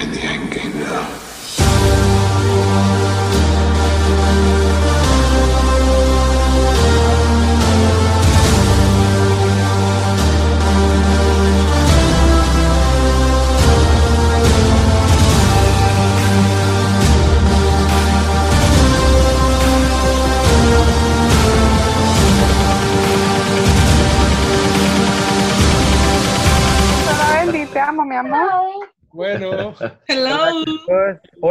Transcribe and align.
in 0.00 0.10
the 0.12 0.18
endgame 0.18 0.74
now. 0.74 1.27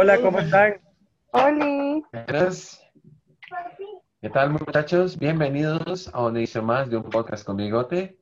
Hola, 0.00 0.20
¿cómo 0.20 0.38
están? 0.38 0.80
Buenas. 1.32 2.80
¿Qué 4.20 4.30
tal 4.30 4.50
muchachos? 4.52 5.18
Bienvenidos 5.18 6.08
a 6.14 6.24
una 6.24 6.38
edición 6.38 6.66
más 6.66 6.88
de 6.88 6.98
un 6.98 7.02
podcast 7.02 7.44
con 7.44 7.56
bigote. 7.56 8.16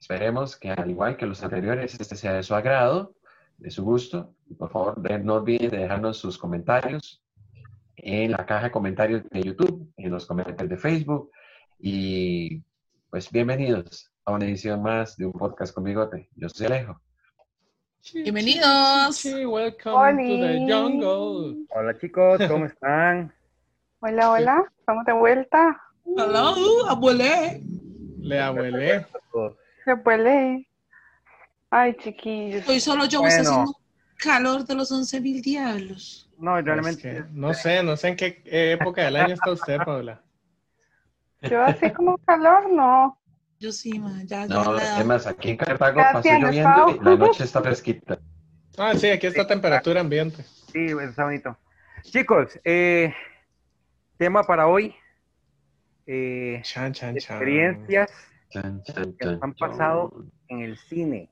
Esperemos 0.00 0.56
que 0.56 0.72
al 0.72 0.90
igual 0.90 1.16
que 1.16 1.26
los 1.26 1.40
anteriores, 1.44 2.00
este 2.00 2.16
sea 2.16 2.32
de 2.32 2.42
su 2.42 2.52
agrado, 2.56 3.14
de 3.58 3.70
su 3.70 3.84
gusto. 3.84 4.34
Y 4.48 4.54
por 4.54 4.72
favor, 4.72 4.98
no 5.22 5.34
olviden 5.34 5.70
de 5.70 5.78
dejarnos 5.78 6.16
sus 6.16 6.36
comentarios 6.36 7.22
en 7.94 8.32
la 8.32 8.44
caja 8.44 8.64
de 8.64 8.72
comentarios 8.72 9.22
de 9.30 9.40
YouTube, 9.40 9.88
en 9.98 10.10
los 10.10 10.26
comentarios 10.26 10.68
de 10.68 10.76
Facebook. 10.78 11.30
Y 11.78 12.64
pues 13.08 13.30
bienvenidos 13.30 14.10
a 14.24 14.32
una 14.32 14.46
edición 14.46 14.82
más 14.82 15.16
de 15.16 15.26
un 15.26 15.32
podcast 15.32 15.72
con 15.72 15.84
bigote. 15.84 16.28
Yo 16.34 16.48
soy 16.48 16.66
Alejo. 16.66 17.00
Bienvenidos. 18.14 19.24
welcome 19.46 20.16
to 20.16 20.40
the 20.40 20.66
jungle. 20.66 21.54
Hola 21.68 21.98
chicos, 22.00 22.40
¿cómo 22.48 22.64
están? 22.64 23.32
Hola, 24.00 24.30
hola. 24.32 24.64
Estamos 24.78 25.04
de 25.04 25.12
vuelta. 25.12 25.80
Hello, 26.16 26.86
abuelé. 26.88 27.60
Le 28.20 28.40
abuelé. 28.40 29.06
Se 29.84 29.96
puede. 29.96 30.66
Ay, 31.70 31.94
chiquillos. 31.98 32.66
Hoy 32.68 32.80
solo 32.80 33.04
yo 33.04 33.22
me 33.22 33.28
está 33.28 33.42
Bueno. 33.42 33.52
haciendo 33.64 33.78
calor 34.16 34.64
de 34.64 34.74
los 34.74 34.90
11 34.90 35.20
mil 35.20 35.42
diablos. 35.42 36.28
No, 36.38 36.58
Es 36.58 36.64
realmente. 36.64 37.02
que 37.02 37.24
no 37.32 37.52
sé, 37.54 37.82
no 37.82 37.96
sé 37.96 38.08
en 38.08 38.16
qué 38.16 38.42
época 38.72 39.04
del 39.04 39.16
año 39.16 39.34
está 39.34 39.50
usted, 39.52 39.76
Paula. 39.84 40.22
Yo 41.42 41.62
así 41.62 41.90
como 41.90 42.16
calor, 42.18 42.72
no. 42.72 43.19
Yo 43.60 43.72
sí, 43.72 43.98
ma, 43.98 44.22
ya, 44.24 44.46
ya. 44.46 44.54
No, 44.54 44.78
es 44.78 45.04
más, 45.04 45.26
aquí 45.26 45.50
en 45.50 45.58
Cartago 45.58 45.98
¿Qué 45.98 46.06
pasó 46.14 46.32
lloviendo 46.32 46.88
y 46.88 47.04
la 47.04 47.16
noche 47.16 47.44
está 47.44 47.60
fresquita. 47.60 48.18
Ah, 48.78 48.94
sí, 48.94 49.10
aquí 49.10 49.26
está 49.26 49.46
temperatura 49.46 50.00
ambiente. 50.00 50.42
Sí, 50.72 50.86
está 51.02 51.24
bonito. 51.24 51.58
Chicos, 52.02 52.58
eh, 52.64 53.14
tema 54.16 54.44
para 54.44 54.66
hoy. 54.66 54.94
eh, 56.06 56.62
Chan, 56.64 56.94
chan, 56.94 57.16
chan. 57.18 57.36
experiencias 57.36 58.10
Chan, 58.48 58.82
chan, 58.82 59.12
que 59.18 59.28
han 59.28 59.38
chan. 59.40 59.54
pasado 59.58 60.10
en 60.48 60.60
el 60.62 60.78
cine. 60.78 61.30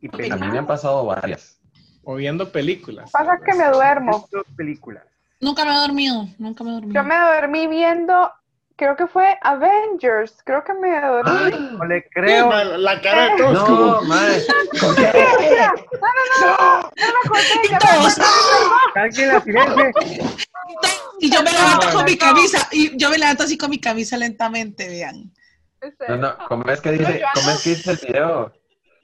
Y 0.00 0.06
A 0.30 0.36
mí 0.36 0.46
me 0.48 0.58
han 0.58 0.66
pasado 0.66 1.04
varias. 1.06 1.60
O 2.04 2.14
viendo 2.14 2.52
películas. 2.52 3.10
Pasa 3.10 3.36
que 3.44 3.52
me 3.54 3.68
duermo. 3.68 4.28
películas. 4.56 5.04
Nunca 5.40 5.64
me 5.64 5.72
he 5.72 5.74
dormido, 5.74 6.28
nunca 6.38 6.62
me 6.62 6.70
he 6.70 6.74
dormido. 6.74 7.02
Yo 7.02 7.08
me 7.08 7.18
dormí 7.18 7.66
viendo, 7.66 8.30
creo 8.76 8.96
que 8.96 9.06
fue 9.06 9.38
Avengers. 9.42 10.34
Creo 10.44 10.62
que 10.64 10.74
me 10.74 11.00
dormí. 11.00 11.76
No 11.78 11.84
le 11.84 12.08
creo. 12.08 12.50
La, 12.50 12.64
la 12.64 13.00
cara 13.00 13.28
de 13.30 13.36
todos 13.36 13.52
No, 13.54 13.64
como... 13.66 14.02
madre. 14.02 14.42
No, 14.80 14.92
no, 14.92 15.00
no. 16.40 16.90
No. 19.54 19.90
Y 21.20 21.30
yo 21.30 21.42
me 21.42 21.52
levanto 21.52 21.86
con 21.92 22.04
mi 22.04 22.16
camisa, 22.16 22.68
y 22.72 22.96
yo 22.96 23.10
me 23.10 23.18
levanto 23.18 23.44
así 23.44 23.56
con 23.56 23.70
mi 23.70 23.80
camisa 23.80 24.16
lentamente, 24.16 24.88
vean. 24.88 25.32
No, 26.08 26.16
no, 26.16 26.36
¿cómo 26.48 26.64
es 26.70 26.80
que 26.80 26.92
dice, 26.92 27.22
cómo 27.34 27.50
es 27.50 27.62
que 27.62 27.70
dice 27.70 27.90
el 27.92 27.96
video? 27.98 28.52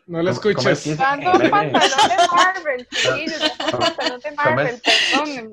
No 0.06 0.22
lo 0.22 0.30
¿Cómo- 0.34 0.40
cómo 0.54 0.68
es 0.70 0.78
escuches. 0.78 0.82
que 0.84 0.90
dice- 0.90 1.02
Ando 1.04 1.32
Meme. 1.34 1.50
pantalón 1.50 2.08
de 2.08 2.16
Marvel, 2.34 2.88
pantalón 3.78 4.20
de 4.20 4.36
¿Cómo 4.36 4.50
Marvel, 4.56 4.82
perdón. 4.82 5.52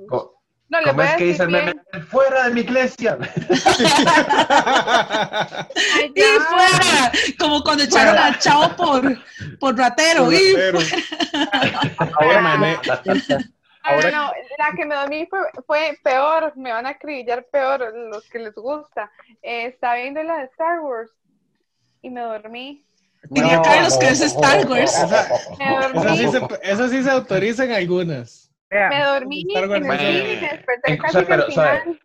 No, 0.68 0.80
le 0.80 0.86
¿Cómo 0.86 0.96
voy 0.96 1.06
a 1.06 1.12
es 1.12 1.18
que 1.18 1.24
dice 1.26 1.44
el 1.44 1.52
decir 1.52 1.66
meme? 1.68 1.82
bien. 1.94 2.08
¡Fuera 2.08 2.44
de 2.48 2.54
mi 2.54 2.62
iglesia! 2.62 3.18
Ay, 5.76 6.12
Y 6.16 6.22
fuera, 6.22 7.12
como 7.40 7.62
cuando 7.64 7.84
echaron 7.84 8.18
al 8.18 8.40
chavo 8.40 8.76
por, 8.76 9.18
por 9.60 9.78
ratero. 9.78 10.32
Y 10.32 10.54
Pero, 10.56 10.80
Ahora, 12.00 12.40
Ahora- 13.84 14.12
no, 14.12 14.26
no, 14.28 14.32
la 14.58 14.72
que 14.76 14.86
me 14.86 14.96
dormí 14.96 15.28
fue, 15.28 15.40
fue 15.68 16.00
peor, 16.04 16.54
me 16.56 16.72
van 16.72 16.86
a 16.88 16.90
acribillar 16.90 17.46
peor 17.52 17.94
los 17.96 18.24
que 18.30 18.40
les 18.40 18.56
gusta. 18.56 19.12
Eh, 19.44 19.68
estaba 19.68 19.96
viendo 19.96 20.24
la 20.24 20.38
de 20.38 20.46
Star 20.46 20.80
Wars 20.80 21.12
y 22.02 22.10
me 22.10 22.22
dormí. 22.22 22.84
diría 23.30 23.58
No. 23.58 23.62
Carlos 23.62 23.98
que 24.00 24.08
es 24.10 24.22
Star 24.22 24.66
Wars. 24.68 24.96
Me 25.60 25.70
dormí, 25.80 26.18
sí, 26.18 26.30
se, 26.32 26.42
esa 26.64 26.90
sí 26.90 27.04
se 27.04 27.12
autorizan 27.12 27.72
algunas. 27.72 28.45
Me 28.90 29.04
dormí 29.04 29.42
y 29.42 29.56
me 29.56 30.50
desperté 30.50 30.92
en- 30.94 30.98
casi 30.98 31.18
o 31.18 31.20
sea, 31.20 31.26
que 31.26 31.34
al 31.34 31.40
pero, 31.40 31.46
final. 31.46 32.00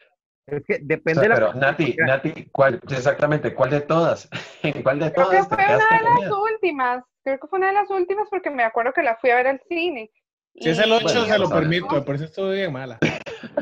es 0.47 0.65
que 0.67 0.75
O 0.75 0.79
depende 0.83 1.15
sea, 1.15 1.23
de 1.23 1.29
la 1.29 1.35
pero, 1.35 1.55
Nati, 1.55 1.97
Nati, 1.99 2.49
¿cuál, 2.53 2.81
exactamente, 2.91 3.55
¿cuál 3.55 3.71
de 3.71 3.81
todas? 3.83 4.29
¿En 4.63 4.83
cuál 4.83 4.99
de 4.99 5.13
Creo 5.13 5.29
que 5.29 5.37
todas 5.37 5.49
te 5.49 5.55
fue 5.57 5.65
una 5.65 5.77
de 5.77 6.21
las 6.21 6.39
últimas, 6.53 7.05
creo 7.25 7.39
que 7.39 7.47
fue 7.47 7.59
una 7.59 7.69
de 7.69 7.75
las 7.75 7.91
últimas 7.91 8.29
porque 8.31 8.51
me 8.51 8.65
acuerdo 8.65 8.93
que 8.93 9.03
la 9.03 9.17
fui 9.17 9.31
a 9.31 9.37
ver 9.37 9.47
al 9.47 9.61
cine. 9.69 10.11
Si 10.55 10.69
es 10.69 10.79
el 10.79 10.93
8, 10.93 11.05
Bueno, 11.05 11.25
se 11.25 11.39
lo 11.39 11.47
sabes. 11.47 11.63
permito, 11.69 12.05
por 12.05 12.15
eso 12.17 12.25
estuvo 12.25 12.51
bien 12.51 12.73
mala. 12.73 12.99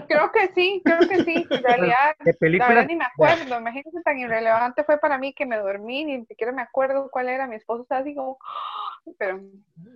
Creo 0.08 0.32
que 0.32 0.48
sí, 0.54 0.82
creo 0.84 1.06
que 1.06 1.22
sí. 1.24 1.46
En 1.50 1.62
realidad, 1.62 2.16
de 2.24 2.50
la 2.58 2.68
verdad 2.68 2.86
ni 2.86 2.96
me 2.96 3.04
acuerdo. 3.04 3.58
Imagínense 3.58 4.00
tan 4.02 4.18
irrelevante 4.18 4.82
fue 4.84 4.98
para 4.98 5.18
mí 5.18 5.34
que 5.34 5.44
me 5.46 5.58
dormí, 5.58 6.04
ni 6.04 6.24
siquiera 6.24 6.50
me 6.52 6.62
acuerdo 6.62 7.10
cuál 7.10 7.28
era. 7.28 7.46
Mi 7.46 7.56
esposo 7.56 7.82
estaba 7.82 8.00
así 8.00 8.14
como, 8.14 8.38
pero 9.18 9.42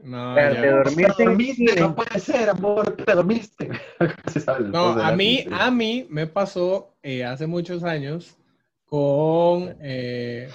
No, 0.03 0.35
dormirse 0.35 1.15
Te 1.17 1.25
dormiste, 1.25 1.81
no 1.81 1.95
puede 1.95 2.19
ser, 2.19 2.51
amor, 2.51 2.97
te 2.97 3.15
dormiste. 3.15 3.71
No, 4.73 5.01
a 5.01 5.13
mí, 5.13 5.45
a 5.51 5.71
mí 5.71 6.07
me 6.09 6.27
pasó 6.27 6.95
eh, 7.03 7.25
hace 7.25 7.47
muchos 7.47 7.85
años 7.85 8.37
con 8.85 9.77
eh, 9.81 10.49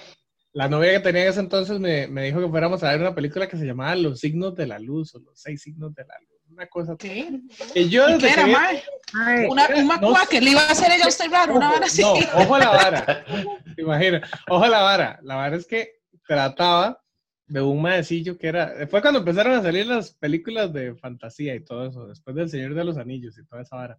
la 0.53 0.67
novia 0.67 0.93
que 0.93 0.99
tenía 0.99 1.23
en 1.23 1.29
ese 1.29 1.39
entonces 1.39 1.79
me, 1.79 2.07
me 2.07 2.23
dijo 2.23 2.39
que 2.39 2.49
fuéramos 2.49 2.83
a 2.83 2.91
ver 2.91 3.01
una 3.01 3.15
película 3.15 3.47
que 3.47 3.57
se 3.57 3.65
llamaba 3.65 3.95
Los 3.95 4.19
signos 4.19 4.55
de 4.55 4.67
la 4.67 4.79
luz 4.79 5.15
o 5.15 5.19
Los 5.19 5.39
seis 5.39 5.61
signos 5.61 5.93
de 5.93 6.03
la 6.05 6.15
luz. 6.19 6.37
Una 6.49 6.65
cosa 6.67 6.93
así. 6.93 7.43
Yo 7.89 8.09
¿Y 8.09 8.13
desde 8.13 8.27
qué 8.27 8.33
era, 8.33 8.45
que? 8.45 8.83
Ay, 9.13 9.45
Una, 9.47 9.67
un 9.67 9.81
No 9.81 9.85
macuaque, 9.85 10.41
le 10.41 10.51
iba 10.51 10.61
a 10.61 10.71
hacer 10.71 10.91
ella 10.91 11.05
a 11.05 11.09
usted 11.09 11.29
raro, 11.29 11.55
una 11.55 11.67
Ojo, 11.67 11.73
vara 11.75 11.85
así. 11.85 12.01
No, 12.01 12.13
ojo 12.13 12.55
a 12.55 12.59
la 12.59 12.69
vara. 12.69 13.25
¿Te 13.75 13.81
imaginas? 13.81 14.29
Ojo 14.47 14.63
a 14.63 14.69
la 14.69 14.81
vara. 14.81 15.19
La 15.23 15.35
vara 15.35 15.55
es 15.55 15.67
que 15.67 15.99
trataba 16.25 16.99
de 17.47 17.61
un 17.61 17.81
maecillo 17.81 18.37
que 18.37 18.47
era. 18.47 18.87
Fue 18.87 19.01
cuando 19.01 19.19
empezaron 19.19 19.53
a 19.53 19.61
salir 19.61 19.87
las 19.87 20.13
películas 20.13 20.71
de 20.73 20.95
fantasía 20.95 21.55
y 21.55 21.63
todo 21.63 21.87
eso, 21.87 22.07
después 22.07 22.35
del 22.35 22.49
Señor 22.49 22.73
de 22.73 22.83
los 22.83 22.97
Anillos 22.97 23.37
y 23.37 23.45
toda 23.45 23.61
esa 23.61 23.75
vara. 23.75 23.97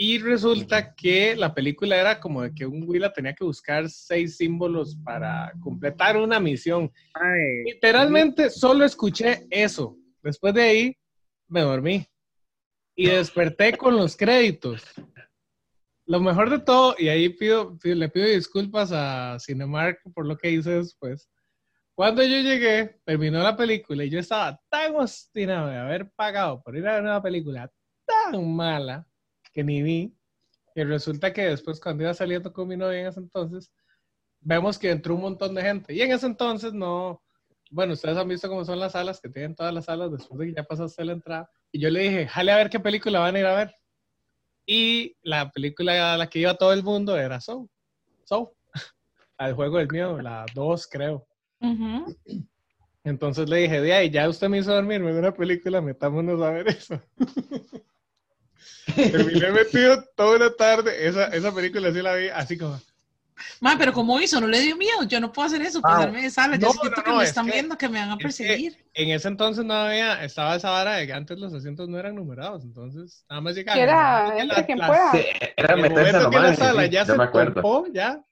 Y 0.00 0.18
resulta 0.18 0.94
que 0.94 1.34
la 1.34 1.52
película 1.52 1.96
era 1.96 2.20
como 2.20 2.42
de 2.42 2.54
que 2.54 2.64
un 2.64 2.84
Willa 2.88 3.12
tenía 3.12 3.34
que 3.34 3.42
buscar 3.42 3.90
seis 3.90 4.36
símbolos 4.36 4.96
para 5.02 5.52
completar 5.60 6.16
una 6.16 6.38
misión. 6.38 6.92
ay, 7.14 7.64
Literalmente 7.64 8.48
solo 8.48 8.84
escuché 8.84 9.46
eso. 9.50 9.96
Después 10.22 10.54
de 10.54 10.62
ahí 10.62 10.96
me 11.48 11.62
dormí 11.62 12.06
y 12.94 13.06
desperté 13.08 13.76
con 13.76 13.96
los 13.96 14.16
créditos. 14.16 14.84
Lo 16.06 16.20
mejor 16.20 16.48
de 16.48 16.60
todo, 16.60 16.94
y 16.96 17.08
ahí 17.08 17.28
pido, 17.30 17.76
le 17.82 18.08
pido 18.08 18.26
disculpas 18.26 18.92
a 18.92 19.36
Cinemark 19.40 20.00
por 20.14 20.26
lo 20.26 20.38
que 20.38 20.52
hice 20.52 20.70
después. 20.70 21.28
Cuando 21.98 22.22
yo 22.22 22.38
llegué, 22.38 23.00
terminó 23.04 23.42
la 23.42 23.56
película 23.56 24.04
y 24.04 24.08
yo 24.08 24.20
estaba 24.20 24.62
tan 24.68 24.94
obstinado 24.94 25.66
de 25.66 25.78
haber 25.78 26.08
pagado 26.12 26.62
por 26.62 26.76
ir 26.76 26.86
a 26.86 26.92
ver 26.92 27.02
una 27.02 27.20
película 27.20 27.68
tan 28.06 28.54
mala 28.54 29.04
que 29.52 29.64
ni 29.64 29.82
vi, 29.82 30.16
que 30.72 30.84
resulta 30.84 31.32
que 31.32 31.46
después 31.46 31.80
cuando 31.80 32.04
iba 32.04 32.14
saliendo 32.14 32.52
con 32.52 32.68
mi 32.68 32.76
novia 32.76 33.00
en 33.00 33.06
ese 33.08 33.18
entonces, 33.18 33.72
vemos 34.38 34.78
que 34.78 34.92
entró 34.92 35.16
un 35.16 35.22
montón 35.22 35.56
de 35.56 35.62
gente. 35.62 35.92
Y 35.92 36.00
en 36.00 36.12
ese 36.12 36.26
entonces 36.26 36.72
no, 36.72 37.20
bueno, 37.72 37.94
ustedes 37.94 38.16
han 38.16 38.28
visto 38.28 38.48
cómo 38.48 38.64
son 38.64 38.78
las 38.78 38.92
salas, 38.92 39.20
que 39.20 39.28
tienen 39.28 39.56
todas 39.56 39.74
las 39.74 39.86
salas 39.86 40.12
después 40.12 40.38
de 40.38 40.46
que 40.46 40.54
ya 40.54 40.62
pasaste 40.62 41.04
la 41.04 41.14
entrada. 41.14 41.50
Y 41.72 41.80
yo 41.80 41.90
le 41.90 42.02
dije, 42.02 42.28
jale 42.28 42.52
a 42.52 42.58
ver 42.58 42.70
qué 42.70 42.78
película 42.78 43.18
van 43.18 43.34
a 43.34 43.40
ir 43.40 43.46
a 43.46 43.56
ver. 43.56 43.74
Y 44.64 45.16
la 45.22 45.50
película 45.50 46.14
a 46.14 46.16
la 46.16 46.28
que 46.28 46.38
iba 46.38 46.54
todo 46.54 46.72
el 46.72 46.84
mundo 46.84 47.18
era 47.18 47.40
Soul. 47.40 47.68
Soul. 48.22 48.50
Al 49.36 49.54
juego 49.54 49.78
del 49.78 49.88
miedo, 49.90 50.22
la 50.22 50.46
2 50.54 50.86
creo. 50.86 51.27
Entonces 53.04 53.48
le 53.48 53.56
dije, 53.58 53.80
de 53.80 53.92
ahí, 53.94 54.10
ya 54.10 54.28
usted 54.28 54.48
me 54.48 54.58
hizo 54.58 54.72
dormirme 54.74 55.10
en 55.10 55.16
una 55.18 55.32
película, 55.32 55.80
metámonos 55.80 56.40
a 56.42 56.50
ver 56.50 56.68
eso. 56.68 57.00
Terminé 58.94 59.50
metido 59.52 60.02
toda 60.16 60.36
una 60.36 60.50
tarde, 60.50 61.06
esa, 61.06 61.26
esa 61.28 61.54
película 61.54 61.92
sí 61.92 62.02
la 62.02 62.14
vi 62.14 62.28
así 62.28 62.56
como, 62.58 62.80
Ma, 63.60 63.76
pero 63.78 63.92
como 63.92 64.20
hizo, 64.20 64.40
no 64.40 64.48
le 64.48 64.60
dio 64.60 64.76
miedo. 64.76 65.04
Yo 65.06 65.20
no 65.20 65.30
puedo 65.30 65.46
hacer 65.46 65.62
eso, 65.62 65.78
Ah, 65.84 65.94
pasarme 65.94 66.22
de 66.22 66.30
sala. 66.30 66.56
Yo 66.56 66.66
no, 66.66 66.72
siento 66.72 66.96
no, 66.96 67.04
que 67.04 67.10
no, 67.10 67.16
me 67.18 67.22
es 67.22 67.28
están 67.28 67.46
que- 67.46 67.52
viendo, 67.52 67.78
que 67.78 67.88
me 67.88 68.00
van 68.00 68.10
a 68.10 68.12
es 68.14 68.18
que- 68.18 68.22
perseguir. 68.24 68.84
En 68.94 69.10
ese 69.10 69.28
entonces 69.28 69.64
no 69.64 69.74
había, 69.74 70.24
estaba 70.24 70.56
esa 70.56 70.70
vara 70.70 70.94
de 70.96 71.06
que 71.06 71.12
antes 71.12 71.38
los 71.38 71.54
asientos 71.54 71.88
no 71.88 71.98
eran 71.98 72.16
numerados, 72.16 72.64
entonces 72.64 73.24
nada 73.30 73.40
más 73.40 73.54
llegaba. 73.54 73.78
Era, 73.80 74.38
entre 74.42 74.66
quien 74.66 74.78
pueda. 74.78 75.12
Sí, 75.12 75.24
era 75.56 75.76
meterse 75.76 76.04
que 76.04 76.12
la 76.12 76.22
nomás. 76.30 76.58
sala 76.58 76.84
sí, 76.84 76.90
ya 76.90 77.06
se 77.06 77.16
me 77.16 77.22
acuerdo. 77.24 77.54
topó, 77.54 77.86
ya, 77.92 78.24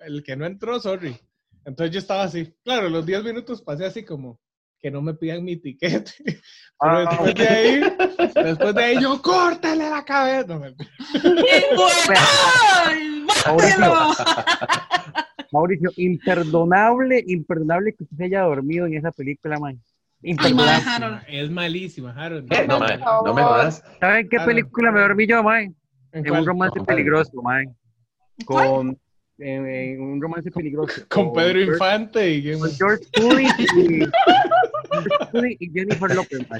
el 0.00 0.22
que 0.22 0.36
no 0.36 0.44
entró, 0.44 0.78
sorry. 0.78 1.18
Entonces 1.64 1.92
yo 1.94 1.98
estaba 1.98 2.24
así. 2.24 2.54
Claro, 2.64 2.88
los 2.88 3.04
10 3.06 3.24
minutos 3.24 3.62
pasé 3.62 3.86
así 3.86 4.04
como 4.04 4.38
que 4.80 4.90
no 4.90 5.00
me 5.00 5.14
pidan 5.14 5.42
mi 5.44 5.56
tiquete. 5.56 6.12
Pero 6.24 6.40
Ah, 6.80 7.06
después 7.08 7.34
de 7.36 7.48
ahí, 7.48 7.80
después 8.44 8.74
de 8.74 8.84
ahí 8.84 9.00
yo, 9.00 9.22
córtale 9.22 9.88
la 9.88 10.04
cabeza. 10.04 10.58
No. 10.58 10.66
¡Inmortal! 11.74 13.26
¡Mátelo! 13.46 13.94
Mauricio, 15.52 15.90
imperdonable, 15.96 17.22
imperdonable 17.26 17.94
que 17.94 18.02
usted 18.04 18.16
se 18.16 18.24
haya 18.24 18.42
dormido 18.42 18.86
en 18.86 18.94
esa 18.94 19.12
película, 19.12 19.58
man. 19.58 19.80
Ay, 20.22 20.30
Imperdonable. 20.30 20.84
ma, 20.84 20.94
Harold. 20.96 21.20
es 21.28 21.50
malísima, 21.50 22.10
Harold. 22.12 22.50
No, 22.66 22.78
favor. 22.98 23.28
no 23.28 23.34
me 23.34 23.42
jodas. 23.42 23.84
¿Saben 24.00 24.28
qué 24.28 24.36
Ah, 24.38 24.44
película 24.44 24.90
me 24.90 25.00
dormí 25.00 25.26
yo, 25.26 25.42
man? 25.42 25.74
¿En 26.12 26.26
En 26.26 26.32
un 26.32 26.46
romance 26.46 26.80
peligroso, 26.82 27.40
man. 27.42 27.64
¿Cuál? 28.46 28.68
Con 28.68 28.98
en, 29.38 29.66
en 29.66 30.00
un 30.00 30.20
romance 30.22 30.50
peligroso. 30.50 31.02
Con 31.08 31.32
Pedro 31.32 31.54
George- 31.54 31.72
Infante 31.72 32.30
y 32.30 32.58
Con 32.58 32.70
George 32.70 33.04
Clooney 33.12 33.46
y, 33.58 34.04
y 35.64 35.70
Jennifer 35.72 36.10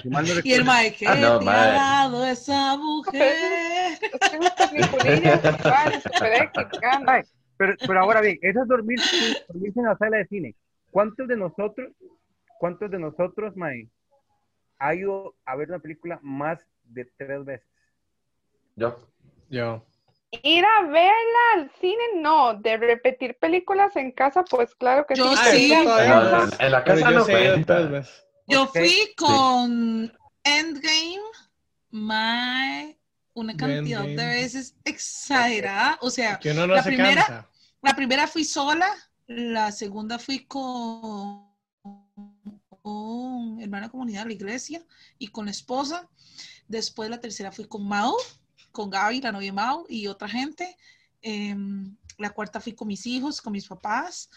si 0.03 0.09
mal 0.09 0.27
no 0.27 0.33
Y 0.43 0.53
el 0.55 0.65
mae, 0.65 0.93
¿qué 0.95 1.07
Ah, 1.07 1.15
no, 1.15 1.39
te 1.39 1.45
mae. 1.45 1.57
ha 1.57 1.67
dado 1.73 2.27
esa 2.27 2.77
mujer? 2.77 3.99
Pero, 7.57 7.75
pero 7.87 8.01
ahora 8.01 8.21
bien, 8.21 8.37
eso 8.43 8.63
es 8.63 8.69
dormirse 8.69 9.17
en 9.49 9.85
la 9.85 9.97
sala 9.97 10.17
de 10.19 10.27
cine. 10.27 10.57
¿Cuántos 10.91 11.29
de 11.29 11.37
nosotros, 11.37 11.93
cuántos 12.59 12.91
de 12.91 12.99
nosotros, 12.99 13.57
mae, 13.57 13.89
ha 14.81 14.95
ido 14.95 15.37
a 15.45 15.55
ver 15.55 15.69
una 15.69 15.79
película 15.79 16.19
más 16.23 16.59
de 16.83 17.05
tres 17.17 17.45
veces? 17.45 17.69
Yo. 18.75 18.99
Yo. 19.49 19.85
Ir 20.43 20.65
a 20.65 20.83
verla 20.87 21.41
al 21.55 21.71
cine, 21.81 22.03
no. 22.17 22.55
De 22.55 22.77
repetir 22.77 23.37
películas 23.39 23.95
en 23.97 24.13
casa, 24.13 24.45
pues 24.45 24.75
claro 24.75 25.07
que 25.07 25.15
Yo 25.15 25.35
sí. 25.37 25.69
Sí. 25.69 25.73
En 25.73 25.85
no. 25.85 25.95
la, 25.95 26.49
en 26.59 26.73
la 26.73 26.85
Pero 26.85 27.01
casa 27.01 27.11
yo 27.11 27.19
no 27.19 27.25
sí 27.25 27.33
veces. 27.91 28.25
Yo 28.47 28.63
Ok. 28.65 28.71
fui 28.79 29.15
con 29.17 30.13
Endgame, 30.43 31.21
mae, 31.91 32.99
una 33.33 33.57
cantidad 33.57 34.03
de 34.03 34.11
Endgame. 34.11 34.35
veces 34.35 34.77
exagerada. 34.85 35.99
O 36.03 36.11
sea, 36.11 36.39
Que 36.39 36.51
uno 36.53 36.67
no 36.67 36.75
La 36.75 36.83
se 36.83 36.91
primera- 36.91 37.25
cansa. 37.27 37.49
la 37.83 37.95
primera 37.97 38.27
fui 38.27 38.45
sola, 38.45 38.89
la 39.27 39.73
segunda 39.73 40.19
fui 40.19 40.45
con 40.47 41.49
un 42.83 43.59
hermano 43.63 43.87
de 43.87 43.91
comunidad 43.91 44.23
de 44.23 44.29
la 44.29 44.35
iglesia 44.35 44.85
y 45.19 45.29
con 45.29 45.47
la 45.47 45.51
esposa. 45.53 46.09
Después 46.69 47.09
la 47.09 47.21
tercera 47.21 47.51
fui 47.53 47.67
con 47.67 47.87
Mau, 47.89 48.15
con 48.75 48.91
Gaby, 48.91 49.21
la 49.23 49.31
novia 49.33 49.53
Mau 49.53 49.87
y 49.89 50.09
otra 50.09 50.29
gente. 50.29 50.77
Em, 51.23 51.97
la 52.19 52.31
cuarta 52.31 52.61
fui 52.61 52.75
con 52.75 52.89
mis 52.89 53.07
hijos, 53.07 53.41
con 53.41 53.53
mis 53.53 53.67
papás. 53.69 54.29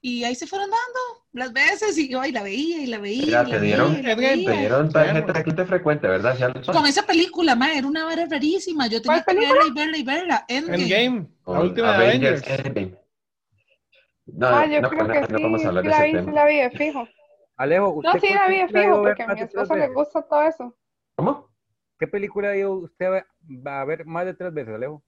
Y 0.00 0.24
ahí 0.24 0.34
se 0.34 0.46
fueron 0.46 0.68
dando 0.70 1.24
las 1.32 1.52
veces 1.52 1.96
y 1.98 2.08
yo 2.08 2.20
ahí 2.20 2.32
la 2.32 2.42
veía 2.42 2.80
y 2.82 2.86
la 2.86 2.98
veía. 2.98 3.24
Ya, 3.24 3.42
y 3.42 3.44
la 3.46 3.50
te 3.50 3.60
dieron- 3.60 3.92
veía, 3.92 4.00
y 4.00 4.02
la 4.02 4.08
te 4.16 4.20
veía. 4.20 4.50
Te 4.52 4.58
dieron 4.58 4.90
tarjeta 4.92 5.32
de 5.32 5.42
cliente 5.42 5.64
frecuente, 5.66 6.08
¿verdad? 6.08 6.62
Con 6.72 6.86
esa 6.86 7.02
película, 7.06 7.54
ma, 7.54 7.72
era 7.72 7.86
una 7.86 8.04
vara 8.04 8.26
rarísima. 8.26 8.86
Yo 8.86 9.00
tenía 9.02 9.22
¿Cuál 9.22 9.36
que 9.36 9.44
verla 9.46 9.64
y 9.68 9.72
verla 9.72 9.98
y 9.98 10.02
verla. 10.02 10.44
Endgame. 10.48 10.82
Endgame, 10.82 11.20
la 11.20 11.28
Con 11.44 11.58
última 11.58 11.88
de 11.92 11.94
Avengers. 12.06 12.42
Endgame. 12.48 12.98
No, 14.26 14.46
Ah, 14.48 14.66
yo 14.66 14.80
no, 14.80 14.88
creo 14.88 15.04
no, 15.06 15.12
que 15.12 15.20
no 15.20 15.26
sí, 15.26 15.32
podemos 15.34 15.64
hablar 15.66 15.84
sí 15.84 15.88
de 15.90 15.96
la 15.96 16.02
vi, 16.04 16.24
sí 16.24 16.30
la 16.32 16.46
vi 16.46 16.56
de 16.56 16.70
fijo. 16.70 17.08
Alejo, 17.56 17.86
No, 17.86 17.92
¿usted 17.92 18.20
sí 18.20 18.26
cuál 18.28 18.34
la 18.40 18.48
vi 18.48 18.56
de 18.56 18.60
película 18.68 18.82
fijo, 18.82 19.02
porque 19.02 19.22
a 19.22 19.26
mi 19.34 19.40
esposo 19.40 19.76
le 19.76 19.88
gusta 19.88 20.22
todo 20.22 20.42
eso. 20.42 20.76
¿Cómo? 21.16 21.48
¿Qué 21.98 22.06
película 22.08 22.48
ha 22.50 22.56
ido 22.56 22.72
usted 22.74 23.06
a 23.06 23.10
ver- 23.10 23.26
va 23.48 23.80
a 23.80 23.84
ver 23.84 24.04
más 24.06 24.24
de 24.24 24.34
tres 24.34 24.52
veces, 24.52 24.74
Alejo? 24.74 24.94
O 24.94 25.02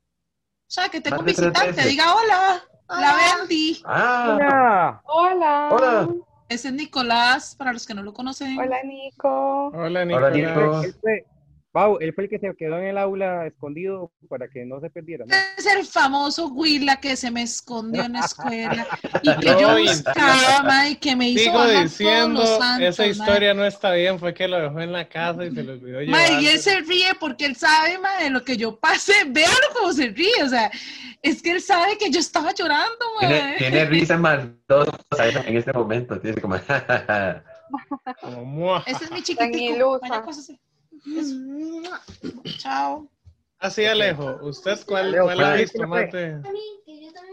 sea, 0.69 0.89
que 0.89 1.01
tengo 1.01 1.19
un 1.19 1.25
visitante, 1.25 1.83
diga 1.85 2.15
hola, 2.15 2.63
la 2.89 3.17
Bendy. 3.39 3.83
Ah, 3.85 4.33
Hola. 4.35 5.03
Hola. 5.05 5.69
Hola. 5.71 6.09
Ese 6.49 6.69
es 6.69 6.75
Nicolás, 6.75 7.57
para 7.57 7.73
los 7.73 7.87
que 7.87 7.95
no 7.95 8.03
lo 8.03 8.13
conocen. 8.13 8.59
Hola, 8.59 8.83
Nico. 8.85 9.67
Hola, 9.69 9.87
Hola, 9.87 10.05
Nicolás. 10.05 10.33
Nico. 10.33 10.83
Él 10.83 10.95
fue, 11.01 11.27
Pau, 11.77 11.99
él 12.01 12.15
fue 12.15 12.25
el 12.25 12.31
que 12.31 12.39
se 12.39 12.57
quedó 12.57 12.79
en 12.79 12.85
el 12.87 12.97
aula 12.97 13.47
escondido 13.47 14.11
para 14.31 14.49
que 14.49 14.65
no 14.65 14.81
se 14.81 14.89
perdiera. 14.89 15.27
¿no? 15.27 15.35
Es 15.59 15.67
el 15.67 15.85
famoso 15.85 16.49
Huila 16.49 16.97
que 16.97 17.17
se 17.17 17.31
me 17.31 17.43
escondió 17.43 18.05
en 18.05 18.15
la 18.15 18.21
escuela 18.21 18.87
y 19.23 19.37
que 19.41 19.47
yo 19.61 19.73
No, 19.73 19.79
buscaba, 19.83 20.63
ma, 20.63 20.89
y 20.89 20.97
que 20.97 21.15
me 21.15 21.29
hizo 21.29 21.43
Sigo 21.43 21.59
bajar 21.59 21.75
todos 21.75 21.83
diciendo, 21.83 22.41
los 22.41 22.49
santos, 22.49 22.89
esa 22.89 23.03
ma. 23.03 23.09
historia 23.09 23.53
no 23.53 23.67
está 23.67 23.93
bien, 23.93 24.19
fue 24.19 24.33
que 24.33 24.49
lo 24.49 24.59
dejó 24.59 24.81
en 24.81 24.91
la 24.91 25.07
casa 25.07 25.45
y 25.45 25.55
se 25.55 25.63
lo 25.63 25.75
olvidó 25.75 26.01
Ma, 26.11 26.41
y 26.41 26.47
él 26.47 26.59
se 26.61 26.81
ríe 26.81 27.09
porque 27.21 27.45
él 27.45 27.57
sabe, 27.57 27.99
ma, 27.99 28.23
de 28.23 28.31
lo 28.31 28.43
que 28.43 28.57
yo 28.57 28.81
pasé. 28.81 29.13
Véalo 29.29 29.67
cómo 29.75 29.93
se 29.93 30.09
ríe, 30.09 30.43
o 30.43 30.49
sea, 30.49 30.71
es 31.21 31.43
que 31.43 31.51
él 31.51 31.61
sabe 31.61 31.99
que 31.99 32.11
yo 32.11 32.21
estaba 32.21 32.55
llorando, 32.55 33.05
ma. 33.21 33.29
tiene, 33.29 33.55
tiene 33.59 33.85
risa 33.85 34.17
más 34.17 34.47
dos 34.67 34.89
en 35.19 35.57
este 35.59 35.75
momento. 35.75 36.19
Tiene 36.19 36.41
como. 36.41 36.57
Como. 38.23 38.77
Ese 38.87 39.05
es 39.05 39.11
mi 39.11 39.21
Tan 39.23 39.53
Chao. 42.59 43.09
Así, 43.59 43.85
Alejo, 43.87 44.39
¿usted 44.43 44.79
cuál, 44.87 45.07
Alejo, 45.07 45.25
cuál 45.25 45.37
¿cuál 45.37 45.47
ha 45.49 45.57
visto 45.57 45.87
más 45.87 46.13
de...? 46.13 46.41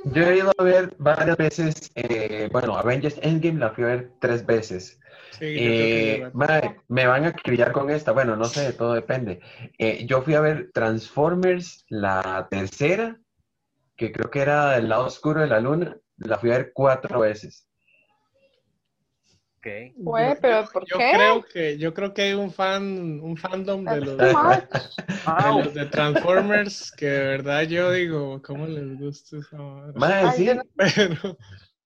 Yo 0.05 0.23
he 0.23 0.37
ido 0.37 0.51
a 0.57 0.63
ver 0.63 0.95
varias 0.97 1.37
veces. 1.37 1.91
eh, 1.95 2.49
bueno, 2.51 2.77
Avengers 2.77 3.19
Endgame 3.21 3.59
la 3.59 3.71
fui 3.71 3.83
a 3.83 3.87
ver 3.87 4.11
tres 4.19 4.45
veces. 4.45 4.99
Sí, 5.31 5.55
Eh, 5.57 6.29
mae, 6.33 6.79
me 6.87 7.07
van 7.07 7.25
a 7.25 7.29
acribillar 7.29 7.71
con 7.71 7.89
esta. 7.89 8.11
Bueno, 8.11 8.35
no 8.35 8.45
sé, 8.45 8.73
todo 8.73 8.93
depende. 8.93 9.41
Eh, 9.77 10.05
yo 10.05 10.21
fui 10.21 10.35
a 10.35 10.41
ver 10.41 10.71
Transformers, 10.73 11.85
la 11.89 12.47
tercera, 12.49 13.19
que 13.95 14.11
creo 14.11 14.29
que 14.29 14.41
era 14.41 14.77
El 14.77 14.89
lado 14.89 15.05
oscuro 15.05 15.41
de 15.41 15.47
la 15.47 15.59
luna. 15.59 15.97
La 16.17 16.37
fui 16.37 16.51
a 16.51 16.57
ver 16.57 16.71
cuatro 16.73 17.19
veces. 17.21 17.67
Ok. 19.65 19.93
Güey, 19.95 20.35
pero 20.41 20.65
¿por 20.67 20.85
yo 20.85 20.97
qué? 20.97 21.11
creo 21.13 21.45
que 21.45 21.77
yo 21.77 21.93
creo 21.93 22.13
que 22.13 22.23
hay 22.23 22.33
un 22.33 22.51
fan 22.51 23.21
un 23.21 23.37
fandom 23.37 23.85
de 23.85 24.01
los, 24.01 24.17
de 24.17 24.33
los 25.63 25.73
de 25.73 25.85
Transformers 25.85 26.91
que 26.91 27.05
de 27.05 27.23
verdad 27.27 27.61
yo 27.61 27.89
digo 27.93 28.41
cómo 28.41 28.67
les 28.67 28.99
gusta 28.99 29.37
esa 29.37 30.31
sí. 30.33 30.51
no- 30.53 30.63
pero 30.75 31.37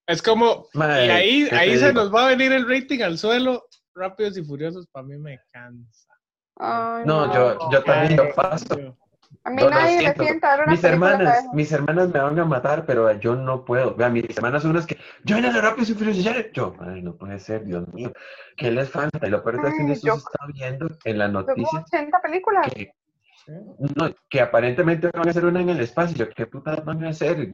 es 0.08 0.22
como 0.24 0.68
y 0.74 0.80
ahí 0.80 1.44
¿qué 1.44 1.50
te 1.52 1.56
ahí 1.56 1.78
se 1.78 1.88
digo? 1.90 2.02
nos 2.02 2.14
va 2.14 2.26
a 2.26 2.30
venir 2.30 2.52
el 2.52 2.68
rating 2.68 3.02
al 3.04 3.20
suelo 3.20 3.68
rápidos 3.94 4.38
y 4.38 4.44
furiosos 4.44 4.88
para 4.88 5.06
mí 5.06 5.18
me 5.20 5.40
cansa 5.52 6.08
Ay, 6.56 7.06
No, 7.06 7.32
yo, 7.32 7.70
yo 7.72 7.84
también 7.84 8.18
lo 8.18 8.34
paso. 8.34 8.98
A 9.44 9.50
mí 9.50 9.62
No, 9.64 9.70
nadie 9.70 10.08
me 10.10 10.14
sienta 10.14 10.56
una 10.56 10.66
Mis 10.68 10.84
hermanas, 10.84 11.44
de- 11.44 11.50
mis 11.56 11.72
hermanas 11.72 12.10
me 12.10 12.20
van 12.20 12.38
a 12.40 12.46
matar, 12.46 12.86
pero 12.86 13.12
yo 13.14 13.36
no 13.36 13.64
puedo. 13.64 13.96
Vean, 13.96 14.14
mis 14.14 14.26
hermanas 14.38 14.62
son 14.64 14.72
unas 14.72 14.86
que, 14.86 14.98
yo 15.24 15.36
ven 15.38 15.46
a 15.46 15.52
lo 15.52 15.62
rápido 15.62 15.92
y 15.92 15.96
furioso. 15.96 16.22
Yo, 16.54 16.74
ay, 16.82 17.02
no 17.02 17.16
puede 17.16 17.40
ser, 17.40 17.64
Dios 17.64 17.88
mío. 17.94 18.12
¿Qué 18.58 18.72
les 18.72 18.90
falta? 18.90 19.26
Y 19.26 19.30
lo 19.30 19.44
peor 19.44 19.56
es 19.56 19.62
que 19.76 19.84
Ay, 19.84 19.92
eso 19.92 20.08
yo- 20.08 20.14
se 20.14 20.20
está 20.20 20.46
viendo 20.54 20.90
en 21.06 21.18
las 21.18 21.32
Son 21.32 21.44
como 21.46 21.56
noticias 21.56 21.84
80 21.94 22.22
películas. 22.22 22.68
que, 22.74 22.92
no, 23.96 24.10
que 24.30 24.42
aparentemente 24.42 25.10
van 25.14 25.28
a 25.28 25.32
hacer 25.32 25.46
una 25.46 25.62
en 25.62 25.70
el 25.70 25.80
espacio. 25.80 26.18
Yo, 26.18 26.30
¿qué 26.34 26.46
putas 26.48 26.84
van 26.84 27.06
a 27.06 27.10
hacer? 27.10 27.52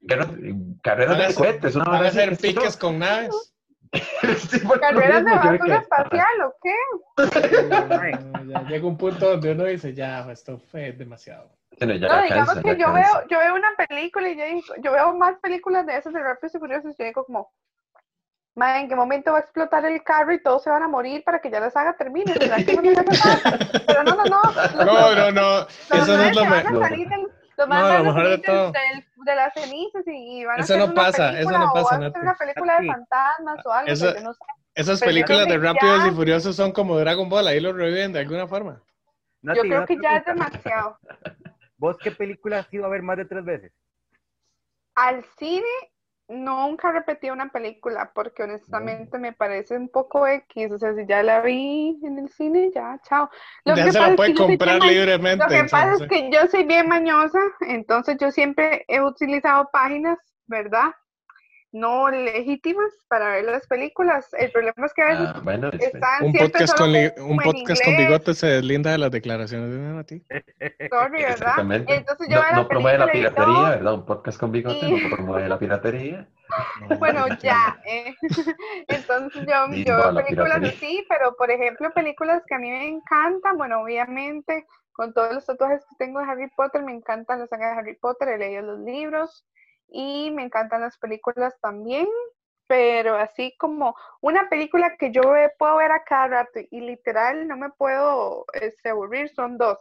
Carreras 0.81 1.17
de 1.27 1.33
cohetes, 1.35 1.75
una 1.75 1.85
van 1.85 2.05
a 2.05 2.07
hacer 2.07 2.35
piques 2.37 2.75
con 2.77 2.97
naves 2.99 3.53
Sí, 4.49 4.59
Carreras 4.79 5.23
de 5.23 5.31
basura 5.35 5.59
quedé, 5.59 5.75
espacial, 5.75 6.41
¿o 6.47 6.55
qué? 6.63 6.73
Llega 8.67 8.87
un 8.87 8.97
punto 8.97 9.29
donde 9.31 9.51
uno 9.51 9.65
dice 9.65 9.93
ya 9.93 10.31
esto 10.31 10.57
fue 10.57 10.93
demasiado 10.93 11.51
Ya 11.87 12.07
No, 12.07 12.21
digamos 12.23 12.47
cansa, 12.55 12.61
que 12.63 12.77
yo 12.77 12.85
cansa. 12.93 13.19
veo, 13.19 13.27
yo 13.29 13.39
veo 13.39 13.55
una 13.55 13.71
película 13.87 14.29
y 14.29 14.37
yo, 14.37 14.45
digo, 14.45 14.73
yo 14.81 14.91
veo 14.91 15.15
más 15.15 15.37
películas 15.39 15.85
de 15.85 15.97
esas 15.97 16.13
de 16.13 16.21
Rápidos 16.23 16.55
y 16.55 16.59
Furiosos 16.59 16.91
y 16.93 16.95
yo 16.97 17.05
digo 17.05 17.25
como, 17.25 17.51
"Ma, 18.55 18.79
¿en 18.79 18.87
qué 18.87 18.95
momento 18.95 19.31
va 19.31 19.39
a 19.39 19.41
explotar 19.41 19.85
el 19.85 20.03
carro 20.03 20.33
y 20.33 20.41
todos 20.41 20.63
se 20.63 20.69
van 20.69 20.83
a 20.83 20.87
morir 20.87 21.23
para 21.23 21.39
que 21.39 21.49
ya 21.49 21.59
la 21.59 21.69
saga 21.71 21.95
termine? 21.97 22.33
¿Verdad 22.35 22.63
que 22.65 22.73
no? 22.75 22.81
Pero 23.85 24.03
no, 24.03 24.15
no, 24.15 24.25
no. 24.25 24.41
Los, 24.73 24.85
no 24.85 25.31
no 25.31 25.31
no 25.31 25.67
eso 25.91 26.17
no 26.17 26.23
es 26.23 26.35
lo 26.35 26.45
mejor 26.45 26.75
a 26.83 26.89
los 27.55 27.67
No, 27.67 27.67
maes 27.67 27.85
lo 27.85 27.99
a 27.99 28.03
mejor 28.03 28.27
de 28.29 28.37
todo. 28.39 28.71
del- 28.71 29.05
de 29.25 29.35
las 29.35 29.53
cenizas 29.53 30.03
y, 30.07 30.39
y 30.39 30.45
van 30.45 30.59
a 30.59 30.63
Eso 30.63 30.73
hacer 30.73 30.85
no 30.87 30.91
una 30.91 31.03
pasa, 31.03 31.29
eso 31.39 31.51
película 31.51 31.59
no 31.59 31.71
o 31.71 31.73
pasa, 31.73 31.95
van 31.95 32.03
a 32.03 32.07
hacer 32.07 32.21
una 32.21 32.35
película 32.35 32.81
de 32.81 32.87
fantasmas 32.87 33.65
o 33.65 33.71
algo, 33.71 33.91
Eso- 33.91 34.13
no 34.21 34.33
sé. 34.33 34.39
esas 34.75 34.99
películas 34.99 35.47
de 35.47 35.57
rápidos 35.57 36.03
ya- 36.03 36.07
y 36.07 36.11
furiosos 36.11 36.55
son 36.55 36.71
como 36.71 36.97
Dragon 36.97 37.29
Ball 37.29 37.47
ahí 37.47 37.59
los 37.59 37.75
reviven 37.75 38.11
de 38.11 38.19
alguna 38.19 38.47
forma 38.47 38.81
Nati, 39.43 39.57
Yo 39.59 39.63
creo 39.63 39.77
una 39.77 39.85
que 39.87 39.97
ya 40.01 40.17
es 40.17 40.25
demasiado. 40.25 40.97
¿Vos 41.83 41.97
qué 41.97 42.11
película 42.11 42.59
has 42.59 42.73
ido 42.73 42.85
a 42.85 42.87
ver 42.87 43.01
más 43.01 43.17
de 43.17 43.25
tres 43.25 43.43
veces? 43.43 43.73
Al 44.95 45.21
cine 45.37 45.67
nunca 46.29 46.93
repetí 46.93 47.29
una 47.29 47.51
película 47.51 48.13
porque 48.15 48.43
honestamente 48.43 49.19
me 49.19 49.33
parece 49.33 49.75
un 49.75 49.89
poco 49.89 50.25
X. 50.25 50.71
O 50.71 50.77
sea, 50.77 50.95
si 50.95 51.05
ya 51.05 51.21
la 51.23 51.41
vi 51.41 51.99
en 52.01 52.19
el 52.19 52.29
cine, 52.29 52.71
ya, 52.73 52.97
chao. 53.03 53.29
Lo 53.65 53.75
ya 53.75 53.83
que 53.83 53.91
se 53.91 53.97
pasa 53.97 54.07
la 54.07 54.11
es 54.11 54.15
puede 54.15 54.33
que 54.33 54.37
comprar 54.37 54.81
libremente 54.81 55.43
Lo 55.43 55.49
que 55.49 55.63
pasa 55.69 55.95
es 55.95 56.07
que 56.07 56.31
yo 56.31 56.47
soy 56.47 56.63
bien 56.63 56.87
mañosa, 56.87 57.41
entonces 57.59 58.15
yo 58.17 58.31
siempre 58.31 58.85
he 58.87 59.01
utilizado 59.01 59.69
páginas, 59.73 60.17
¿verdad? 60.47 60.93
No 61.73 62.09
legítimas 62.11 62.91
para 63.09 63.29
ver 63.29 63.45
las 63.45 63.65
películas. 63.67 64.31
El 64.33 64.51
problema 64.51 64.85
es 64.85 64.93
que 64.93 65.01
a 65.01 65.05
veces 65.07 65.27
Ah, 65.33 65.41
bueno, 65.43 65.69
están 65.69 66.23
Un 66.25 66.31
siempre 66.31 66.49
podcast, 66.49 66.77
solo 66.77 66.97
con, 67.15 67.31
un 67.31 67.37
podcast 67.39 67.83
con 67.83 67.97
bigote 67.97 68.33
se 68.35 68.47
deslinda 68.47 68.91
de 68.91 68.99
las 68.99 69.11
declaraciones 69.11 69.71
de 69.71 69.77
Nati. 69.79 70.19
Sorry, 70.89 71.21
¿verdad? 71.23 71.31
exactamente. 71.31 71.95
Entonces 71.95 72.27
yo 72.29 72.41
no, 72.41 72.55
no 72.61 72.67
promueve 72.67 72.99
la 72.99 73.07
piratería, 73.11 73.45
todo, 73.53 73.63
¿verdad? 73.63 73.93
Un 73.95 74.05
podcast 74.05 74.39
con 74.39 74.51
bigote 74.51 74.85
Y- 74.85 74.91
no 75.01 75.15
promueve 75.15 75.49
la 75.49 75.57
piratería. 75.59 76.27
Bueno, 76.99 77.25
ya. 77.41 77.81
eh. 77.85 78.13
Entonces 78.87 79.41
yo, 79.47 79.73
yo 79.75 79.97
veo 79.97 80.11
la 80.11 80.23
películas 80.23 80.63
así, 80.63 81.03
pero 81.09 81.35
por 81.35 81.49
ejemplo, 81.49 81.91
películas 81.91 82.43
que 82.47 82.53
a 82.53 82.59
mí 82.59 82.69
me 82.69 82.87
encantan, 82.87 83.57
bueno, 83.57 83.81
obviamente, 83.81 84.67
con 84.91 85.11
todos 85.11 85.33
los 85.33 85.45
tatuajes 85.47 85.81
que 85.89 85.95
tengo 85.97 86.19
de 86.19 86.27
Harry 86.27 86.49
Potter, 86.55 86.83
me 86.83 86.93
encantan 86.93 87.39
la 87.39 87.47
saga 87.47 87.71
de 87.71 87.79
Harry 87.79 87.95
Potter, 87.95 88.27
he 88.29 88.37
leído 88.37 88.61
los 88.61 88.79
libros 88.81 89.43
y 89.93 90.31
me 90.31 90.43
encantan 90.43 90.81
las 90.81 90.97
películas 90.97 91.55
también, 91.61 92.07
pero 92.67 93.15
así 93.15 93.55
como 93.59 93.95
una 94.21 94.49
película 94.49 94.97
que 94.97 95.11
yo 95.11 95.21
puedo 95.59 95.77
ver 95.77 95.91
a 95.91 96.03
cada 96.03 96.27
rato 96.27 96.59
y 96.71 96.81
literal 96.81 97.47
no 97.47 97.55
me 97.55 97.69
puedo 97.69 98.45
este, 98.53 98.89
aburrir, 98.89 99.29
son 99.29 99.57
dos. 99.59 99.77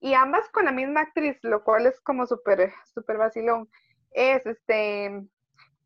Y 0.00 0.14
ambas 0.14 0.48
con 0.50 0.64
la 0.64 0.72
misma 0.72 1.00
actriz, 1.00 1.36
lo 1.42 1.64
cual 1.64 1.86
es 1.86 2.00
como 2.00 2.24
súper, 2.26 2.72
súper 2.94 3.18
vacilón. 3.18 3.68
Es 4.12 4.46
este 4.46 5.24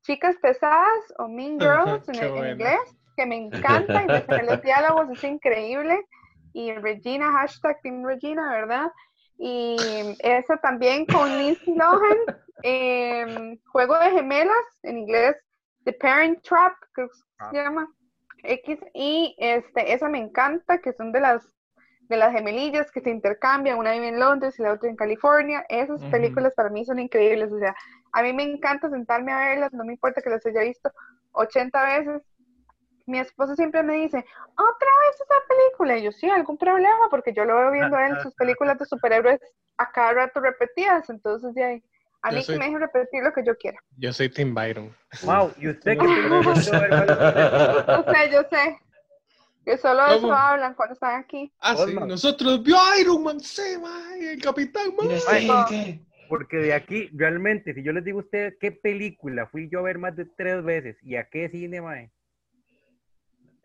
Chicas 0.02 0.36
Pesadas 0.36 1.14
o 1.18 1.26
Mean 1.26 1.58
Girls 1.58 2.06
en, 2.10 2.30
buena. 2.30 2.50
inglés, 2.50 2.96
que 3.16 3.24
me 3.24 3.36
encanta 3.36 4.04
y 4.04 4.46
los 4.46 4.62
diálogos, 4.62 5.10
es 5.10 5.24
increíble. 5.24 6.04
Y 6.52 6.72
Regina, 6.72 7.32
hashtag 7.32 7.80
Team 7.82 8.04
Regina, 8.04 8.50
¿verdad? 8.50 8.92
Y 9.38 10.16
esa 10.20 10.56
también 10.58 11.06
con 11.06 11.36
Lindsay 11.36 11.74
Lohan, 11.74 12.18
em, 12.62 13.58
Juego 13.66 13.98
de 13.98 14.10
Gemelas, 14.10 14.66
en 14.82 14.98
inglés 14.98 15.36
The 15.84 15.92
Parent 15.92 16.42
Trap, 16.42 16.72
creo 16.92 17.08
que 17.08 17.14
Ah. 17.38 17.50
se 17.50 17.56
llama, 17.58 17.88
X, 18.42 18.78
y 18.94 19.34
este, 19.38 19.92
esa 19.92 20.08
me 20.08 20.18
encanta, 20.18 20.78
que 20.78 20.92
son 20.92 21.12
de 21.12 21.20
las 21.20 21.42
de 22.08 22.16
las 22.16 22.32
gemelillas 22.32 22.92
que 22.92 23.00
se 23.00 23.10
intercambian, 23.10 23.78
una 23.78 23.90
vive 23.90 24.08
en 24.08 24.20
Londres 24.20 24.56
y 24.60 24.62
la 24.62 24.72
otra 24.74 24.88
en 24.88 24.94
California. 24.94 25.66
Esas 25.68 26.04
películas 26.04 26.52
para 26.54 26.70
mí 26.70 26.84
son 26.84 27.00
increíbles, 27.00 27.50
o 27.50 27.58
sea, 27.58 27.74
a 28.12 28.22
mí 28.22 28.32
me 28.32 28.44
encanta 28.44 28.88
sentarme 28.88 29.32
a 29.32 29.40
verlas, 29.40 29.72
no 29.72 29.84
me 29.84 29.94
importa 29.94 30.22
que 30.22 30.30
las 30.30 30.46
haya 30.46 30.60
visto 30.60 30.92
80 31.32 31.84
veces. 31.98 32.22
Mi 33.06 33.18
esposo 33.20 33.54
siempre 33.54 33.82
me 33.82 33.94
dice, 33.94 34.18
otra 34.18 34.90
vez 35.06 35.14
esa 35.20 35.34
película. 35.48 35.96
Y 35.98 36.02
yo, 36.02 36.12
sí, 36.12 36.28
algún 36.28 36.58
problema, 36.58 37.08
porque 37.10 37.32
yo 37.32 37.44
lo 37.44 37.56
veo 37.56 37.70
viendo 37.72 37.96
a 37.96 38.06
él 38.06 38.16
sus 38.22 38.34
películas 38.38 38.78
de 38.78 38.84
superhéroes 38.86 39.40
a 39.78 39.90
cada 39.92 40.12
rato 40.12 40.40
repetidas. 40.40 41.08
Entonces, 41.08 41.54
de 41.54 41.64
ahí, 41.64 41.84
a 42.22 42.30
Yo 42.30 42.36
mí 42.36 42.42
soy- 42.42 42.54
que 42.54 42.58
me 42.58 42.64
dejen 42.66 42.80
repetir 42.80 43.22
lo 43.22 43.32
que 43.32 43.44
yo 43.44 43.56
quiera. 43.56 43.78
Yo 43.98 44.12
soy 44.12 44.28
Tim 44.28 44.54
Byron. 44.54 44.94
Wow, 45.22 45.52
¿y 45.58 45.68
usted 45.68 45.98
qué 45.98 46.04
película 46.04 46.52
pudo 46.52 46.80
ver 46.80 47.06
veces? 47.06 47.94
Yo 47.94 48.02
sé, 48.12 48.30
yo 48.32 48.42
sé. 48.50 48.80
Que 49.64 49.78
solo 49.78 50.04
de 50.04 50.16
eso 50.16 50.32
hablan 50.32 50.74
cuando 50.74 50.92
están 50.94 51.20
aquí. 51.20 51.52
Ah, 51.60 51.76
sí, 51.76 51.94
nosotros 51.94 52.62
vio 52.62 52.76
Iron 53.00 53.22
Man, 53.22 53.40
sí, 53.40 53.76
mae, 53.80 54.32
el 54.34 54.40
Capitán. 54.42 54.90
Mira, 55.00 55.18
Ay, 55.28 55.40
sí, 55.42 55.48
no. 55.48 55.64
Porque 56.28 56.56
de 56.58 56.72
aquí, 56.74 57.08
realmente, 57.12 57.74
si 57.74 57.82
yo 57.82 57.92
les 57.92 58.04
digo 58.04 58.20
a 58.20 58.22
ustedes 58.22 58.54
qué 58.60 58.70
película 58.72 59.46
fui 59.46 59.68
yo 59.68 59.80
a 59.80 59.82
ver 59.82 59.98
más 59.98 60.14
de 60.16 60.24
tres 60.24 60.62
veces 60.62 60.96
y 61.02 61.16
a 61.16 61.28
qué 61.28 61.48
cine, 61.48 61.80
mae. 61.80 62.10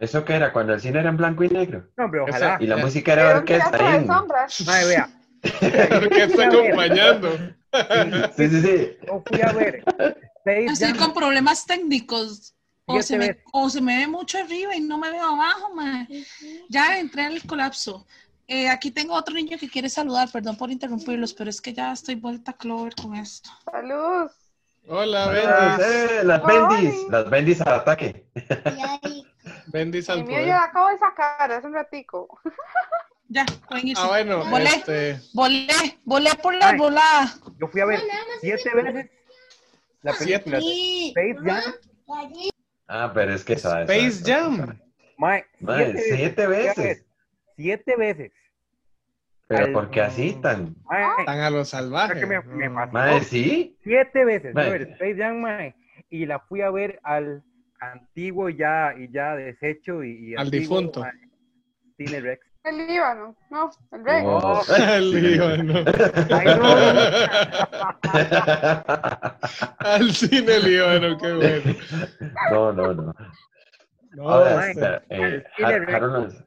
¿Eso 0.02 0.26
qué 0.26 0.34
era? 0.34 0.52
Cuando 0.52 0.74
el 0.74 0.82
cine 0.82 1.00
era 1.00 1.10
en 1.10 1.18
blanco 1.18 1.44
y 1.44 1.50
negro. 1.50 1.88
No, 1.96 2.10
ojalá. 2.28 2.58
Y 2.60 2.66
la 2.66 2.78
música 2.78 3.14
era 3.14 3.38
orquesta. 3.38 3.78
de 3.78 4.08
sombras. 4.08 4.62
Mae, 4.66 4.86
vea, 4.86 5.10
¿Qué 5.42 6.24
está 6.24 6.48
acompañando? 6.48 7.30
Sí, 8.36 8.50
sí, 8.50 8.62
sí. 8.62 8.98
yo 9.08 9.24
fui 9.26 9.42
a 9.42 9.52
ver 9.54 9.84
Estoy 10.46 10.94
con 10.94 11.14
problemas 11.14 11.66
técnicos. 11.66 12.56
O 12.86 13.02
se, 13.02 13.18
me, 13.18 13.38
o 13.54 13.70
se 13.70 13.80
me 13.80 14.00
ve 14.00 14.08
mucho 14.08 14.38
arriba 14.40 14.76
y 14.76 14.82
no 14.82 14.98
me 14.98 15.12
veo 15.12 15.24
abajo, 15.24 15.74
mae. 15.74 16.08
Ya 16.68 17.00
entré 17.00 17.28
al 17.28 17.42
colapso. 17.44 18.06
Eh, 18.48 18.68
aquí 18.70 18.92
tengo 18.92 19.14
otro 19.14 19.34
niño 19.36 19.58
que 19.58 19.70
quiere 19.70 19.88
saludar, 19.88 20.30
perdón 20.30 20.58
por 20.58 20.72
interrumpirlos, 20.72 21.34
pero 21.34 21.50
es 21.50 21.62
que 21.62 21.74
ya 21.74 21.94
estoy 21.94 22.16
vuelta 22.16 22.52
a 22.52 22.58
Clover 22.58 22.94
con 22.96 23.16
esto. 23.16 23.50
Saludos. 23.72 24.32
Hola, 24.88 25.28
Bendis. 25.30 25.86
eh, 25.88 26.24
las 26.26 26.44
bendis, 26.44 26.96
las 27.10 27.30
bendis 27.30 27.62
al 27.62 27.74
ataque. 27.76 28.26
Al 30.10 30.24
mío 30.26 30.46
yo 30.46 30.56
acabo 30.56 30.90
de 30.90 30.98
sacar 30.98 31.52
hace 31.52 31.68
un 31.68 31.74
ratico. 31.74 32.40
Ya, 33.34 33.46
pueden 33.70 33.88
irse. 33.88 34.02
Ah, 34.04 34.10
bueno, 34.10 34.44
Volé. 34.44 34.66
este. 34.66 35.18
Volé, 35.34 35.66
volé 36.04 36.32
por 36.44 36.54
la 36.54 36.72
Ay. 36.72 36.78
volada. 36.78 37.34
Yo 37.62 37.68
fui 37.70 37.80
a 37.80 37.86
ver 37.86 38.02
siete 38.42 38.70
veces 38.76 39.10
la 40.02 40.12
película 40.12 40.60
Sí. 40.60 41.14
Space 41.16 41.40
Jam. 41.50 41.74
Ah, 42.90 43.12
pero 43.14 43.34
es 43.34 43.46
que 43.46 43.54
esa- 43.54 43.84
esa- 43.84 43.94
Space 43.94 44.30
Jam. 44.30 44.78
Mae, 45.18 45.46
siete 45.96 46.46
veces. 46.46 47.06
Siete 47.56 47.96
veces. 47.96 48.34
Pero 49.48 49.66
Al- 49.68 49.72
¿por 49.72 49.90
qué 49.92 50.02
así 50.02 50.34
tan? 50.42 50.76
Mae, 50.84 51.26
Tan 51.26 51.40
a 51.40 51.50
lo 51.50 51.64
salvaje. 51.64 52.20
que 52.20 52.26
me- 52.26 52.42
me. 52.42 52.68
Mae, 52.68 53.22
sí. 53.24 53.78
siete 53.82 54.26
veces. 54.26 54.54
Mae. 54.54 54.70
ver 54.72 54.82
Space 54.92 55.16
Jam, 55.16 55.38
mae, 55.40 55.74
y 56.10 56.26
la 56.26 56.40
fui 56.40 56.60
a 56.64 56.70
ver 56.70 57.00
al 57.04 57.44
antiguo 57.82 58.50
y 58.50 58.58
ya, 58.58 58.94
y 58.98 59.12
ya 59.12 59.36
deshecho 59.36 60.04
y, 60.04 60.32
y 60.32 60.36
Al 60.36 60.46
antiguo, 60.48 60.80
difunto. 60.80 61.06
Cine 61.98 62.22
Rex. 62.22 62.46
El 62.64 62.78
Líbano, 62.88 63.36
no, 63.50 63.72
el 63.92 64.06
rey. 64.06 64.24
Oh. 64.24 64.62
El 64.78 65.12
Líbano. 65.12 65.74
Ay, 66.30 66.48
Al 69.80 70.12
cine 70.12 70.60
Líbano, 70.60 71.18
qué 71.18 71.34
bueno. 71.34 71.76
No, 72.52 72.74
no, 72.74 72.94
no. 72.94 73.14
No, 74.14 74.30
Ahora, 74.30 74.70
este, 74.70 74.86
eh, 75.10 75.44
al 75.46 75.54
cine 75.56 75.80
Rex. 75.80 75.94
Harold, 75.94 76.46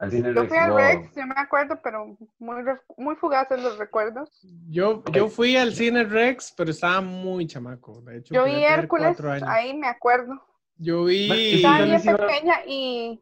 al 0.00 0.10
cine 0.10 0.34
Yo 0.34 0.40
Rex, 0.42 0.48
fui 0.48 0.58
al 0.58 0.68
no. 0.70 0.76
Rex, 0.76 1.14
yo 1.16 1.26
me 1.26 1.34
acuerdo, 1.36 1.80
pero 1.82 2.16
muy, 2.38 2.62
re- 2.62 2.80
muy 2.96 3.14
fugaces 3.16 3.62
los 3.62 3.78
recuerdos. 3.78 4.28
yo, 4.68 5.02
yo 5.12 5.28
fui 5.28 5.56
al 5.56 5.72
cine 5.72 6.04
Rex, 6.04 6.52
pero 6.56 6.70
estaba 6.70 7.00
muy 7.00 7.46
chamaco. 7.46 8.00
De 8.02 8.18
hecho, 8.18 8.34
Yo 8.34 8.44
vi 8.44 8.64
Hércules, 8.64 9.16
ahí 9.46 9.76
me 9.76 9.86
acuerdo. 9.86 10.34
Yo 10.82 11.04
vi. 11.04 11.28
Les 11.28 12.04
iba- 12.04 12.16
pequeña 12.26 12.54
y 12.66 13.20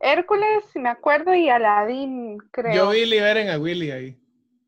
Hércules, 0.00 0.64
si 0.72 0.78
me 0.78 0.88
acuerdo, 0.88 1.34
y 1.34 1.48
Aladdin, 1.48 2.38
creo. 2.52 2.72
Yo 2.74 2.90
vi 2.90 3.04
Liberen 3.06 3.48
a 3.50 3.58
Willy 3.58 3.90
ahí. 3.90 4.16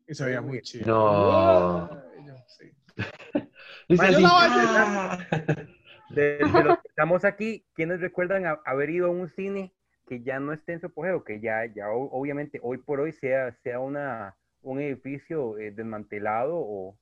Y 0.07 0.13
se 0.13 0.25
veía 0.25 0.41
muy 0.41 0.61
chido. 0.61 0.85
No. 0.85 1.89
Yo, 2.27 2.33
sí. 2.47 2.71
Dice 3.89 4.05
así, 4.05 4.23
"Ah". 4.27 5.17
De, 6.09 6.37
de 6.37 6.63
los 6.63 6.77
que 6.77 6.87
estamos 6.89 7.25
aquí, 7.25 7.65
¿quiénes 7.73 7.99
recuerdan 7.99 8.45
a- 8.45 8.59
haber 8.65 8.91
ido 8.91 9.07
a 9.07 9.09
un 9.09 9.29
cine 9.29 9.73
que 10.07 10.21
ya 10.21 10.39
no 10.39 10.53
esté 10.53 10.73
en 10.73 10.79
su 10.81 10.85
apogeo? 10.87 11.23
Que 11.23 11.39
ya, 11.39 11.65
ya 11.65 11.89
obviamente 11.89 12.59
hoy 12.61 12.77
por 12.77 12.99
hoy 12.99 13.13
sea, 13.13 13.51
sea 13.63 13.79
una, 13.79 14.35
un 14.61 14.79
edificio 14.79 15.57
eh, 15.57 15.71
desmantelado 15.71 16.55
o, 16.55 16.95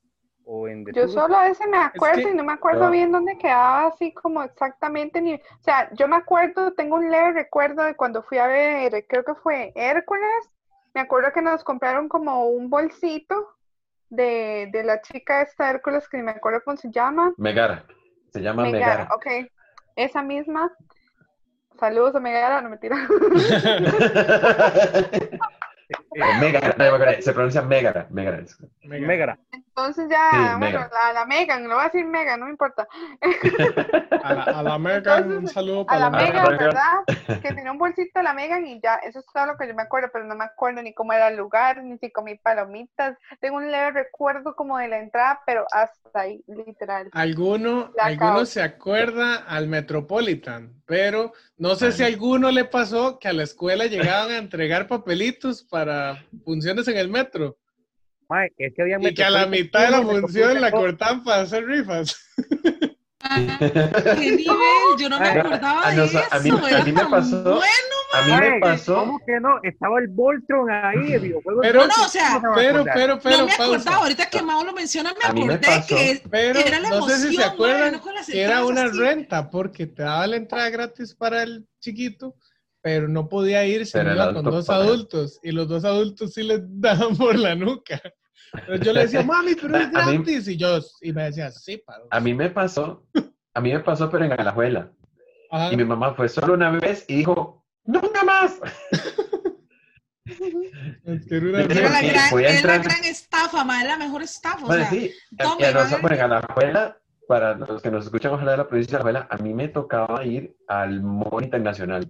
o 0.45 0.67
en 0.67 0.85
Yo 0.93 1.07
solo 1.07 1.37
a 1.37 1.47
ese 1.47 1.67
me 1.67 1.77
acuerdo 1.77 2.23
que- 2.23 2.31
y 2.31 2.35
no 2.35 2.43
me 2.43 2.53
acuerdo 2.53 2.85
No. 2.85 2.91
bien 2.91 3.11
dónde 3.11 3.37
quedaba 3.37 3.87
así 3.87 4.13
como 4.13 4.43
exactamente 4.43 5.21
ni, 5.21 5.35
o 5.35 5.39
sea, 5.61 5.89
yo 5.93 6.07
me 6.07 6.15
acuerdo, 6.17 6.73
tengo 6.73 6.95
un 6.95 7.09
leve 7.11 7.33
recuerdo 7.33 7.83
de 7.83 7.95
cuando 7.95 8.23
fui 8.23 8.37
a 8.37 8.47
ver, 8.47 9.05
creo 9.07 9.23
que 9.23 9.35
fue 9.35 9.71
Hércules, 9.75 10.49
me 10.93 11.01
acuerdo 11.01 11.31
que 11.31 11.41
nos 11.41 11.63
compraron 11.63 12.09
como 12.09 12.47
un 12.49 12.69
bolsito 12.69 13.47
de, 14.09 14.69
de 14.71 14.83
la 14.83 15.01
chica 15.01 15.41
esta 15.41 15.69
Hércules 15.69 16.07
que 16.09 16.17
ni 16.17 16.23
me 16.23 16.31
acuerdo 16.31 16.61
cómo 16.65 16.75
se 16.77 16.91
llama, 16.91 17.33
Megara. 17.37 17.85
Se 18.33 18.41
llama 18.41 18.63
Megara, 18.63 19.05
Megara. 19.05 19.15
ok, 19.15 19.27
esa 19.95 20.21
misma. 20.23 20.71
Saludos 21.79 22.15
a 22.15 22.19
Megara, 22.19 22.61
no 22.61 22.69
me 22.69 22.77
tira. 22.77 22.97
O 26.13 26.39
Megara, 26.41 26.75
no, 26.77 26.83
me 26.83 26.87
acuerdo, 26.89 27.21
se 27.21 27.31
pronuncia 27.33 27.61
Megara. 27.61 28.07
Megara. 28.09 28.43
Mega. 28.83 29.07
Megara. 29.07 29.39
Entonces 29.53 30.09
ya, 30.09 30.29
Sí, 30.31 30.37
bueno, 30.37 30.59
Megan. 30.59 30.89
la, 30.91 31.13
la 31.13 31.25
Megan, 31.25 31.63
lo 31.63 31.75
voy 31.75 31.81
a 31.81 31.85
decir 31.85 32.05
Megan, 32.05 32.39
no 32.41 32.45
me 32.47 32.51
importa. 32.51 32.85
A 34.23 34.33
la, 34.35 34.43
a 34.43 34.61
la 34.63 34.77
Megan, 34.77 35.23
un 35.23 35.29
Entonces, 35.31 35.51
saludo 35.53 35.81
A 35.81 35.85
para 35.85 35.99
la 35.99 36.09
la 36.09 36.17
Megan. 36.17 36.57
¿verdad? 36.57 36.81
Que 37.41 37.53
tenía 37.53 37.71
un 37.71 37.77
bolsito 37.77 38.19
de 38.19 38.23
la 38.23 38.33
Megan 38.33 38.67
y 38.67 38.79
ya, 38.81 38.95
eso 38.97 39.19
es 39.19 39.25
todo 39.33 39.45
lo 39.47 39.57
que 39.57 39.67
yo 39.67 39.73
me 39.73 39.83
acuerdo, 39.83 40.09
pero 40.11 40.25
no 40.25 40.35
me 40.35 40.43
acuerdo 40.43 40.81
ni 40.83 40.93
cómo 40.93 41.13
era 41.13 41.29
el 41.29 41.37
lugar, 41.37 41.81
ni 41.83 41.97
si 41.97 42.11
comí 42.11 42.35
palomitas. 42.35 43.17
Tengo 43.39 43.55
un 43.57 43.71
leve 43.71 43.91
recuerdo 43.91 44.53
como 44.55 44.77
de 44.77 44.89
la 44.89 44.99
entrada, 44.99 45.41
pero 45.45 45.65
hasta 45.71 46.19
ahí, 46.19 46.43
literal. 46.47 47.09
Alguno, 47.13 47.91
La 47.95 48.05
alguno 48.05 48.45
se 48.45 48.61
acuerda 48.61 49.37
al 49.47 49.67
Metropolitan, 49.67 50.73
pero 50.85 51.31
no 51.57 51.75
sé 51.75 51.91
si 51.93 52.03
a 52.03 52.07
alguno 52.07 52.51
le 52.51 52.65
pasó 52.65 53.17
que 53.17 53.29
a 53.29 53.33
la 53.33 53.43
escuela 53.43 53.85
llegaban 53.85 54.31
a 54.31 54.37
entregar 54.37 54.87
papelitos 54.87 55.63
para 55.63 56.00
funciones 56.45 56.87
en 56.87 56.97
el 56.97 57.09
metro 57.09 57.57
Mae, 58.29 58.51
es 58.57 58.73
que 58.75 58.81
había 58.81 58.97
y 59.01 59.13
que 59.13 59.23
a 59.25 59.29
la 59.29 59.45
mitad 59.45 59.85
de 59.85 59.91
la 59.91 60.01
función 60.01 60.61
la 60.61 60.71
cortaban 60.71 61.23
para 61.23 61.41
hacer 61.41 61.65
rifas. 61.65 62.15
qué 63.59 64.31
nivel, 64.35 64.47
yo 64.99 65.09
no 65.09 65.19
me 65.19 65.27
Ay, 65.27 65.37
acordaba 65.39 65.87
a 65.87 65.91
de 65.91 66.05
eso. 66.05 66.19
a 66.31 66.39
mí- 66.39 66.49
a 66.49 66.69
era 66.69 66.83
mí 66.83 66.91
me 66.91 67.05
pasó- 67.05 67.43
Bueno, 67.43 67.65
A 68.13 68.21
mí 68.23 68.33
me 68.49 68.59
pasó, 68.59 68.95
¿Cómo 68.95 69.19
que 69.25 69.39
no? 69.39 69.59
Estaba 69.63 69.99
el 69.99 70.07
Voltron 70.09 70.69
ahí, 70.69 71.13
el 71.13 71.19
videojuego. 71.21 71.61
Pero- 71.61 71.87
no, 71.87 71.93
o 72.05 72.09
sea, 72.09 72.27
¿Cómo 72.33 72.41
se 72.41 72.47
va 72.47 72.53
a 72.53 72.55
Pero, 72.55 72.83
pero, 72.93 73.19
pero, 73.21 73.37
no 73.37 73.45
me 73.45 73.51
pausa. 73.55 73.63
acordaba. 73.63 73.95
Ahorita 73.97 74.29
que 74.29 74.41
Mau 74.41 74.65
lo 74.65 74.73
menciona, 74.73 75.13
me 75.13 75.29
A 75.29 75.31
mí 75.33 75.45
me 75.45 75.53
acordé 75.53 75.67
pasó. 75.75 75.95
que 75.95 76.21
Pero 76.29 76.59
era 76.59 76.79
la 76.79 76.89
no 76.89 77.07
sé 77.07 77.15
si 77.15 77.21
se 77.21 77.27
emoción, 77.27 77.49
acuerdan 77.53 78.01
que 78.25 78.41
era 78.43 78.65
una 78.65 78.83
así. 78.83 78.97
renta 78.99 79.49
porque 79.49 79.87
te 79.87 80.03
daba 80.03 80.27
la 80.27 80.35
entrada 80.35 80.69
gratis 80.69 81.15
para 81.15 81.43
el 81.43 81.65
chiquito, 81.79 82.35
pero 82.81 83.07
no 83.07 83.29
podía 83.29 83.65
ir 83.65 83.85
si 83.85 83.93
Pero 83.93 84.05
no 84.05 84.09
el 84.11 84.15
iba 84.17 84.33
con 84.33 84.45
dos 84.45 84.69
adultos 84.69 85.39
y 85.43 85.51
los 85.51 85.67
dos 85.67 85.83
adultos 85.85 86.33
sí 86.33 86.43
les 86.43 86.61
daban 86.67 87.15
por 87.15 87.35
la 87.37 87.55
nuca. 87.55 88.01
Entonces 88.53 88.85
yo 88.85 88.93
le 88.93 89.01
decía, 89.01 89.23
mami, 89.23 89.55
pero 89.55 89.77
es 89.77 89.87
mí- 89.87 89.93
gratis. 89.93 90.47
Y 90.47 90.57
yo, 90.57 90.79
y 91.01 91.13
me 91.13 91.23
decía, 91.23 91.51
sí, 91.51 91.77
paro. 91.77 92.07
a 92.09 92.19
mí 92.19 92.33
me 92.33 92.49
pasó, 92.49 93.05
a 93.53 93.61
mí 93.61 93.71
me 93.71 93.79
pasó, 93.79 94.09
pero 94.09 94.25
en 94.25 94.33
Alajuela. 94.33 94.91
Ajá. 95.51 95.71
Y 95.73 95.77
mi 95.77 95.85
mamá 95.85 96.13
fue 96.15 96.27
solo 96.29 96.53
una 96.53 96.71
vez 96.71 97.05
y 97.07 97.17
dijo, 97.17 97.65
nunca 97.85 98.23
más. 98.23 98.59
Es 101.03 101.25
que 101.25 101.37
era 101.37 101.45
una 101.49 101.67
Pero 101.67 101.81
gran, 101.89 102.05
es 102.05 102.63
la 102.63 102.77
gran 102.77 103.03
estafa, 103.05 103.63
mae, 103.63 103.81
es 103.81 103.87
la 103.87 103.97
mejor 103.97 104.21
estafa. 104.21 104.63
O 104.63 104.67
Bueno, 104.67 104.83
sea, 104.83 104.91
sí, 104.91 105.11
tome, 105.37 105.61
y 105.61 105.65
a 105.65 105.71
nosotros, 105.71 105.91
mae. 105.91 106.01
bueno, 106.01 106.15
en 106.15 106.21
Alajuela, 106.31 106.97
para 107.27 107.55
los 107.55 107.81
que 107.81 107.91
nos 107.91 108.05
escuchan 108.05 108.33
ojalá 108.33 108.51
de 108.51 108.57
la 108.57 108.67
provincia 108.67 108.97
de 108.97 109.01
Alajuela, 109.01 109.27
a 109.29 109.37
mí 109.37 109.53
me 109.53 109.67
tocaba 109.67 110.23
ir 110.25 110.55
al 110.67 111.01
Mall 111.01 111.43
Internacional. 111.43 112.09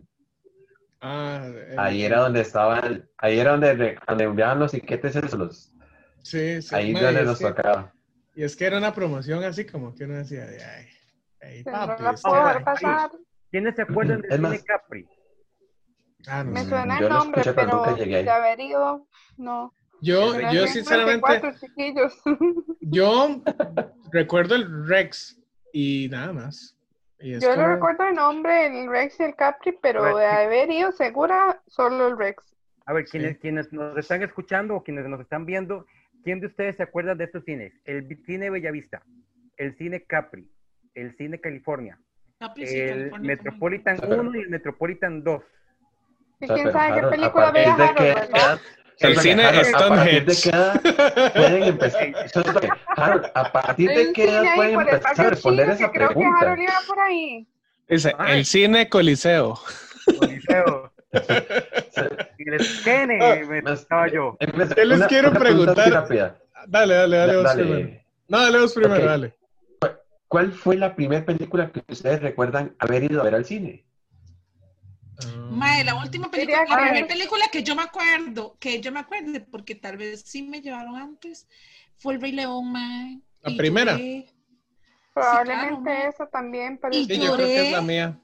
Ah, 1.01 1.41
el- 1.46 1.79
Ahí 1.79 2.03
era 2.03 2.20
donde 2.22 2.41
estaban, 2.41 3.10
ahí 3.17 3.39
era 3.39 3.51
donde, 3.51 3.98
donde 4.08 4.24
enviaban 4.24 4.60
los 4.60 4.72
tiquetes 4.72 5.15
esos, 5.15 5.34
los- 5.34 5.74
Sí, 6.22 6.62
sí. 6.62 6.75
ahí 6.75 6.93
donde 6.93 7.24
nos 7.24 7.39
que- 7.39 7.46
tocaba. 7.48 7.91
Y 8.36 8.43
es 8.43 8.55
que 8.55 8.65
era 8.65 8.77
una 8.77 8.93
promoción 8.93 9.43
así 9.43 9.65
como 9.65 9.93
que 9.96 10.05
uno 10.05 10.15
decía, 10.17 10.46
de, 10.46 10.63
ay, 10.63 10.86
ay, 11.41 11.63
No 11.65 11.72
papi, 11.72 12.03
la 12.03 12.12
está 12.12 12.29
puedo 12.29 12.41
dejar 12.43 12.55
aquí". 12.58 12.63
pasar. 12.65 13.12
¿Quiénes 13.50 13.75
se 13.75 13.81
acuerdan 13.81 14.22
del 14.22 14.31
cine 14.31 14.41
más- 14.50 14.63
Capri? 14.63 15.08
Ah, 16.27 16.43
no 16.43 16.51
Me 16.51 16.63
suena 16.65 17.00
yo 17.00 17.08
el 17.08 17.13
nombre, 17.13 17.41
escuché, 17.41 17.53
pero 17.65 17.96
de 17.96 18.29
haber 18.29 18.60
ido, 18.60 19.08
no. 19.38 19.74
Yo, 20.03 20.39
yo 20.51 20.67
sinceramente, 20.67 21.22
94, 21.22 21.60
chiquillos. 21.60 22.13
yo 22.81 23.41
recuerdo 24.12 24.55
el 24.55 24.88
Rex 24.88 25.39
y 25.74 26.08
nada 26.12 26.31
más. 26.34 26.75
Y 27.22 27.40
Yo 27.40 27.56
no 27.56 27.68
recuerdo 27.68 28.08
el 28.08 28.16
nombre, 28.16 28.66
el 28.66 28.90
Rex 28.90 29.20
y 29.20 29.24
el 29.24 29.36
Capri, 29.36 29.78
pero 29.82 30.16
de 30.16 30.25
haber 30.25 30.70
ido 30.72 30.92
segura, 30.92 31.62
solo 31.68 32.08
el 32.08 32.18
Rex. 32.18 32.44
A 32.86 32.94
ver, 32.94 33.06
Sí. 33.06 33.12
quienes, 33.20 33.38
quienes 33.38 33.72
nos 33.72 33.98
están 33.98 34.24
escuchando 34.24 34.75
o 34.75 34.84
quienes 34.84 35.06
nos 35.08 35.20
están 35.22 35.46
viendo, 35.46 35.86
¿quién 36.24 36.40
de 36.40 36.48
ustedes 36.48 36.78
se 36.78 36.84
acuerda 36.84 37.13
de 37.16 37.25
estos 37.25 37.44
cines? 37.46 37.74
El 37.86 38.08
cine 38.25 38.50
Bellavista, 38.50 39.04
el 39.58 39.75
cine 39.78 40.04
Capri, 40.04 40.50
el 40.96 41.16
cine 41.16 41.40
California, 41.40 42.00
Capri, 42.40 42.66
sí, 42.68 42.80
el 42.80 42.88
California 42.90 43.12
también. 43.13 43.38
Metropolitan 43.38 43.98
Pero- 44.00 44.22
1 44.22 44.36
y 44.36 44.42
el 44.42 44.50
Metropolitan 44.50 45.24
2. 45.24 45.44
Y 46.40 46.48
quién 46.48 46.72
sabe 46.72 47.01
qué 47.01 47.08
película 47.08 47.51
veía 47.51 47.74
Harold, 47.75 48.62
El 49.01 49.17
cine 49.20 49.43
Harold, 49.46 49.75
¿A 49.75 49.89
partir 49.89 50.25
de 50.25 50.34
Stonehenge. 50.34 50.41
qué 50.43 50.50
edad 50.50 51.31
pueden 51.34 51.63
empezar? 51.63 52.13
Harold, 52.88 53.25
¿a 53.34 53.51
partir 53.51 53.89
de 53.89 54.01
El 54.01 54.13
qué 54.13 54.24
edad 54.25 54.43
pueden 54.55 54.79
empezar 54.79 55.20
a 55.25 55.29
responder 55.29 55.70
esa 55.70 55.91
que 55.91 56.00
pregunta? 56.00 56.38
Harold 56.41 56.62
iba 56.62 56.74
por 56.88 57.00
ahí. 57.00 57.48
Dice, 57.89 58.15
el 58.27 58.46
cine 58.46 58.89
Coliseo. 58.89 59.60
Coliseo. 60.20 60.91
Y 62.38 62.48
el 62.48 62.53
esquene, 62.55 63.20
Ah, 63.22 63.36
me 63.48 63.74
estaba 63.74 64.08
yo. 64.08 64.38
Yo 64.39 64.84
les 64.86 65.03
quiero 65.08 65.31
preguntar- 65.34 65.91
rápida. 65.91 66.38
Dale, 66.67 66.93
dale, 66.96 67.17
dale, 67.17 67.36
vos 67.36 67.43
Dale. 67.43 67.63
primero. 67.63 68.01
No, 68.29 68.41
dale 68.41 68.60
vos 68.60 68.74
primero, 68.74 69.05
dale. 69.05 69.34
¿Cuál 70.27 70.51
fue 70.53 70.77
la 70.77 70.96
primera 70.96 71.25
película 71.25 71.70
que 71.70 71.81
ustedes 71.89 72.22
recuerdan 72.22 72.74
haber 72.79 73.03
ido 73.03 73.20
a 73.20 73.25
ver 73.25 73.36
al 73.36 73.46
cine? 73.46 73.84
Mae, 75.51 75.84
la 75.84 75.96
última 75.96 76.32
película, 76.32 76.63
la 76.70 76.77
que- 76.77 76.84
primera 76.84 77.08
película 77.08 77.46
que 77.51 77.63
yo 77.63 77.75
me 77.75 77.82
acuerdo, 77.84 78.58
que 78.60 78.80
yo 78.82 78.91
me 78.91 79.00
acuerdo, 79.00 79.39
porque 79.51 79.75
tal 79.75 79.98
vez 79.98 80.22
sí 80.25 80.41
me 80.44 80.62
llevaron 80.62 80.96
antes, 80.96 81.48
fue 81.98 82.13
El 82.15 82.22
Rey 82.22 82.32
León, 82.32 82.72
mae. 82.72 83.20
¿La 83.41 83.56
primera? 83.58 83.98
lloré. 83.98 84.25
Probablemente 85.13 85.84
claro, 85.84 86.08
esa 86.10 86.25
también, 86.27 86.77
pero 86.82 86.96
Y 86.96 87.06
Sí, 87.06 87.20
yo 87.20 87.36
creo 87.36 87.48
que 87.48 87.62
es 87.68 87.72
la 87.72 87.82
mía. 87.82 88.18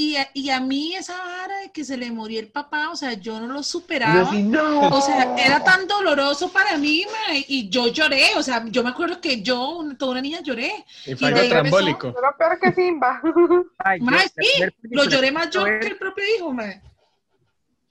Y 0.00 0.14
a, 0.14 0.28
y 0.32 0.48
a 0.50 0.60
mí 0.60 0.94
esa 0.94 1.18
vara 1.18 1.56
de 1.58 1.72
que 1.72 1.82
se 1.84 1.96
le 1.96 2.12
murió 2.12 2.38
el 2.38 2.46
papá, 2.46 2.90
o 2.90 2.94
sea, 2.94 3.14
yo 3.14 3.40
no 3.40 3.48
lo 3.52 3.64
superaba. 3.64 4.28
así, 4.28 4.44
no. 4.44 4.90
O 4.90 5.00
sea, 5.00 5.34
era 5.36 5.64
tan 5.64 5.88
doloroso 5.88 6.52
para 6.52 6.76
mí, 6.78 7.04
mae, 7.26 7.44
y 7.48 7.68
yo 7.68 7.88
lloré, 7.88 8.26
o 8.36 8.42
sea, 8.44 8.64
yo 8.66 8.84
me 8.84 8.90
acuerdo 8.90 9.20
que 9.20 9.42
yo, 9.42 9.70
una- 9.70 9.98
toda 9.98 10.12
una 10.12 10.20
niña 10.20 10.40
lloré. 10.40 10.70
Y 11.04 11.16
fue 11.16 11.30
Y 11.44 11.48
trambólico. 11.48 12.14
pero 12.14 12.28
peor 12.38 12.60
que 12.60 12.72
Simba. 12.74 13.20
Ay, 13.78 13.98
yo- 13.98 14.08
la 14.12 14.18
sí, 14.20 14.62
lo 14.82 15.02
lloré 15.06 15.32
más 15.32 15.50
yo 15.50 15.64
que 15.64 15.78
el 15.88 15.98
propio 15.98 16.22
hijo, 16.36 16.52
mae. 16.52 16.80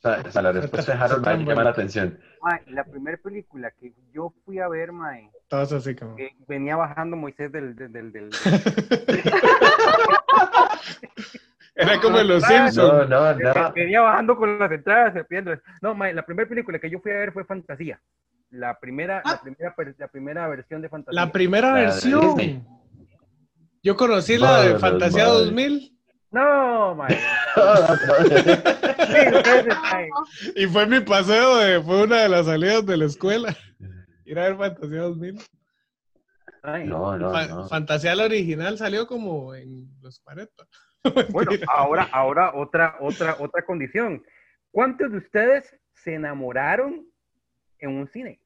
O 0.02 0.32
sea, 0.32 0.42
la 0.42 0.54
respuesta 0.54 0.94
de 0.94 1.00
Harold 1.04 1.28
me 1.28 1.44
llama 1.44 1.66
la 1.66 1.72
atención. 1.72 2.18
Mae, 2.42 2.62
la 2.68 2.86
primera 2.86 3.18
película 3.18 3.70
que 3.72 3.92
yo 4.14 4.34
fui 4.46 4.60
a 4.60 4.70
ver, 4.70 4.94
mae, 4.94 5.30
Todos 5.50 5.74
así 5.74 5.94
como. 5.94 6.16
que 6.16 6.38
venía 6.48 6.78
bajando 6.78 7.18
Moisés 7.18 7.52
del... 7.52 7.76
del, 7.76 7.92
del, 7.92 8.12
del- 8.14 8.30
Era 11.78 12.00
como 12.02 12.20
en 12.20 12.28
los 12.28 12.44
Ah, 12.44 12.48
No, 12.50 12.58
Simpsons. 12.72 13.10
no, 13.10 13.34
no. 13.36 13.74
Venía 13.74 14.02
bajando 14.02 14.36
con 14.36 14.58
las 14.60 14.72
entradas, 14.72 15.14
serpientes. 15.14 15.60
No, 15.82 15.94
mae, 15.94 16.14
la 16.14 16.26
primera 16.26 16.50
película 16.50 16.80
que 16.80 16.90
yo 16.90 17.00
fui 17.00 17.12
a 17.12 17.16
ver 17.16 17.32
fue 17.32 17.46
Fantasía. 17.46 18.02
La 18.50 18.80
primera, 18.80 19.22
la 19.26 19.32
Ah. 19.34 19.42
primera, 19.44 19.76
la 19.98 20.08
primera 20.08 20.48
versión 20.48 20.82
de 20.82 20.90
Fantasía. 20.90 21.22
La 21.26 21.32
primera 21.32 21.68
La 21.74 21.80
versión. 21.82 22.66
Yo 23.84 23.96
conocí 23.96 24.38
la 24.38 24.62
de 24.64 24.80
Fantasía 24.80 25.26
madre. 25.26 25.40
2000 25.46 25.98
No, 26.32 26.96
mae. 26.96 27.18
y 30.56 30.66
fue 30.68 30.86
mi 30.88 31.00
paseo, 31.02 31.58
de, 31.58 31.82
fue 31.82 32.04
una 32.04 32.22
de 32.24 32.30
las 32.30 32.46
salidas 32.46 32.86
de 32.86 32.98
la 32.98 33.06
escuela. 33.06 33.56
Ir 34.26 34.40
a 34.40 34.44
ver 34.44 34.58
Fantasía 34.58 35.02
2000. 35.02 35.40
Ay, 36.64 36.86
no, 36.86 37.18
no, 37.18 37.32
Fa- 37.32 37.48
no. 37.48 37.68
Fantasía 37.70 38.16
la 38.16 38.26
original 38.26 38.78
salió 38.78 39.08
como 39.08 39.56
en 39.56 39.88
los 40.02 40.20
40. 40.20 40.52
Bueno, 41.32 41.52
ahora, 41.68 42.08
ahora 42.12 42.54
otra, 42.56 42.98
otra, 43.00 43.36
otra 43.40 43.64
condición. 43.66 44.24
¿Cuántos 44.72 45.12
de 45.12 45.18
ustedes 45.18 45.76
se 45.94 46.14
enamoraron 46.16 47.06
en 47.80 47.90
un 47.90 48.08
cine? 48.10 48.40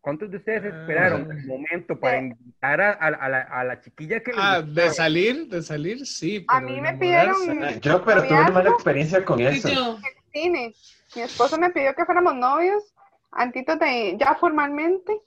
¿Cuántos 0.00 0.30
de 0.30 0.36
ustedes 0.36 0.62
Ah. 0.64 0.68
esperaron 0.80 1.28
el 1.32 1.44
momento 1.46 1.98
para 1.98 2.18
invitar 2.18 2.80
a, 2.80 2.92
a 2.92 3.10
la- 3.10 3.16
a 3.18 3.28
la, 3.28 3.40
a 3.42 3.64
la 3.64 3.80
chiquilla 3.80 4.20
que 4.20 4.30
Ah, 4.36 4.62
de 4.62 4.90
salir, 4.90 5.48
de 5.48 5.62
salir, 5.62 6.06
sí. 6.06 6.44
A 6.48 6.60
pero 6.60 6.68
mí 6.68 6.80
me 6.80 6.92
pidieron 6.94 7.80
Yo, 7.80 8.04
pero 8.04 8.22
tuve 8.22 8.40
una 8.40 8.50
mala 8.50 8.70
experiencia 8.70 9.24
con 9.24 9.40
eso. 9.40 9.68
yo, 9.68 9.98
cine. 10.32 10.72
Mi 11.16 11.22
esposo 11.22 11.58
me 11.58 11.70
pidió 11.70 11.92
que 11.94 12.04
fuéramos 12.04 12.36
novios, 12.36 12.94
antitos 13.32 13.78
de, 13.80 14.16
ya 14.18 14.36
formalmente, 14.36 15.18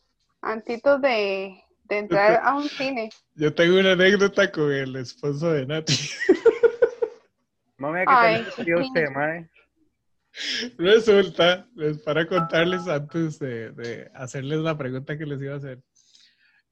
antitos 0.42 1.02
de, 1.02 1.62
de 1.90 1.98
entrar 1.98 2.42
a 2.44 2.56
un 2.56 2.70
cine. 2.70 3.10
Yo 3.36 3.54
tengo 3.54 3.80
una 3.80 3.94
anécdota 3.94 4.52
con 4.52 4.72
el 4.72 4.96
esposo 4.96 5.52
de 5.52 5.66
Nati. 5.66 5.94
No 7.78 7.92
me 7.92 8.04
Ay, 8.06 8.46
que 8.58 8.66
te 8.66 8.76
usted, 8.76 9.10
mae. 9.16 9.50
Resulta, 10.78 11.66
pues, 11.74 12.00
para 12.00 12.28
contarles 12.28 12.86
antes 12.90 13.40
de, 13.40 13.72
de 13.72 14.12
hacerles 14.14 14.60
la 14.60 14.78
pregunta 14.78 15.18
que 15.18 15.26
les 15.26 15.42
iba 15.42 15.54
a 15.54 15.58
hacer. 15.58 15.80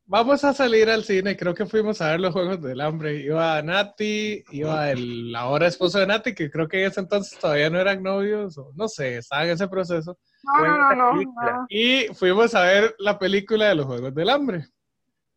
Vamos 0.10 0.44
a 0.44 0.54
salir 0.54 0.90
al 0.90 1.04
cine, 1.04 1.36
creo 1.36 1.54
que 1.54 1.66
fuimos 1.66 2.02
a 2.02 2.12
ver 2.12 2.20
los 2.22 2.34
Juegos 2.34 2.62
del 2.62 2.80
Hambre. 2.80 3.22
Iba 3.22 3.62
Nati, 3.62 4.44
iba 4.52 4.92
el 4.92 5.34
ahora 5.36 5.68
esposo 5.68 6.00
de 6.00 6.08
Nati, 6.08 6.34
que 6.34 6.50
creo 6.50 6.68
que 6.68 6.82
en 6.82 6.92
ese 6.92 7.00
entonces 7.00 7.38
todavía 7.40 7.70
no 7.70 7.80
eran 7.80 8.04
novios, 8.04 8.58
o 8.58 8.72
no 8.76 8.88
sé, 8.88 9.18
estaba 9.18 9.46
en 9.46 9.52
ese 9.52 9.68
proceso. 9.68 10.18
No, 10.44 10.66
no, 10.66 10.96
no, 10.96 11.14
no. 11.14 11.66
Y 11.70 12.08
fuimos 12.14 12.56
a 12.56 12.64
ver 12.64 12.96
la 13.00 13.20
película 13.20 13.68
de 13.68 13.76
los 13.76 13.86
Juegos 13.86 14.14
del 14.16 14.30
Hambre. 14.30 14.68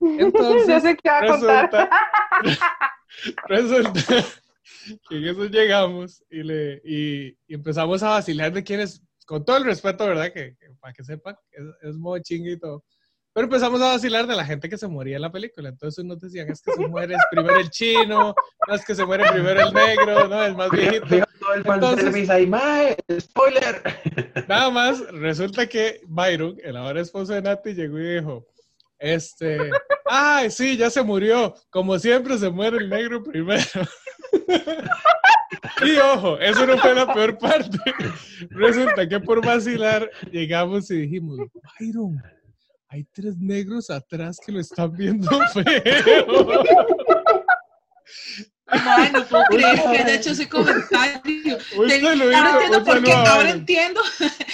Yo 0.01 0.09
Entonces, 0.19 0.83
sé 0.83 0.97
qué 0.97 1.09
va 1.09 1.19
a 1.19 1.27
contar. 1.27 1.71
resulta, 1.71 1.91
resulta 3.49 4.25
que 5.09 5.17
en 5.17 5.25
eso 5.25 5.45
llegamos 5.47 6.25
y, 6.31 6.43
le, 6.43 6.81
y, 6.85 7.29
y 7.47 7.55
empezamos 7.55 8.03
a 8.03 8.11
vacilar 8.11 8.53
de 8.53 8.65
quienes, 8.65 9.03
con 9.27 9.45
todo 9.45 9.59
el 9.59 9.65
respeto, 9.65 10.07
¿verdad? 10.07 10.33
Que, 10.33 10.57
que 10.57 10.71
para 10.81 10.95
que 10.95 11.05
sepan, 11.05 11.37
es, 11.53 11.65
es 11.83 11.97
modo 11.97 12.19
chingue 12.21 12.53
y 12.53 12.59
todo. 12.59 12.85
Pero 13.33 13.45
empezamos 13.45 13.81
a 13.81 13.93
vacilar 13.93 14.27
de 14.27 14.35
la 14.35 14.45
gente 14.45 14.69
que 14.69 14.77
se 14.77 14.89
moría 14.89 15.17
en 15.17 15.23
la 15.23 15.31
película. 15.31 15.69
Entonces 15.69 16.03
unos 16.05 16.19
decían, 16.21 16.51
es 16.51 16.61
que 16.61 16.73
se 16.73 16.89
muere 16.89 17.15
primero 17.31 17.61
el 17.61 17.71
chino, 17.71 18.35
no 18.67 18.75
es 18.75 18.85
que 18.85 18.95
se 18.95 19.05
muere 19.07 19.25
primero 19.31 19.69
el 19.69 19.73
negro, 19.73 20.27
no, 20.27 20.45
el 20.45 20.57
más 20.57 20.71
viejito. 20.71 21.07
Todo 21.39 21.55
el 21.55 21.65
fanservice 21.65 22.33
ahí, 22.33 22.47
mae, 22.47 22.97
spoiler. 23.21 23.83
Nada 24.49 24.71
más, 24.71 25.01
resulta 25.13 25.67
que 25.69 26.01
Byron, 26.09 26.57
el 26.63 26.77
ahora 26.77 27.01
esposo 27.01 27.33
de 27.33 27.43
Nati, 27.43 27.73
llegó 27.73 27.99
y 28.01 28.17
dijo, 28.17 28.47
este, 29.01 29.71
ay, 30.05 30.51
sí, 30.51 30.77
ya 30.77 30.91
se 30.91 31.03
murió. 31.03 31.55
Como 31.71 31.99
siempre 31.99 32.39
se 32.39 32.51
muere 32.51 32.77
el 32.77 32.89
negro 32.91 33.23
primero. 33.23 33.65
y 35.85 35.97
ojo, 35.97 36.39
eso 36.39 36.67
no 36.67 36.79
fue 36.79 36.95
la 36.95 37.13
peor 37.13 37.39
parte. 37.39 37.79
Resulta 38.51 39.09
que 39.09 39.19
por 39.19 39.45
vacilar 39.45 40.09
llegamos 40.31 40.91
y 40.91 41.03
dijimos, 41.03 41.39
Byron, 41.79 42.23
hay 42.89 43.05
tres 43.05 43.39
negros 43.39 43.89
atrás 43.89 44.39
que 44.45 44.53
lo 44.53 44.61
están 44.61 44.93
viendo 44.93 45.29
feo. 45.55 46.63
No 49.13 49.25
puedo 49.27 49.43
creer 49.51 49.75
que 49.83 49.89
haya 49.99 50.15
hecho 50.15 50.31
ese 50.31 50.49
comentario. 50.49 51.21
Te- 51.89 52.07
ahora 52.07 52.51
entiendo 52.53 52.85
por 52.85 53.03
qué, 53.03 53.13
ahora 53.13 53.51
entiendo, 53.51 54.01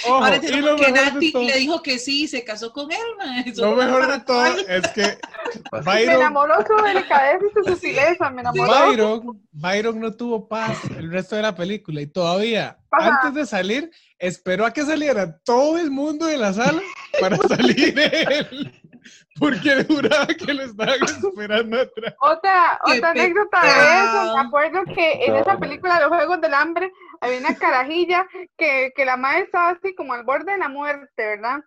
Ojo, 0.05 0.15
ahora 0.23 0.35
entiendo 0.37 0.75
por 0.75 0.85
qué 0.85 0.91
Nati 0.91 1.31
todo, 1.31 1.43
le 1.43 1.57
dijo 1.57 1.81
que 1.83 1.99
sí 1.99 2.23
y 2.23 2.27
se 2.27 2.43
casó 2.43 2.71
con 2.73 2.91
él, 2.91 2.97
ma. 3.17 3.41
Eso 3.41 3.61
lo 3.61 3.75
no 3.75 3.83
mejor 3.83 4.11
de 4.11 4.19
todo 4.21 4.45
es 4.45 4.87
que 4.89 5.01
Me 5.71 5.81
Byron, 5.81 6.15
enamoró 6.15 6.55
su 6.65 6.83
delicadeza 6.83 7.45
y 7.45 7.53
su 7.63 7.73
sutileza, 7.73 8.29
me 8.31 8.41
enamoró. 8.41 8.87
Byron, 8.89 9.41
Byron 9.51 9.99
no 9.99 10.13
tuvo 10.13 10.47
paz 10.47 10.77
el 10.97 11.11
resto 11.11 11.35
de 11.35 11.43
la 11.43 11.55
película 11.55 12.01
y 12.01 12.07
todavía, 12.07 12.77
Ajá. 12.91 13.19
antes 13.21 13.33
de 13.33 13.45
salir, 13.45 13.91
esperó 14.19 14.65
a 14.65 14.73
que 14.73 14.83
saliera 14.83 15.37
todo 15.39 15.77
el 15.77 15.91
mundo 15.91 16.25
de 16.25 16.37
la 16.37 16.53
sala 16.53 16.81
para 17.19 17.37
salir 17.47 17.97
él. 17.97 18.73
Porque 19.39 19.85
juraba 19.85 20.27
que 20.27 20.53
lo 20.53 20.63
estaban 20.63 21.03
esperando 21.03 21.79
atrás. 21.79 22.15
Otra, 22.19 22.79
otra 22.83 23.11
anécdota 23.11 23.61
de 23.63 23.69
eso, 24.05 24.35
me 24.35 24.41
acuerdo 24.47 24.85
que 24.93 25.25
en 25.25 25.35
esa 25.35 25.57
película 25.59 25.95
de 25.95 26.01
los 26.01 26.09
Juegos 26.09 26.41
del 26.41 26.53
Hambre 26.53 26.91
había 27.21 27.37
una 27.39 27.55
carajilla 27.57 28.25
que, 28.57 28.91
que 28.95 29.05
la 29.05 29.17
madre 29.17 29.41
estaba 29.41 29.69
así 29.69 29.93
como 29.95 30.13
al 30.13 30.23
borde 30.23 30.51
de 30.53 30.57
la 30.57 30.69
muerte, 30.69 31.09
¿verdad? 31.17 31.59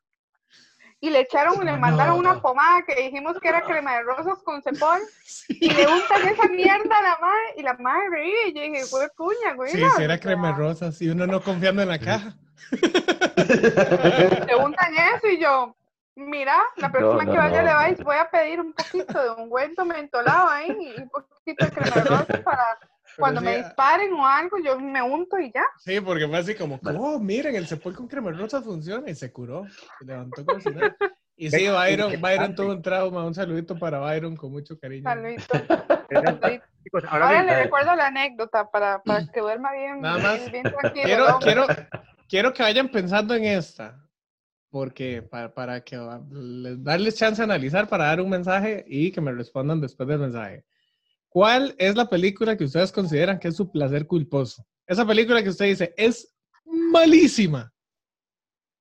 Y 1.02 1.08
le 1.10 1.20
echaron, 1.20 1.64
le 1.64 1.72
No. 1.72 1.78
mandaron 1.78 2.18
una 2.18 2.40
pomada 2.40 2.82
que 2.82 2.94
dijimos 2.94 3.38
que 3.40 3.48
era 3.48 3.62
crema 3.62 3.96
de 3.96 4.02
rosas 4.02 4.38
con 4.44 4.62
cepón 4.62 5.00
y 5.48 5.70
le 5.70 5.86
untan 5.86 6.28
esa 6.28 6.46
mierda 6.48 6.98
a 6.98 7.02
la 7.02 7.18
madre 7.20 7.54
y 7.56 7.62
la 7.62 7.74
madre 7.74 8.10
reía 8.10 8.48
y 8.48 8.54
yo 8.54 8.60
dije, 8.62 8.84
güey, 8.84 9.08
puña, 9.16 9.54
güey. 9.54 9.70
Sí, 9.72 9.82
sí, 9.96 10.02
era 10.02 10.18
crema 10.18 10.48
de 10.48 10.58
rosas 10.58 11.00
y 11.00 11.08
uno 11.08 11.26
no 11.26 11.40
confiando 11.40 11.80
en 11.82 11.88
la 11.88 11.98
caja. 11.98 12.34
Le 14.46 14.56
untan 14.56 14.94
eso 15.16 15.28
y 15.28 15.38
yo, 15.38 15.74
mira, 16.20 16.58
la 16.76 16.90
próxima 16.90 17.24
no, 17.24 17.32
que 17.32 17.38
vaya 17.38 17.62
no. 17.62 17.68
le 17.68 17.74
vais, 17.74 18.04
voy 18.04 18.16
a 18.16 18.30
pedir 18.30 18.60
un 18.60 18.72
poquito 18.72 19.22
de 19.22 19.42
ungüento 19.42 19.84
mentolado 19.84 20.48
ahí 20.48 20.94
y 20.96 21.00
un 21.02 21.08
poquito 21.08 21.64
de 21.64 21.70
crema 21.70 21.96
de 21.96 22.04
rosas 22.04 22.40
para 22.44 22.78
cuando 23.18 23.40
me 23.40 23.54
ah. 23.54 23.58
disparen 23.58 24.12
o 24.12 24.26
algo, 24.26 24.58
yo 24.64 24.78
me 24.78 25.02
unto 25.02 25.38
y 25.38 25.52
ya. 25.52 25.64
Sí, 25.78 26.00
porque 26.00 26.26
fue 26.28 26.38
así 26.38 26.54
como, 26.54 26.80
oh, 26.98 27.18
miren, 27.18 27.56
el 27.56 27.66
cepol 27.66 27.94
con 27.94 28.08
crema 28.08 28.30
de 28.30 28.38
rosas 28.38 28.64
funciona 28.64 29.10
y 29.10 29.14
se 29.14 29.32
curó. 29.32 29.66
Se 29.98 30.04
levantó 30.04 30.44
como 30.44 30.60
si 30.60 30.70
nada. 30.70 30.96
Y 31.36 31.50
sí, 31.50 31.68
Byron, 31.68 32.20
Byron 32.20 32.54
tuvo 32.54 32.72
un 32.72 32.82
trauma. 32.82 33.24
Un 33.24 33.34
saludito 33.34 33.74
para 33.78 33.98
Byron 33.98 34.36
con 34.36 34.52
mucho 34.52 34.78
cariño. 34.78 35.04
Saludito. 35.04 35.46
Chicos, 36.84 37.04
ahora 37.08 37.26
Ahora 37.26 37.30
bien, 37.30 37.46
le 37.46 37.62
recuerdo 37.62 37.94
la 37.94 38.08
anécdota 38.08 38.70
para, 38.70 39.02
para 39.02 39.26
que 39.26 39.40
duerma 39.40 39.72
bien, 39.72 40.00
Nada 40.02 40.18
más. 40.18 40.52
bien 40.52 40.64
tranquilo. 40.64 41.04
Quiero, 41.04 41.28
¿no? 41.28 41.38
quiero, 41.38 41.66
quiero 42.28 42.52
que 42.52 42.62
vayan 42.62 42.90
pensando 42.90 43.34
en 43.34 43.44
esta. 43.44 43.98
Porque 44.70 45.20
para, 45.22 45.52
para 45.52 45.80
que 45.82 45.96
va- 45.96 46.22
les- 46.30 46.82
darles 46.82 47.16
chance 47.16 47.40
de 47.40 47.44
analizar, 47.44 47.88
para 47.88 48.04
dar 48.04 48.20
un 48.20 48.30
mensaje 48.30 48.84
y 48.86 49.10
que 49.10 49.20
me 49.20 49.32
respondan 49.32 49.80
después 49.80 50.08
del 50.08 50.18
mensaje. 50.20 50.64
¿Cuál 51.28 51.74
es 51.78 51.96
la 51.96 52.08
película 52.08 52.56
que 52.56 52.64
ustedes 52.64 52.92
consideran 52.92 53.38
que 53.38 53.48
es 53.48 53.56
su 53.56 53.70
placer 53.70 54.06
culposo? 54.06 54.64
Esa 54.86 55.06
película 55.06 55.42
que 55.42 55.48
usted 55.48 55.66
dice 55.66 55.94
es 55.96 56.32
malísima. 56.64 57.72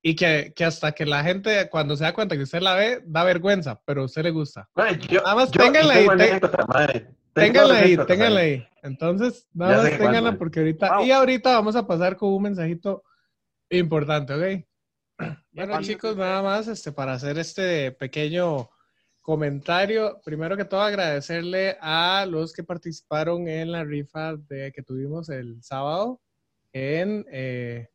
Y 0.02 0.16
que, 0.16 0.54
que 0.56 0.64
hasta 0.64 0.94
que 0.94 1.06
la 1.06 1.24
gente, 1.24 1.68
cuando 1.70 1.96
se 1.98 2.06
da 2.06 2.14
cuenta 2.14 2.38
que 2.38 2.44
usted 2.44 2.62
la 2.62 2.74
ve, 2.76 3.02
da 3.06 3.24
vergüenza, 3.26 3.82
pero 3.84 4.02
a 4.04 4.06
usted 4.06 4.24
le 4.24 4.32
gusta. 4.32 4.70
Mae, 4.76 4.98
yo- 5.10 5.22
Nada 5.22 5.36
más 5.36 5.52
yo 5.52 5.62
ténganla 5.62 5.94
ahí, 5.94 6.08
te- 6.08 7.08
Ténganla 7.34 7.76
ahí, 7.80 7.98
ténganla 8.08 8.40
ahí. 8.40 8.68
Entonces, 8.82 9.48
Ya 9.54 9.66
nada 9.68 9.84
sé 9.84 9.90
más 9.92 10.00
ténganla 10.00 10.32
man. 10.32 10.38
porque 10.38 10.60
ahorita, 10.60 10.96
Wow. 10.98 11.06
y 11.06 11.12
ahorita 11.12 11.50
vamos 11.52 11.76
a 11.76 11.86
pasar 11.86 12.16
con 12.16 12.30
un 12.34 12.44
mensajito 12.44 13.04
importante, 13.70 14.34
¿ok? 14.34 14.66
Bueno, 15.52 15.82
chicos, 15.82 16.16
nada 16.16 16.42
más 16.42 16.68
este, 16.68 16.92
para 16.92 17.14
hacer 17.14 17.38
este 17.38 17.92
pequeño 17.92 18.70
comentario. 19.22 20.22
Primero 20.24 20.56
que 20.56 20.66
todo, 20.66 20.82
agradecerle 20.82 21.78
a 21.82 22.26
los 22.28 22.54
que 22.54 22.64
participaron 22.64 23.48
en 23.48 23.72
la 23.72 23.84
rifa 23.84 24.36
de, 24.36 24.72
que 24.72 24.82
tuvimos 24.82 25.30
el 25.30 25.62
sábado 25.62 26.22
en 26.72 27.26
eh, 27.32 27.90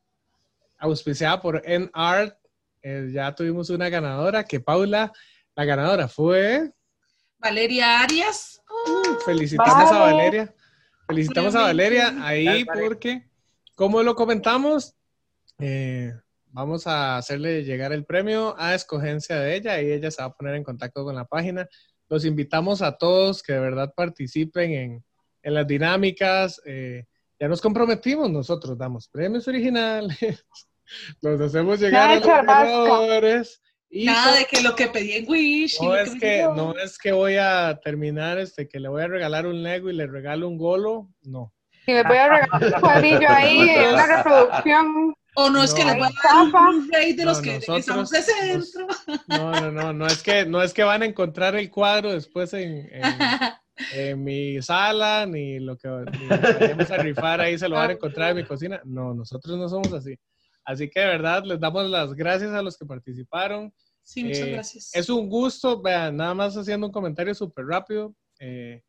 auspiciada 0.78 1.40
por 1.40 1.62
NART. 1.66 2.36
Eh, 2.82 3.10
ya 3.12 3.34
tuvimos 3.34 3.70
una 3.70 3.88
ganadora, 3.88 4.44
que 4.44 4.60
Paula, 4.60 5.10
la 5.56 5.64
ganadora 5.64 6.06
fue 6.06 6.70
Valeria 7.38 8.00
Arias. 8.00 8.60
Oh, 8.68 9.18
Felicitamos 9.24 9.90
a 9.90 9.98
Vale. 9.98 10.16
Valeria. 10.16 10.54
Felicitamos 11.06 11.54
a 11.54 11.62
Valeria 11.62 12.14
ahí 12.20 12.64
porque, 12.64 13.28
como 13.74 14.02
lo 14.02 14.14
comentamos, 14.14 14.94
eh, 15.58 16.12
vamos 16.54 16.86
a 16.86 17.16
hacerle 17.16 17.64
llegar 17.64 17.92
el 17.92 18.04
premio 18.04 18.54
a 18.56 18.74
escogencia 18.74 19.36
de 19.40 19.56
ella 19.56 19.82
y 19.82 19.90
ella 19.90 20.10
se 20.10 20.22
va 20.22 20.28
a 20.28 20.32
poner 20.32 20.54
en 20.54 20.62
contacto 20.62 21.04
con 21.04 21.14
la 21.16 21.24
página. 21.24 21.68
Los 22.08 22.24
invitamos 22.24 22.80
a 22.80 22.96
todos 22.96 23.42
que 23.42 23.54
de 23.54 23.60
verdad 23.60 23.92
participen 23.94 24.72
en, 24.72 25.04
en 25.42 25.54
las 25.54 25.66
dinámicas. 25.66 26.62
eh, 26.64 27.04
ya 27.40 27.48
nos 27.48 27.60
comprometimos 27.60 28.30
nosotros, 28.30 28.78
damos 28.78 29.08
premios 29.08 29.48
originales, 29.48 30.16
los 31.20 31.40
hacemos 31.40 31.80
llegar 31.80 32.08
Nada 32.08 32.12
a 32.12 32.18
los 32.20 32.26
ganadores. 32.28 33.62
y 33.90 34.04
Nada 34.06 34.36
de 34.36 34.44
que 34.44 34.62
lo 34.62 34.76
que 34.76 34.86
pedí 34.86 35.12
en 35.14 35.28
Wish. 35.28 35.80
no 35.82 35.96
es 35.96 36.14
que, 36.20 36.42
no 36.54 36.74
es 36.78 36.96
que 36.96 37.10
voy 37.10 37.34
a 37.36 37.80
terminar, 37.82 38.38
este, 38.38 38.68
que 38.68 38.78
le 38.78 38.88
voy 38.88 39.02
a 39.02 39.08
regalar 39.08 39.46
un 39.46 39.64
Lego 39.64 39.90
y 39.90 39.94
le 39.94 40.06
regalo 40.06 40.46
un 40.46 40.56
golo, 40.56 41.08
no. 41.22 41.52
Y 41.86 41.92
les 41.92 42.04
voy 42.06 42.16
a 42.16 42.28
regalar 42.28 42.74
un 42.74 42.80
cuadrillo 42.80 43.28
ahí, 43.28 43.58
una 43.92 44.16
reproducción. 44.16 45.14
O 45.36 45.50
no 45.50 45.62
es 45.62 45.70
No. 45.72 45.76
que 45.76 45.84
les 45.84 45.94
voy 45.98 46.06
a 46.08 46.10
dar 46.34 46.44
un 46.44 46.52
Blu-ray 46.86 47.12
de 47.14 47.24
los 47.24 47.38
No, 47.38 47.42
que 47.42 47.54
nosotros- 47.54 47.78
estamos 47.80 48.10
de 48.10 48.22
centro. 48.22 48.86
No, 49.28 49.50
no, 49.52 49.70
no, 49.72 49.92
no 49.92 50.06
es 50.06 50.22
que, 50.22 50.44
no 50.46 50.62
es 50.62 50.72
que 50.72 50.84
van 50.84 51.02
a 51.02 51.06
encontrar 51.06 51.56
el 51.56 51.70
cuadro 51.70 52.12
después 52.12 52.52
en, 52.54 52.88
en, 52.92 53.02
en 53.94 54.22
mi 54.24 54.62
sala, 54.62 55.26
ni 55.26 55.58
lo 55.58 55.76
que 55.76 55.88
ni 55.88 56.26
vayamos 56.28 56.90
a 56.90 56.96
rifar 56.98 57.40
ahí 57.40 57.58
se 57.58 57.68
lo 57.68 57.76
van 57.76 57.90
a 57.90 57.92
encontrar 57.94 58.30
en 58.30 58.36
mi 58.36 58.44
cocina. 58.44 58.80
No, 58.84 59.12
nosotros 59.14 59.58
no 59.58 59.68
somos 59.68 59.92
así. 59.92 60.16
Así 60.64 60.88
que 60.88 61.00
de 61.00 61.06
verdad 61.06 61.42
les 61.44 61.58
damos 61.60 61.90
las 61.90 62.14
gracias 62.14 62.52
a 62.52 62.62
los 62.62 62.76
que 62.78 62.86
participaron. 62.86 63.72
Sí, 64.02 64.22
muchas 64.24 64.40
Eh, 64.46 64.50
gracias. 64.52 64.90
Es 64.94 65.08
un 65.08 65.28
gusto, 65.28 65.80
vean, 65.82 66.16
nada 66.16 66.34
más 66.34 66.56
haciendo 66.56 66.86
un 66.86 66.92
comentario 66.92 67.34
súper 67.34 67.66
rápido. 67.66 68.14
eh, 68.38 68.82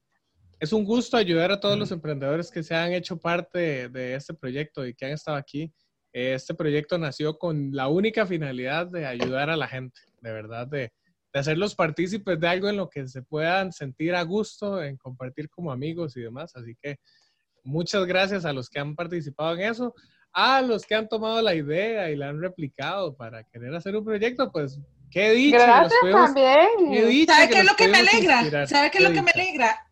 es 0.60 0.72
un 0.72 0.86
gusto 0.86 1.18
ayudar 1.18 1.52
a 1.52 1.60
todos 1.60 1.78
los 1.78 1.92
emprendedores 1.92 2.50
que 2.50 2.64
se 2.64 2.74
han 2.74 2.94
hecho 2.94 3.18
parte 3.18 3.60
de, 3.60 3.90
de 3.90 4.16
este 4.16 4.34
proyecto 4.34 4.86
y 4.86 4.94
que 4.96 5.06
han 5.06 5.12
estado 5.12 5.36
aquí. 5.38 5.72
Este 6.18 6.54
proyecto 6.54 6.98
nació 6.98 7.38
con 7.38 7.72
la 7.74 7.90
única 7.90 8.26
finalidad 8.26 8.88
de 8.88 9.06
ayudar 9.06 9.50
a 9.50 9.58
la 9.58 9.68
gente, 9.68 10.00
de 10.22 10.32
verdad, 10.32 10.66
de, 10.66 10.94
de 11.34 11.40
hacerlos 11.40 11.76
partícipes 11.76 12.40
de 12.40 12.48
algo 12.48 12.70
en 12.70 12.78
lo 12.78 12.90
que 12.90 13.06
se 13.06 13.22
puedan 13.22 13.74
sentir 13.74 14.16
a 14.16 14.22
gusto, 14.22 14.82
en 14.82 14.96
compartir 14.96 15.50
como 15.50 15.74
amigos 15.74 16.16
y 16.16 16.22
demás. 16.22 16.56
Así 16.56 16.74
que 16.82 17.00
muchas 17.66 18.06
gracias 18.06 18.46
a 18.46 18.54
los 18.54 18.70
que 18.70 18.80
han 18.80 18.96
participado 18.96 19.56
en 19.56 19.70
eso. 19.70 19.94
A 20.32 20.62
los 20.62 20.86
que 20.86 20.96
han 20.96 21.10
tomado 21.10 21.42
la 21.42 21.54
idea 21.54 22.10
y 22.10 22.16
la 22.16 22.30
han 22.30 22.42
replicado 22.42 23.14
para 23.18 23.44
querer 23.44 23.76
hacer 23.76 23.98
un 23.98 24.06
proyecto, 24.06 24.50
pues 24.54 24.80
qué 25.12 25.34
los 25.34 25.52
Gracias 25.52 25.94
qué 26.02 26.12
también. 26.12 27.08
dicha 27.10 27.34
¿Sabe 27.34 27.50
qué 27.50 27.60
es 27.60 27.66
lo 27.66 27.76
que 27.76 27.88
me 27.90 27.98
alegra? 27.98 28.40
inspirar. 28.40 28.68
¿Sabe 28.70 28.92
qué 28.92 28.98
es 29.00 29.04
lo 29.04 29.12
que 29.12 29.22
me 29.22 29.32
alegra? 29.32 29.86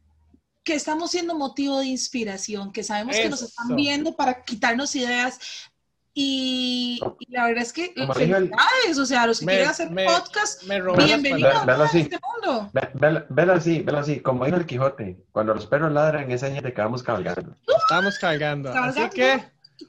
Que 0.64 0.76
estamos 0.76 1.12
siendo 1.12 1.36
motivo 1.36 1.80
de 1.80 1.88
inspiración, 1.88 2.72
que 2.72 2.86
sabemos 2.86 3.18
que 3.18 3.28
nos 3.28 3.42
Eso. 3.42 3.50
están 3.50 3.76
viendo 3.76 4.16
para 4.16 4.42
quitarnos 4.46 4.96
ideas. 4.96 5.70
Y, 6.16 7.00
y 7.20 7.32
la 7.32 7.48
verdad 7.48 7.64
es 7.64 7.74
que 7.74 7.92
felicidades, 8.14 8.98
o 9.00 9.06
sea, 9.06 9.26
los 9.26 9.40
que 9.40 9.46
Me- 9.48 9.52
quieren 9.54 9.70
hacer 9.70 9.90
me- 9.90 10.06
podcast, 10.06 10.64
Me 10.64 10.80
bienvenidos 10.80 11.56
a 11.56 11.84
así. 11.84 12.02
este 12.02 12.20
mundo. 12.44 12.70
Ve- 12.72 12.90
velo- 12.94 13.26
Velo 13.30 13.54
así, 13.54 13.80
velo 13.82 13.98
así, 14.00 14.20
como 14.20 14.46
dijo 14.46 14.58
el 14.58 14.66
Quijote, 14.68 15.18
cuando 15.32 15.56
los 15.56 15.66
perros 15.66 15.92
ladran 15.92 16.30
es 16.32 16.42
señal 16.42 16.64
de 16.64 16.72
que 16.72 16.82
vamos 16.82 17.02
cabalgando. 17.02 17.56
Estamos 17.82 18.20
cargando. 18.20 18.70
Así 18.72 19.10
que 19.10 19.42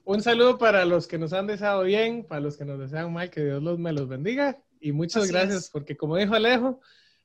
un 0.05 0.23
saludo 0.23 0.57
para 0.57 0.87
los 0.87 1.07
que 1.07 1.19
nos 1.19 1.35
han 1.35 1.47
deseado 1.47 1.83
bien, 1.83 2.25
para 2.27 2.41
los 2.41 2.57
que 2.57 2.65
nos 2.65 2.79
desean 2.79 3.13
mal, 3.13 3.29
que 3.29 3.45
Dios 3.45 3.63
los, 3.63 3.79
me 3.79 3.93
los 3.93 4.09
bendiga. 4.09 4.59
Y 4.81 4.93
muchas 4.93 5.25
Así 5.25 5.33
gracias, 5.33 5.65
es. 5.65 5.71
porque 5.71 5.95
como 5.97 6.17
dijo 6.17 6.35
Alejo, 6.35 6.81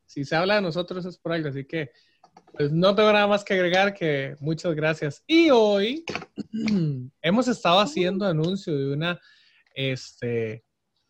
si 0.05 0.25
se 0.25 0.35
habla 0.35 0.55
de 0.55 0.61
nosotros 0.61 1.05
es 1.05 1.17
por 1.17 1.31
algo. 1.31 1.47
Así 1.49 1.63
que 1.65 1.91
pues 2.57 2.71
no 2.71 2.95
tengo 2.95 3.11
nada 3.13 3.27
más 3.27 3.43
que 3.43 3.53
agregar 3.53 3.93
que 3.93 4.35
muchas 4.39 4.73
gracias. 4.75 5.23
Y 5.27 5.49
hoy 5.51 6.03
hemos 7.29 7.47
estado 7.47 7.79
haciendo 7.79 8.25
anuncio 8.25 8.77
de 8.77 8.93
una 8.93 9.19
este, 9.73 10.63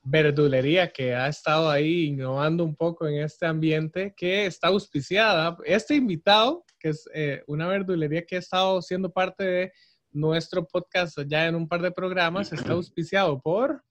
verdulería 0.03 0.91
que 0.91 1.15
ha 1.15 1.27
estado 1.27 1.69
ahí 1.69 2.05
innovando 2.05 2.63
un 2.63 2.75
poco 2.75 3.07
en 3.07 3.23
este 3.23 3.45
ambiente, 3.45 4.13
que 4.15 4.45
está 4.45 4.67
auspiciada. 4.67 5.57
Este 5.65 5.95
invitado, 5.95 6.63
que 6.79 6.89
es 6.89 7.09
eh, 7.13 7.41
una 7.47 7.67
verdulería 7.67 8.25
que 8.25 8.35
ha 8.35 8.39
estado 8.39 8.81
siendo 8.81 9.11
parte 9.11 9.43
de 9.43 9.71
nuestro 10.11 10.65
podcast 10.65 11.19
ya 11.27 11.47
en 11.47 11.55
un 11.55 11.67
par 11.67 11.81
de 11.81 11.91
programas, 11.91 12.51
está 12.51 12.73
auspiciado 12.73 13.39
por... 13.41 13.83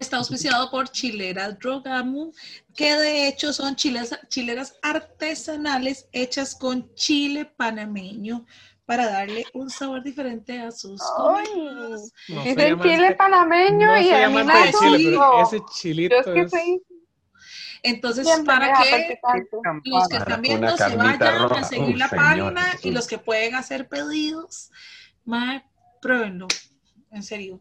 Está 0.00 0.16
auspiciado 0.16 0.68
por 0.70 0.88
Chileras 0.88 1.56
Drogamu, 1.58 2.32
que 2.74 2.96
de 2.96 3.28
hecho 3.28 3.52
son 3.52 3.76
chiles- 3.76 4.18
chileras 4.28 4.76
artesanales 4.82 6.08
hechas 6.10 6.56
con 6.56 6.92
chile 6.94 7.44
panameño 7.56 8.46
para 8.90 9.08
darle 9.08 9.46
un 9.54 9.70
sabor 9.70 10.02
diferente 10.02 10.58
a 10.58 10.72
sus 10.72 11.00
comidas. 11.00 12.12
No 12.28 12.42
Es 12.42 12.54
soy 12.54 12.62
el 12.64 12.80
chile 12.80 13.14
panameño 13.14 13.86
no 13.86 13.98
y 14.00 14.04
soy 14.10 14.42
del 14.42 14.72
chile, 14.72 15.18
ese 15.44 15.60
chilito 15.72 16.14
Yo 16.16 16.20
es 16.20 16.26
que 16.34 16.40
es- 16.40 16.50
sí. 16.50 16.82
Entonces, 17.84 18.26
Siempre 18.26 18.46
para 18.46 18.72
que 18.82 19.18
los 19.84 20.08
que 20.08 20.16
están 20.16 20.42
viendo 20.42 20.76
se 20.76 20.96
vayan 20.96 21.38
roja. 21.38 21.60
a 21.60 21.64
seguir 21.64 21.96
la 21.98 22.08
señor 22.08 22.24
página 22.24 22.66
y 22.82 22.90
los 22.90 23.06
que 23.06 23.18
pueden 23.18 23.54
hacer 23.54 23.88
pedidos, 23.88 24.72
mae, 25.24 25.62
pruébenlo. 26.02 26.48
En 27.12 27.22
serio. 27.22 27.60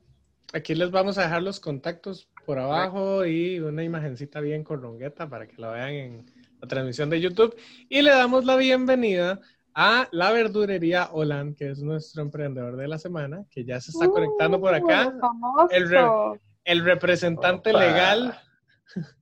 Aquí 0.51 0.73
les 0.73 0.89
vamos 0.89 1.19
a 1.19 1.21
dejar 1.21 1.43
los 1.43 1.59
contactos 1.59 2.27
por 2.43 2.57
abajo 2.57 3.23
y 3.27 3.59
una 3.59 3.83
imagencita 3.83 4.39
bien 4.39 4.63
con 4.63 4.81
rongueta 4.81 5.29
para 5.29 5.47
que 5.47 5.61
la 5.61 5.69
vean 5.69 5.89
en 5.91 6.25
la 6.59 6.67
transmisión 6.67 7.11
de 7.11 7.21
YouTube. 7.21 7.55
Y 7.87 8.01
le 8.01 8.09
damos 8.09 8.45
la 8.45 8.55
bienvenida 8.55 9.39
a 9.81 10.09
la 10.11 10.31
verdurería 10.33 11.09
Olan, 11.13 11.55
que 11.55 11.69
es 11.71 11.81
nuestro 11.81 12.21
emprendedor 12.21 12.75
de 12.75 12.87
la 12.89 12.97
semana, 12.97 13.45
que 13.49 13.63
ya 13.63 13.79
se 13.79 13.91
está 13.91 14.09
conectando 14.09 14.59
por 14.59 14.73
acá. 14.75 15.07
Uh. 15.07 15.67
El 15.71 15.89
re- 15.89 16.39
El 16.65 16.83
representante 16.83 17.69
Opa. 17.69 17.79
legal, 17.79 18.37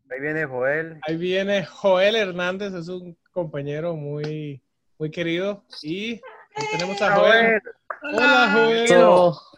Ahí 0.09 0.19
viene 0.21 0.45
Joel. 0.45 0.99
ahí 1.07 1.15
viene 1.17 1.63
Joel 1.65 2.15
Hernández, 2.15 2.73
es 2.73 2.87
un 2.87 3.15
compañero 3.31 3.95
muy, 3.95 4.63
muy 4.97 5.11
querido. 5.11 5.63
Y 5.83 6.19
tenemos 6.71 6.99
a 7.03 7.15
Joel. 7.15 7.61
Hola, 8.13 8.49
Joel. 8.53 9.03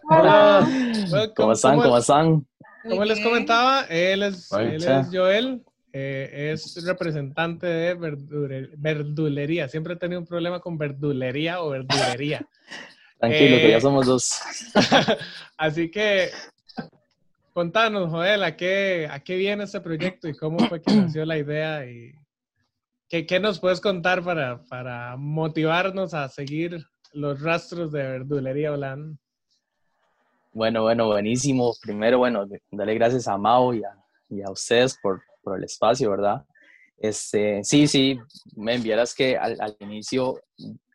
Hola. 0.09 0.67
Hola. 1.11 1.29
¿Cómo 1.35 1.53
están? 1.53 1.79
¿Cómo 1.79 1.97
están? 1.97 2.45
Como 2.89 3.05
les 3.05 3.19
comentaba, 3.23 3.83
él 3.89 4.23
es, 4.23 4.51
él 4.51 4.83
es 4.83 5.07
Joel, 5.13 5.63
eh, 5.93 6.51
es 6.53 6.83
representante 6.85 7.67
de 7.67 7.97
verdure- 7.97 8.69
verdulería. 8.77 9.67
Siempre 9.67 9.93
he 9.93 9.97
tenido 9.97 10.19
un 10.21 10.27
problema 10.27 10.59
con 10.59 10.77
verdulería 10.77 11.61
o 11.61 11.69
verdulería. 11.69 12.47
Tranquilo, 13.19 13.57
Eh, 13.57 13.61
que 13.61 13.69
ya 13.71 13.81
somos 13.81 14.05
dos. 14.05 14.39
Así 15.57 15.91
que 15.91 16.29
contanos, 17.53 18.09
Joel, 18.09 18.43
¿a 18.43 18.55
qué, 18.55 19.07
¿a 19.11 19.19
qué 19.19 19.35
viene 19.35 19.65
este 19.65 19.81
proyecto 19.81 20.27
y 20.29 20.35
cómo 20.37 20.59
fue 20.67 20.81
que 20.81 20.93
nació 20.93 21.25
la 21.25 21.37
idea? 21.37 21.85
y 21.85 22.13
¿Qué, 23.09 23.25
qué 23.25 23.39
nos 23.39 23.59
puedes 23.59 23.81
contar 23.81 24.23
para, 24.23 24.63
para 24.65 25.17
motivarnos 25.17 26.13
a 26.13 26.29
seguir 26.29 26.85
los 27.11 27.41
rastros 27.41 27.91
de 27.91 28.03
verdulería 28.03 28.71
Olan? 28.71 29.17
Bueno, 30.53 30.83
bueno, 30.83 31.07
buenísimo. 31.07 31.73
Primero, 31.81 32.19
bueno, 32.19 32.45
darle 32.71 32.93
gracias 32.95 33.27
a 33.27 33.37
Mao 33.37 33.73
y 33.73 33.83
a, 33.83 33.89
y 34.29 34.41
a 34.41 34.49
ustedes 34.51 34.97
por, 35.01 35.21
por 35.49 35.57
el 35.57 35.65
espacio, 35.65 36.11
¿verdad? 36.11 36.45
Este, 36.97 37.63
sí, 37.63 37.87
sí, 37.87 38.19
me 38.55 38.75
enviaras 38.75 39.13
que 39.13 39.37
al, 39.37 39.57
al 39.59 39.75
inicio, 39.79 40.41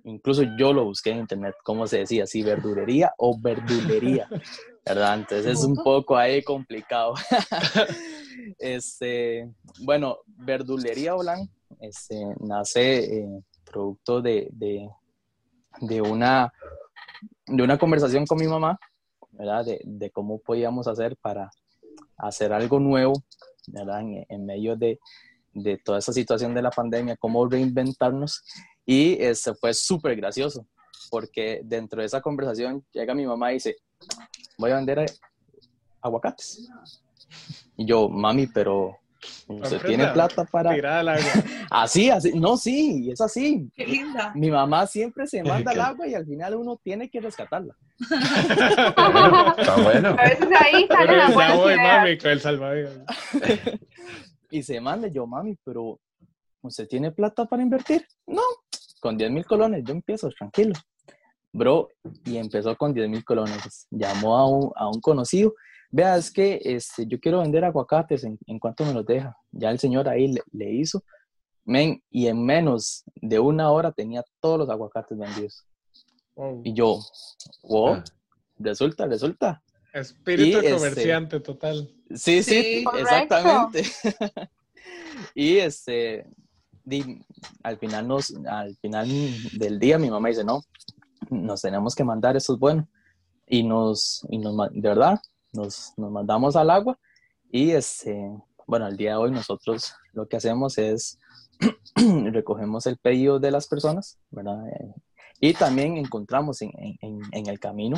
incluso 0.04 0.42
yo 0.58 0.72
lo 0.72 0.84
busqué 0.84 1.10
en 1.10 1.18
internet, 1.18 1.54
¿cómo 1.62 1.86
se 1.86 1.98
decía? 1.98 2.26
Si 2.26 2.42
verdulería 2.42 3.12
o 3.18 3.38
verdulería, 3.38 4.28
¿verdad? 4.86 5.14
Entonces 5.18 5.46
es 5.46 5.64
un 5.64 5.76
poco 5.76 6.16
ahí 6.16 6.42
complicado. 6.42 7.14
este, 8.58 9.50
bueno, 9.80 10.18
verdulería 10.26 11.14
Olan 11.16 11.48
este, 11.80 12.22
nace 12.40 13.18
eh, 13.18 13.42
producto 13.64 14.20
de, 14.20 14.48
de, 14.52 14.88
de 15.80 16.02
una, 16.02 16.52
de 17.46 17.62
una 17.62 17.78
conversación 17.78 18.26
con 18.26 18.38
mi 18.38 18.46
mamá, 18.46 18.78
¿verdad? 19.32 19.64
De, 19.64 19.80
de 19.84 20.10
cómo 20.10 20.38
podíamos 20.38 20.86
hacer 20.86 21.16
para 21.16 21.50
hacer 22.18 22.52
algo 22.52 22.78
nuevo, 22.78 23.14
¿verdad? 23.66 24.00
En, 24.00 24.26
en 24.28 24.46
medio 24.46 24.76
de, 24.76 24.98
de 25.52 25.78
toda 25.78 25.98
esa 25.98 26.12
situación 26.12 26.54
de 26.54 26.62
la 26.62 26.70
pandemia, 26.70 27.16
cómo 27.16 27.46
reinventarnos. 27.48 28.42
Y 28.84 29.22
este 29.22 29.54
fue 29.54 29.72
súper 29.72 30.16
gracioso, 30.16 30.66
porque 31.10 31.60
dentro 31.64 32.00
de 32.00 32.06
esa 32.06 32.20
conversación 32.20 32.84
llega 32.92 33.14
mi 33.14 33.26
mamá 33.26 33.52
y 33.52 33.54
dice, 33.54 33.76
voy 34.58 34.70
a 34.70 34.76
vender 34.76 34.98
eh, 34.98 35.06
aguacates. 36.02 36.68
Y 37.76 37.86
yo, 37.86 38.08
mami, 38.08 38.46
pero 38.46 38.98
usted 39.48 39.80
tiene 39.82 40.06
plata 40.08 40.44
para... 40.44 40.74
Tirada 40.74 41.00
al 41.00 41.08
agua. 41.08 41.30
Así, 41.70 42.08
así, 42.10 42.32
no, 42.38 42.56
sí, 42.56 43.10
es 43.10 43.20
así. 43.20 43.68
Qué 43.74 43.86
linda. 43.86 44.32
Mi 44.36 44.50
mamá 44.50 44.86
siempre 44.86 45.26
se 45.26 45.42
manda 45.42 45.72
al 45.72 45.80
agua 45.80 46.06
y 46.06 46.14
al 46.14 46.24
final 46.24 46.54
uno 46.54 46.80
tiene 46.82 47.10
que 47.10 47.20
rescatarla. 47.20 47.74
Está 47.98 49.76
bueno. 49.82 50.10
A 50.10 50.22
veces 50.24 50.48
ahí 50.60 50.84
ideas. 50.84 51.34
mami, 51.34 52.18
con 52.18 52.30
el 52.30 52.40
salvavidas. 52.40 52.98
Y 54.50 54.62
se 54.62 54.80
manda, 54.80 55.08
yo, 55.08 55.26
mami, 55.26 55.58
pero 55.64 55.98
¿usted 56.62 56.86
tiene 56.86 57.10
plata 57.10 57.44
para 57.44 57.60
invertir? 57.60 58.06
No, 58.24 58.42
con 59.00 59.16
10 59.16 59.32
mil 59.32 59.44
colones, 59.44 59.82
yo 59.84 59.92
empiezo, 59.92 60.28
tranquilo. 60.30 60.74
Bro, 61.52 61.88
y 62.24 62.36
empezó 62.36 62.76
con 62.76 62.94
10 62.94 63.08
mil 63.08 63.24
colones. 63.24 63.88
Llamó 63.90 64.36
a 64.38 64.48
un, 64.48 64.72
a 64.76 64.88
un 64.88 65.00
conocido. 65.00 65.54
Vea, 65.96 66.16
es 66.16 66.28
que 66.32 66.60
este, 66.64 67.06
yo 67.06 67.20
quiero 67.20 67.38
vender 67.38 67.64
aguacates, 67.64 68.24
¿en, 68.24 68.36
en 68.46 68.58
cuánto 68.58 68.84
me 68.84 68.92
los 68.92 69.06
deja? 69.06 69.36
Ya 69.52 69.70
el 69.70 69.78
señor 69.78 70.08
ahí 70.08 70.26
le, 70.32 70.42
le 70.50 70.72
hizo. 70.72 71.04
Men, 71.64 72.02
y 72.10 72.26
en 72.26 72.44
menos 72.44 73.04
de 73.14 73.38
una 73.38 73.70
hora 73.70 73.92
tenía 73.92 74.24
todos 74.40 74.58
los 74.58 74.68
aguacates 74.68 75.16
vendidos. 75.16 75.64
Wow. 76.34 76.62
Y 76.64 76.72
yo, 76.74 76.98
wow, 77.62 77.94
Ah. 77.94 78.04
resulta, 78.58 79.06
resulta. 79.06 79.62
Espíritu 79.92 80.58
y, 80.58 80.66
este, 80.66 80.72
comerciante 80.72 81.38
total. 81.38 81.88
Sí, 82.10 82.42
sí, 82.42 82.42
Sí. 82.42 82.84
Exactamente. 82.98 83.84
y 85.36 85.58
este, 85.58 86.26
di- 86.82 87.20
al 87.62 87.78
final 87.78 88.08
nos, 88.08 88.34
al 88.46 88.74
final 88.78 89.08
del 89.52 89.78
día 89.78 89.96
mi 89.98 90.10
mamá 90.10 90.28
dice, 90.28 90.42
no, 90.42 90.60
nos 91.30 91.62
tenemos 91.62 91.94
que 91.94 92.02
mandar, 92.02 92.36
eso 92.36 92.54
es 92.54 92.58
bueno. 92.58 92.88
Y 93.46 93.62
nos, 93.62 94.26
y 94.28 94.38
nos 94.38 94.56
de 94.72 94.80
verdad, 94.88 95.20
nos, 95.54 95.92
nos 95.96 96.10
mandamos 96.10 96.56
al 96.56 96.70
agua 96.70 96.98
y 97.50 97.70
este, 97.70 98.30
bueno, 98.66 98.86
al 98.86 98.96
día 98.96 99.10
de 99.12 99.16
hoy 99.16 99.30
nosotros 99.30 99.94
lo 100.12 100.26
que 100.26 100.36
hacemos 100.36 100.78
es 100.78 101.18
recogemos 101.96 102.86
el 102.86 102.98
pedido 102.98 103.38
de 103.38 103.50
las 103.50 103.66
personas, 103.68 104.18
¿verdad? 104.30 104.68
Eh, 104.68 104.94
y 105.40 105.54
también 105.54 105.96
encontramos 105.96 106.62
en, 106.62 106.70
en- 106.78 106.96
en- 107.00 107.20
en 107.32 107.46
el 107.48 107.58
camino 107.60 107.96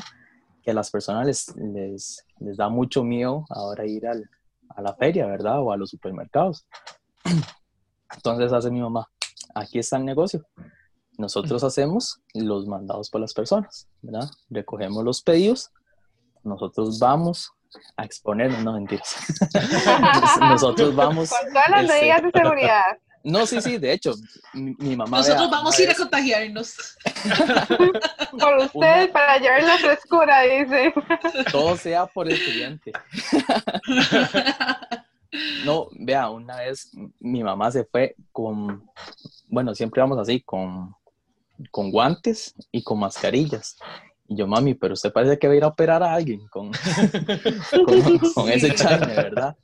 que 0.62 0.70
a 0.72 0.74
las 0.74 0.90
personas 0.90 1.26
les, 1.26 1.54
les, 1.56 2.26
les 2.40 2.56
da 2.56 2.68
mucho 2.68 3.04
miedo 3.04 3.44
ahora 3.50 3.86
ir 3.86 4.06
al, 4.06 4.28
a 4.70 4.82
la 4.82 4.94
feria, 4.94 5.26
¿verdad? 5.26 5.60
O 5.62 5.72
a 5.72 5.76
los 5.76 5.90
supermercados. 5.90 6.66
Entonces 8.14 8.52
hace 8.52 8.70
mi 8.70 8.80
mamá, 8.80 9.08
aquí 9.54 9.78
está 9.78 9.96
el 9.96 10.04
negocio. 10.04 10.44
Nosotros 11.18 11.64
hacemos 11.64 12.20
los 12.34 12.66
mandados 12.66 13.08
por 13.10 13.20
las 13.20 13.32
personas, 13.32 13.88
¿verdad? 14.02 14.28
Recogemos 14.50 15.02
los 15.04 15.22
pedidos, 15.22 15.70
nosotros 16.46 16.98
vamos 16.98 17.52
a 17.96 18.04
exponernos, 18.04 18.62
no 18.62 18.72
mentiras. 18.72 19.16
nosotros 20.40 20.94
vamos... 20.94 21.30
Con 21.30 21.52
todas 21.52 21.68
las 21.68 21.82
este, 21.82 21.94
medidas 21.94 22.22
de 22.22 22.30
seguridad. 22.30 22.98
No, 23.22 23.44
sí, 23.44 23.60
sí, 23.60 23.76
de 23.78 23.92
hecho, 23.92 24.14
mi, 24.54 24.74
mi 24.78 24.96
mamá... 24.96 25.18
Nosotros 25.18 25.50
vea, 25.50 25.58
vamos 25.58 25.78
a 25.78 25.82
ir 25.82 25.90
a 25.90 25.94
contagiarnos. 25.94 26.96
Por 28.38 28.56
ustedes, 28.58 29.08
para 29.10 29.38
llevar 29.38 29.62
la 29.64 29.78
frescura, 29.78 30.42
dice. 30.42 30.94
todo 31.50 31.76
sea 31.76 32.06
por 32.06 32.30
el 32.30 32.38
cliente. 32.38 32.92
No, 35.64 35.88
vea, 35.92 36.30
una 36.30 36.56
vez 36.56 36.90
mi 37.18 37.42
mamá 37.42 37.70
se 37.70 37.84
fue 37.84 38.14
con, 38.32 38.88
bueno, 39.48 39.74
siempre 39.74 40.00
vamos 40.00 40.18
así, 40.18 40.40
con, 40.40 40.94
con 41.70 41.90
guantes 41.90 42.54
y 42.70 42.82
con 42.82 43.00
mascarillas. 43.00 43.76
Y 44.28 44.36
yo, 44.36 44.46
mami, 44.46 44.74
pero 44.74 44.94
usted 44.94 45.12
parece 45.12 45.38
que 45.38 45.46
va 45.46 45.54
a 45.54 45.56
ir 45.56 45.64
a 45.64 45.68
operar 45.68 46.02
a 46.02 46.12
alguien 46.14 46.46
con, 46.48 46.70
con, 47.86 48.18
con 48.34 48.48
ese 48.50 48.74
charme, 48.74 49.14
¿verdad? 49.14 49.56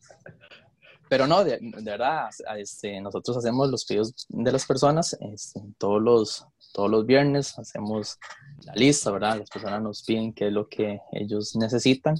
Pero 1.08 1.26
no, 1.26 1.44
de, 1.44 1.58
de 1.60 1.82
verdad, 1.82 2.30
este, 2.56 3.00
nosotros 3.00 3.36
hacemos 3.36 3.70
los 3.70 3.84
pedidos 3.84 4.26
de 4.28 4.50
las 4.52 4.64
personas 4.64 5.16
este, 5.20 5.60
todos, 5.76 6.00
los, 6.00 6.46
todos 6.72 6.90
los 6.90 7.04
viernes, 7.04 7.58
hacemos 7.58 8.18
la 8.64 8.74
lista, 8.74 9.10
¿verdad? 9.10 9.38
Las 9.38 9.50
personas 9.50 9.82
nos 9.82 10.02
piden 10.02 10.32
qué 10.32 10.46
es 10.46 10.52
lo 10.52 10.68
que 10.68 11.00
ellos 11.12 11.54
necesitan 11.56 12.16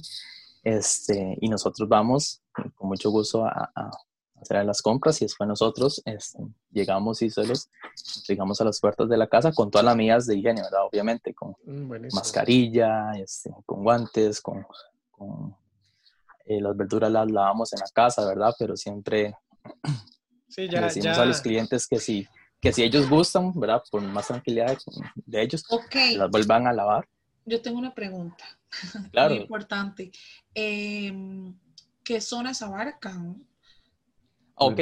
este, 0.63 1.37
y 1.41 1.49
nosotros 1.49 1.89
vamos 1.89 2.41
con 2.75 2.87
mucho 2.87 3.09
gusto 3.09 3.45
a, 3.45 3.71
a 3.75 3.91
hacer 4.43 4.63
las 4.65 4.81
compras 4.81 5.21
y 5.21 5.25
después 5.25 5.47
nosotros 5.47 6.01
este, 6.05 6.39
llegamos 6.71 7.21
y 7.21 7.29
se 7.29 7.45
los 7.45 7.69
entregamos 8.17 8.61
a 8.61 8.65
las 8.65 8.79
puertas 8.79 9.09
de 9.09 9.17
la 9.17 9.27
casa 9.27 9.51
con 9.51 9.71
todas 9.71 9.85
las 9.85 9.95
medidas 9.95 10.25
de 10.27 10.37
higiene, 10.37 10.61
¿verdad? 10.61 10.85
Obviamente, 10.85 11.33
con 11.33 11.55
Mm, 11.65 11.87
buenísimo. 11.87 12.19
mascarilla, 12.21 13.11
este, 13.17 13.49
con 13.65 13.83
guantes, 13.83 14.39
con, 14.41 14.65
con 15.11 15.55
eh, 16.45 16.61
las 16.61 16.75
verduras 16.77 17.11
las 17.11 17.29
lavamos 17.31 17.73
en 17.73 17.79
la 17.79 17.87
casa, 17.93 18.25
¿verdad? 18.25 18.53
Pero 18.59 18.75
siempre 18.77 19.35
Sí, 20.49 20.67
ya, 20.69 20.81
decimos 20.81 21.15
ya. 21.17 21.23
a 21.23 21.25
los 21.25 21.41
clientes 21.41 21.87
que 21.87 21.99
si, 21.99 22.27
que 22.61 22.71
si 22.73 22.83
ellos 22.83 23.09
gustan, 23.09 23.51
¿verdad? 23.59 23.81
Por 23.89 24.01
más 24.01 24.27
tranquilidad 24.27 24.67
de, 24.67 24.77
de 25.25 25.41
ellos, 25.41 25.63
Ok, 25.69 25.95
las 26.15 26.29
vuelvan 26.29 26.67
a 26.67 26.73
lavar. 26.73 27.07
yo 27.45 27.61
tengo 27.61 27.77
una 27.79 27.93
pregunta 27.93 28.43
Claro, 29.11 29.33
muy 29.35 29.43
importante. 29.43 30.11
Em, 30.53 31.57
¿Qué 32.03 32.19
zonas 32.19 32.61
abarcan? 32.61 33.47
Ok, 34.55 34.79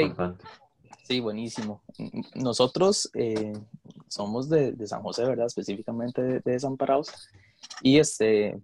sí, 1.04 1.20
buenísimo. 1.20 1.82
Nosotros 2.36 3.10
eh, 3.14 3.54
somos 4.08 4.50
de, 4.50 4.72
de 4.74 4.88
San 4.88 5.02
José, 5.02 5.26
¿verdad? 5.26 5.48
Específicamente 5.48 6.22
de, 6.22 6.34
de 6.40 6.52
Desamparados. 6.52 7.10
Y 7.82 8.00
este, 8.00 8.60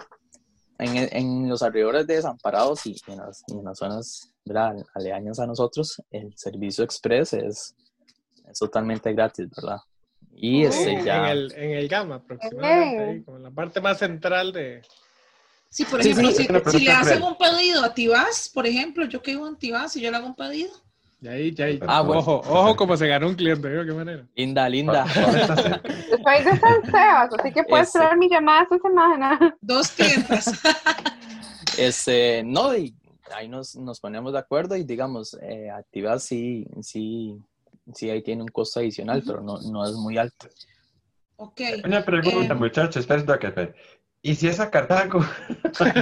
en, 0.80 1.10
en 1.12 1.50
los 1.50 1.62
alrededores 1.64 2.08
de 2.08 2.16
Desamparados 2.16 2.86
y 2.86 2.96
en 3.08 3.18
las, 3.18 3.44
y 3.48 3.54
en 3.54 3.64
las 3.66 3.78
zonas 3.78 4.34
¿verdad? 4.46 4.76
aledañas 4.94 5.40
a 5.40 5.48
nosotros, 5.48 6.02
el 6.12 6.36
servicio 6.38 6.84
express 6.84 7.34
es, 7.34 7.76
es 8.50 8.60
totalmente 8.60 9.12
gratis, 9.14 9.48
¿verdad? 9.56 9.80
Y 10.40 10.60
Sí, 10.60 10.66
este 10.66 10.92
en, 10.94 11.06
ya... 11.06 11.32
el, 11.32 11.52
en 11.56 11.72
el 11.72 11.88
Gama, 11.88 12.16
aproximadamente, 12.16 13.04
ahí, 13.04 13.24
como 13.24 13.38
en 13.38 13.44
la 13.44 13.52
parte 13.52 13.82
más 13.82 13.98
central 13.98 14.52
de... 14.54 14.82
Sí, 15.70 15.84
por 15.84 16.02
Sí, 16.02 16.12
ejemplo, 16.12 16.32
sí, 16.32 16.48
si, 16.72 16.78
si 16.80 16.86
le 16.86 16.92
hacen 16.92 17.24
un 17.24 17.38
pedido 17.38 17.84
a 17.84 17.94
Tibás, 17.94 18.50
por 18.54 18.66
ejemplo, 18.66 19.06
yo 19.06 19.22
que 19.22 19.32
vivo 19.32 19.48
en 19.48 19.58
Tibás 19.58 19.96
y 19.96 20.02
yo 20.02 20.10
le 20.12 20.18
hago 20.18 20.28
un 20.28 20.36
pedido, 20.36 20.72
Y 21.20 21.28
ahí, 21.28 21.52
ya 21.54 21.66
ahí. 21.66 21.80
Ah, 21.88 22.02
bueno. 22.02 22.20
Ojo, 22.22 22.42
ojo 22.48 22.76
como 22.76 22.96
se 22.96 23.08
ganó 23.08 23.28
un 23.28 23.36
cliente. 23.36 23.68
¿Qué 23.68 23.94
manera? 23.94 24.28
Linda, 24.36 24.70
linda. 24.70 25.08
Cerca. 25.08 25.82
Yo 25.84 26.18
soy 26.24 26.44
de 26.44 26.60
San 26.60 26.86
Sebas, 26.86 27.30
así 27.40 27.52
que 27.52 27.64
puedes 27.64 27.90
Ese. 27.90 28.00
traer 28.00 28.18
mi 28.18 28.30
llamada 28.30 28.64
esta 28.64 28.78
semana. 28.78 29.58
dos 29.62 29.90
clientas. 29.92 30.52
Este, 31.78 32.42
no, 32.44 32.76
y 32.76 32.96
ahí 33.36 33.48
nos, 33.48 33.76
nos 33.76 34.00
ponemos 34.00 34.34
de 34.34 34.40
acuerdo 34.40 34.76
y 34.76 34.84
digamos, 34.84 35.38
eh, 35.44 35.70
Activas 35.70 36.24
sí, 36.24 36.66
sí, 36.82 37.38
sí 37.94 38.10
ahí 38.10 38.24
tiene 38.24 38.42
un 38.42 38.48
costo 38.48 38.80
adicional, 38.80 39.22
pero 39.24 39.42
no, 39.42 39.60
no 39.62 39.86
es 39.86 39.94
muy 39.94 40.18
alto. 40.18 40.48
ok. 41.36 41.62
Una 41.86 42.04
pregunta, 42.04 42.54
Eh, 42.54 42.58
muchachos, 42.58 42.96
espera, 42.98 43.20
espera, 43.20 43.38
espera. 43.50 43.74
¿Y 44.28 44.36
si 44.36 44.50
es 44.50 44.60
a 44.60 44.70
Cartago? 44.70 45.26
Ay, 45.80 45.94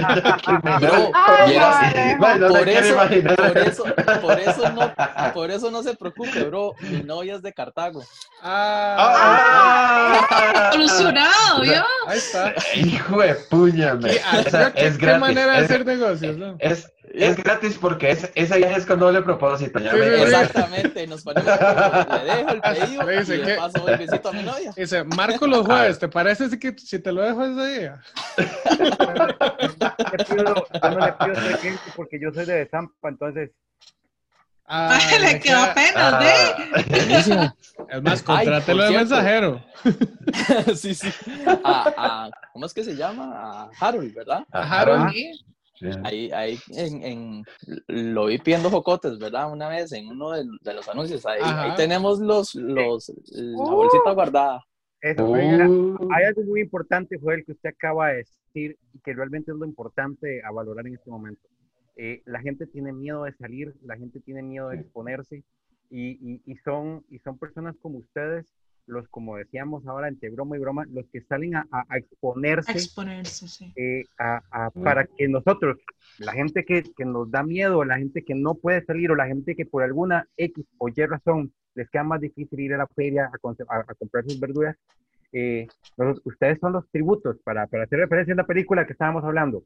no 2.40 2.48
te 2.48 2.48
por, 2.48 2.68
eso, 2.68 2.96
por, 2.96 3.56
eso, 3.56 3.84
por, 4.20 4.40
eso 4.40 4.70
no, 4.70 4.94
por 5.32 5.50
eso 5.52 5.70
no 5.70 5.80
se 5.84 5.94
preocupe, 5.94 6.42
bro. 6.42 6.74
Mi 6.80 7.04
novia 7.04 7.36
es 7.36 7.42
de 7.42 7.52
Cartago. 7.52 8.02
Ah, 8.42 10.26
¡Ah! 10.28 10.70
Solucionado, 10.72 11.60
¿vio? 11.60 11.84
ahí 12.08 12.18
está. 12.18 12.52
Hijo 12.74 13.20
de 13.20 13.34
puña, 13.48 13.94
me. 13.94 14.14
Y, 14.14 14.16
O 14.16 14.50
sea, 14.50 14.72
¿qué, 14.72 14.86
es 14.88 14.98
qué 14.98 15.06
gratis. 15.06 15.20
manera 15.20 15.52
de 15.52 15.64
hacer 15.64 15.86
negocios, 15.86 16.36
¿no? 16.36 16.56
es, 16.58 16.92
es 17.12 17.36
gratis 17.36 17.78
porque 17.80 18.10
es, 18.10 18.30
esa 18.34 18.58
ya 18.58 18.72
es 18.76 18.84
con 18.86 18.98
doble 18.98 19.22
propósito. 19.22 19.78
Ya 19.78 19.92
Sí, 19.92 19.96
me- 19.98 20.04
sí, 20.04 20.10
sí. 20.16 20.22
Exactamente, 20.22 21.06
nos 21.06 21.22
ponemos 21.22 21.48
acuerdo. 21.50 22.24
Le 22.24 22.34
dejo 22.36 22.50
el 22.50 22.60
pedido 22.60 23.02
Le 23.02 23.18
dice 23.20 23.34
y 23.36 23.38
le 23.42 23.54
paso 23.56 23.88
el 23.88 23.96
besito 23.98 24.28
a 24.28 24.32
mi 24.32 24.42
novia. 24.42 24.72
Dice, 24.76 25.04
marco 25.04 25.46
los 25.46 25.66
jueves, 25.66 25.98
¿te 25.98 26.08
parece 26.08 26.48
si, 26.50 26.58
que, 26.58 26.76
si 26.78 26.98
te 26.98 27.12
lo 27.12 27.22
dejo 27.22 27.44
ese 27.44 27.78
día? 27.80 28.02
Le 28.36 30.24
pido- 30.24 30.66
yo 30.82 30.90
no 30.90 31.06
le 31.06 31.12
pido 31.12 31.58
cliente 31.60 31.82
porque 31.94 32.18
yo 32.20 32.32
soy 32.32 32.44
de 32.46 32.66
Zampa, 32.68 33.08
entonces 33.08 33.50
Ah, 34.68 34.98
le 35.20 35.38
quedó 35.38 35.62
apenas. 35.62 35.92
Ah, 35.96 36.56
Buenísimo. 36.88 37.56
Es 37.88 38.02
más, 38.02 38.22
contrátelo 38.22 38.82
de 38.84 38.90
mensajero. 38.90 39.64
sí, 40.74 40.92
sí. 40.94 41.08
A, 41.62 41.92
a- 41.96 42.30
¿Cómo 42.52 42.66
es 42.66 42.74
que 42.74 42.82
se 42.82 42.96
llama? 42.96 43.30
A 43.32 43.70
Harold, 43.78 44.12
¿verdad? 44.12 44.44
A 44.50 44.62
Harold. 44.80 45.10
Sí. 45.12 45.32
Sí. 45.78 45.86
Ahí, 46.04 46.30
ahí 46.32 46.58
en, 46.70 47.02
en- 47.02 47.44
lo 47.88 48.26
vi 48.26 48.38
pidiendo 48.38 48.70
jocotes, 48.70 49.18
¿verdad? 49.18 49.52
Una 49.52 49.68
vez 49.68 49.92
en 49.92 50.08
uno 50.08 50.30
de, 50.32 50.44
de 50.62 50.74
los 50.74 50.88
anuncios. 50.88 51.24
Ahí, 51.26 51.40
ahí 51.42 51.74
tenemos 51.76 52.18
los, 52.18 52.54
los, 52.54 53.12
la 53.30 53.62
Uh. 53.62 53.70
bolsita 53.76 54.12
guardada. 54.12 54.62
eso, 55.02 55.24
Uh, 55.28 55.34
hay 56.12 56.24
algo 56.24 56.42
muy 56.44 56.60
importante, 56.62 57.18
Joel, 57.20 57.44
que 57.44 57.52
usted 57.52 57.70
acaba 57.70 58.08
de 58.08 58.16
decir 58.18 58.76
y 58.94 58.98
que 59.00 59.12
realmente 59.12 59.52
es 59.52 59.56
lo 59.58 59.66
importante 59.66 60.42
a 60.42 60.50
valorar 60.50 60.86
en 60.86 60.94
este 60.94 61.10
momento. 61.10 61.46
Eh, 61.96 62.22
la 62.26 62.40
gente 62.40 62.66
tiene 62.66 62.92
miedo 62.92 63.24
de 63.24 63.32
salir, 63.34 63.74
la 63.82 63.96
gente 63.96 64.20
tiene 64.20 64.42
miedo 64.42 64.68
de 64.70 64.76
exponerse 64.78 65.44
y, 65.90 66.08
y- 66.34 66.42
y 66.46 66.56
son, 66.64 67.04
y 67.10 67.18
son 67.20 67.38
personas 67.38 67.76
como 67.82 67.98
ustedes, 67.98 68.46
los, 68.86 69.08
como 69.08 69.36
decíamos 69.36 69.86
ahora, 69.86 70.08
entre 70.08 70.30
broma 70.30 70.56
y 70.56 70.60
broma, 70.60 70.84
los 70.90 71.06
que 71.12 71.20
salen 71.22 71.56
a, 71.56 71.66
a- 71.70 71.80
a 71.80 71.84
A 71.94 71.98
exponerse 71.98 72.72
exponerse, 72.72 73.48
sí. 73.48 73.72
eh, 73.76 74.04
a- 74.18 74.42
a- 74.50 74.70
para 74.70 75.06
que 75.06 75.28
nosotros, 75.28 75.78
la 76.18 76.32
gente 76.32 76.64
que, 76.64 76.84
que 76.96 77.04
nos 77.04 77.30
da 77.30 77.42
miedo, 77.42 77.84
la 77.84 77.98
gente 77.98 78.22
que 78.24 78.34
no 78.34 78.54
puede 78.54 78.84
salir 78.84 79.10
o 79.10 79.16
la 79.16 79.26
gente 79.26 79.54
que 79.56 79.66
por 79.66 79.82
alguna 79.82 80.26
X 80.36 80.64
o 80.78 80.88
Y 80.88 80.94
razón 81.06 81.52
les 81.74 81.90
queda 81.90 82.04
más 82.04 82.20
difícil 82.20 82.60
ir 82.60 82.74
a 82.74 82.78
la 82.78 82.86
feria 82.86 83.30
a, 83.32 83.74
a- 83.74 83.84
a 83.88 83.94
comprar 83.94 84.24
sus 84.24 84.38
verduras, 84.40 84.76
eh, 85.32 85.66
los- 85.96 86.20
ustedes 86.24 86.58
son 86.60 86.72
los 86.72 86.88
tributos, 86.90 87.36
para, 87.44 87.66
para 87.66 87.84
hacer 87.84 87.98
referencia 87.98 88.34
a 88.34 88.38
la 88.38 88.46
película 88.46 88.86
que 88.86 88.92
estábamos 88.92 89.24
hablando. 89.24 89.64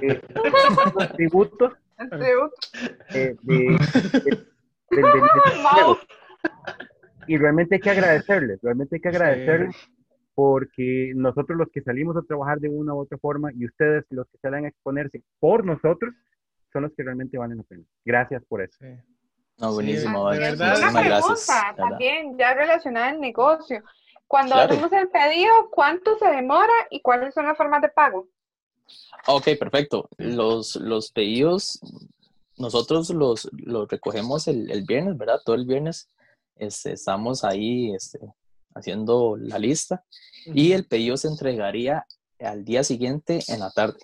Eh, 0.00 0.20
los 0.98 1.12
tributos 1.16 1.72
eh, 3.14 3.34
de, 3.42 3.78
de- 4.22 4.46
Y 7.26 7.36
realmente 7.38 7.76
hay 7.76 7.80
que 7.80 7.90
agradecerles, 7.90 8.60
realmente 8.62 8.96
hay 8.96 9.00
que 9.00 9.08
agradecerles 9.08 9.76
porque 10.34 11.12
nosotros 11.14 11.56
los 11.56 11.68
que 11.70 11.80
salimos 11.82 12.16
a 12.16 12.22
trabajar 12.22 12.58
de 12.58 12.68
una 12.68 12.92
u 12.94 12.98
otra 13.00 13.18
forma 13.18 13.50
y 13.52 13.66
ustedes 13.66 14.04
los 14.10 14.26
que 14.28 14.38
salen 14.38 14.64
a 14.64 14.68
exponerse 14.68 15.22
por 15.38 15.64
nosotros 15.64 16.12
son 16.72 16.82
los 16.82 16.92
que 16.96 17.04
realmente 17.04 17.38
valen 17.38 17.58
la 17.58 17.62
pena. 17.62 17.84
Gracias 18.04 18.42
por 18.48 18.60
eso. 18.62 18.76
Sí. 18.80 18.86
No, 19.58 19.68
Sí, 19.68 19.74
buenísimo. 19.74 20.28
de 20.30 20.38
verdad. 20.40 20.76
Una 20.90 21.00
pregunta 21.00 21.74
también, 21.76 22.36
ya 22.36 22.54
relacionada 22.54 23.10
al 23.10 23.20
negocio. 23.20 23.82
Cuando 24.26 24.54
Claro. 24.56 24.72
hacemos 24.72 24.92
el 24.92 25.08
pedido, 25.08 25.52
¿cuánto 25.70 26.18
se 26.18 26.26
demora 26.26 26.72
y 26.90 27.00
cuáles 27.00 27.32
son 27.34 27.46
las 27.46 27.56
formas 27.56 27.80
de 27.82 27.88
pago? 27.90 28.26
Ok, 29.28 29.50
perfecto. 29.58 30.08
Los, 30.18 30.74
los 30.76 31.12
pedidos, 31.12 31.78
nosotros 32.58 33.10
los, 33.10 33.48
los 33.52 33.88
recogemos 33.88 34.48
el, 34.48 34.68
el 34.72 34.82
viernes, 34.82 35.16
¿verdad? 35.16 35.38
Todo 35.44 35.54
el 35.54 35.66
viernes 35.66 36.10
este, 36.56 36.92
estamos 36.92 37.44
ahí 37.44 37.94
este, 37.94 38.18
haciendo 38.74 39.36
la 39.36 39.58
lista 39.58 40.04
y 40.46 40.72
el 40.72 40.86
pedido 40.86 41.16
se 41.16 41.28
entregaría 41.28 42.06
al 42.40 42.64
día 42.64 42.84
siguiente 42.84 43.40
en 43.48 43.60
la 43.60 43.70
tarde. 43.70 43.98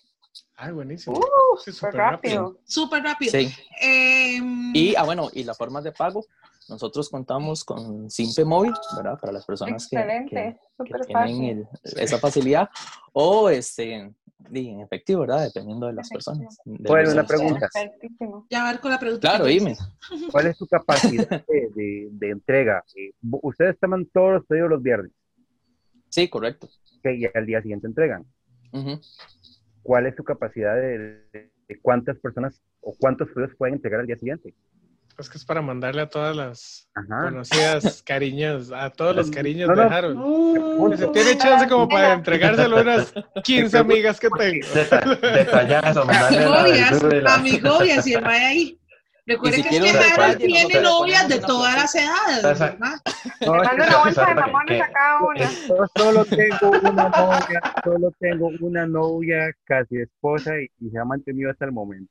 Ay, 0.56 0.72
buenísimo. 0.72 1.16
Uh, 1.16 1.40
Sí, 1.64 1.72
súper 1.72 1.94
rápido. 1.94 2.58
Súper 2.64 3.02
rápido. 3.02 3.32
Sí. 3.32 3.52
Em, 3.80 4.74
Y, 4.74 4.94
ah, 4.94 5.02
bueno, 5.04 5.28
y 5.32 5.44
las 5.44 5.56
formas 5.58 5.84
de 5.84 5.92
pago, 5.92 6.24
nosotros 6.70 7.10
contamos 7.10 7.64
con 7.64 8.08
Simpe 8.10 8.44
Móvil, 8.44 8.72
¿verdad? 8.96 9.18
Para 9.20 9.32
las 9.32 9.44
personas 9.44 9.86
que, 9.88 9.96
que- 10.28 10.56
que 10.84 10.94
tienen 11.06 11.12
fácil. 11.12 11.66
el- 11.84 12.00
esa 12.00 12.18
facilidad 12.18 12.68
o 13.12 13.50
este, 13.50 13.94
en 14.52 14.80
efectivo, 14.80 15.20
¿verdad? 15.22 15.44
Dependiendo 15.44 15.86
de 15.88 15.92
las 15.92 16.08
personas. 16.08 16.56
de 16.64 16.88
Bueno, 16.88 17.12
una 17.12 17.26
pregunta. 17.26 17.68
Ya 18.48 18.66
a 18.66 18.72
ver 18.72 18.80
con 18.80 18.90
la 18.90 18.98
pregunta. 18.98 19.28
Claro, 19.28 19.44
dime. 19.46 19.76
¿Cuál 20.30 20.46
es 20.46 20.56
su 20.56 20.66
capacidad 20.66 21.28
de, 21.48 21.68
de- 21.74 22.08
de 22.12 22.30
entrega? 22.30 22.82
Eh, 22.96 23.12
ustedes 23.42 23.78
toman 23.78 24.06
todos 24.06 24.32
los 24.34 24.46
pedidos 24.46 24.70
los 24.70 24.82
viernes 24.82 25.12
Sí, 26.08 26.28
correcto. 26.28 26.68
y 27.04 27.26
al 27.36 27.46
día 27.46 27.60
siguiente 27.62 27.86
entregan. 27.86 28.24
¿Cuál 29.82 30.06
es 30.06 30.14
su 30.16 30.24
capacidad 30.24 30.74
de, 30.76 30.98
de- 31.32 31.50
de 31.68 31.80
cuántas 31.80 32.18
personas 32.18 32.60
o 32.80 32.94
cuántos 32.98 33.28
pedidos 33.28 33.54
pueden 33.56 33.74
entregar 33.76 34.00
al 34.00 34.06
día 34.06 34.16
siguiente? 34.16 34.54
Es 35.18 35.28
que 35.28 35.36
es 35.36 35.44
para 35.44 35.60
mandarle 35.60 36.00
a 36.02 36.08
todas 36.08 36.34
las 36.34 36.88
Ajá. 36.94 37.24
conocidas 37.24 38.02
cariños, 38.06 38.72
a 38.72 38.88
todos 38.90 39.14
los 39.14 39.30
cariños 39.30 39.68
No, 39.68 39.76
de 39.76 39.84
no. 39.88 39.94
Harold. 39.94 40.96
Se 40.98 41.06
tiene 41.08 41.36
chance 41.36 41.68
como 41.68 41.88
para 41.88 42.14
entregárselo 42.14 42.78
a 42.78 42.80
unas 42.82 43.12
15 43.44 43.78
amigas 43.78 44.18
que 44.18 44.28
tengo. 44.30 44.66
Deta- 44.74 45.00
detallazo, 45.20 46.04
mandarle 46.06 47.20
la- 47.22 47.34
amigobias, 47.34 48.06
y 48.06 48.14
el 48.14 48.22
mae 48.22 48.44
ahí. 48.46 48.76
Recuerden 49.26 49.62
si 49.62 49.68
que 49.68 49.76
es 49.76 49.82
que 49.92 49.98
Harold 50.20 50.38
tiene 50.38 50.80
novias 50.80 51.28
de 51.28 51.38
todas 51.40 51.74
las 51.76 51.94
edades, 51.94 52.38
Esa- 52.38 52.70
¿verdad? 52.70 52.94
No, 53.46 53.54
mando 53.54 53.84
una 53.84 53.96
bolsa 53.98 54.24
de 54.26 54.34
mamones 54.34 54.82
a 54.82 54.88
cada 54.90 55.18
una. 55.20 55.50
solo 55.96 56.24
tengo 56.24 56.70
una 56.90 57.08
novia, 57.10 57.60
solo 57.84 58.12
tengo 58.18 58.50
una 58.60 58.86
novia, 58.86 59.52
casi 59.64 59.98
esposa, 59.98 60.52
y, 60.58 60.70
y 60.84 60.90
se 60.90 60.98
ha 60.98 61.04
mantenido 61.04 61.50
hasta 61.50 61.66
el 61.66 61.72
momento. 61.72 62.10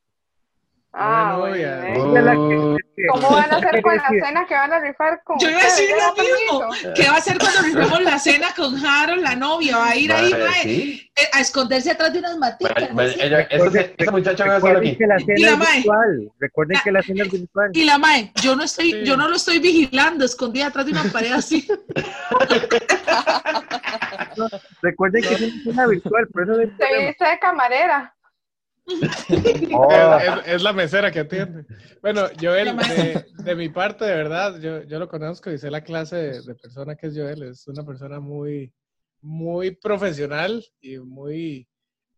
Ah, 0.91 1.37
Uh, 1.39 2.77
¿Cómo 3.13 3.29
van 3.31 3.51
a 3.53 3.57
hacer 3.57 3.81
con 3.83 3.95
la 3.95 4.07
cena 4.09 4.45
que 4.45 4.53
van 4.55 4.73
a 4.73 4.79
rifar 4.79 5.21
con 5.23 5.37
Yo 5.39 5.49
iba 5.49 5.59
a 5.59 5.63
decir 5.63 5.89
lo 5.91 5.97
¿Ya 5.97 6.11
mismo. 6.23 6.59
permiso? 6.59 6.93
¿Qué 6.95 7.03
va 7.07 7.13
a 7.13 7.17
hacer 7.17 7.37
cuando 7.37 7.61
rifemos 7.61 8.01
la 8.01 8.19
cena 8.19 8.47
con 8.55 8.85
Harold, 8.85 9.21
la 9.23 9.35
novia? 9.35 9.77
Va 9.77 9.89
a 9.91 9.95
ir 9.95 10.11
ahí 10.11 10.33
sí. 10.63 11.11
eh, 11.15 11.21
a 11.31 11.39
esconderse 11.41 11.91
atrás 11.91 12.11
de 12.11 12.19
unas 12.19 12.37
maticas. 12.37 12.73
Vale, 12.73 12.89
vale, 12.91 13.09
así. 13.11 13.19
ella- 13.21 13.41
ese, 13.49 13.93
ese 13.97 14.11
muchacho 14.11 14.45
va 14.45 14.53
a 14.55 14.57
estar 14.57 14.77
aquí. 14.77 14.97
que 14.97 15.07
la 15.07 15.19
cena 15.19 15.33
Y 15.37 15.43
la 15.43 15.51
es 15.51 15.57
mae. 15.57 15.75
virtual. 15.75 16.31
Recuerden 16.39 16.77
que 16.83 16.91
la 16.91 17.01
cena 17.03 17.23
es 17.23 17.31
virtual. 17.31 17.69
Y 17.73 17.83
la 17.85 17.97
mae, 17.97 18.31
yo 18.41 18.55
no 18.55 18.63
estoy, 18.63 18.91
Sí. 18.91 19.03
yo 19.05 19.15
no 19.15 19.29
lo 19.29 19.35
estoy 19.35 19.59
vigilando, 19.59 20.25
escondida 20.25 20.67
atrás 20.67 20.85
de 20.87 20.91
una 20.93 21.03
pared 21.03 21.31
así. 21.31 21.67
Recuerden 24.81 25.21
que 25.23 25.33
es 25.35 25.41
una 25.41 25.63
cena 25.63 25.87
virtual, 25.87 26.27
por 26.27 26.43
eso 26.43 26.51
no 26.53 26.57
Se 26.57 27.05
viste 27.07 27.25
de 27.25 27.39
camarera. 27.39 28.13
Oh, 29.71 30.17
Es, 30.17 30.47
es- 30.55 30.61
la 30.63 30.73
mesera 30.73 31.11
que 31.11 31.19
atiende. 31.19 31.65
Bueno, 32.01 32.23
Joel, 32.39 32.75
de, 32.87 33.25
de 33.43 33.55
mi 33.55 33.69
parte, 33.69 34.05
de 34.05 34.15
verdad, 34.15 34.59
yo, 34.59 34.83
yo 34.83 34.99
lo 34.99 35.07
conozco 35.07 35.51
y 35.51 35.57
sé 35.57 35.69
la 35.69 35.83
clase 35.83 36.15
de, 36.15 36.41
de 36.41 36.55
persona 36.55 36.95
que 36.95 37.07
es 37.07 37.15
Joel. 37.17 37.43
Es 37.43 37.67
una 37.67 37.85
persona 37.85 38.19
muy, 38.19 38.73
muy 39.21 39.71
profesional 39.71 40.63
y 40.81 40.97
muy 40.99 41.67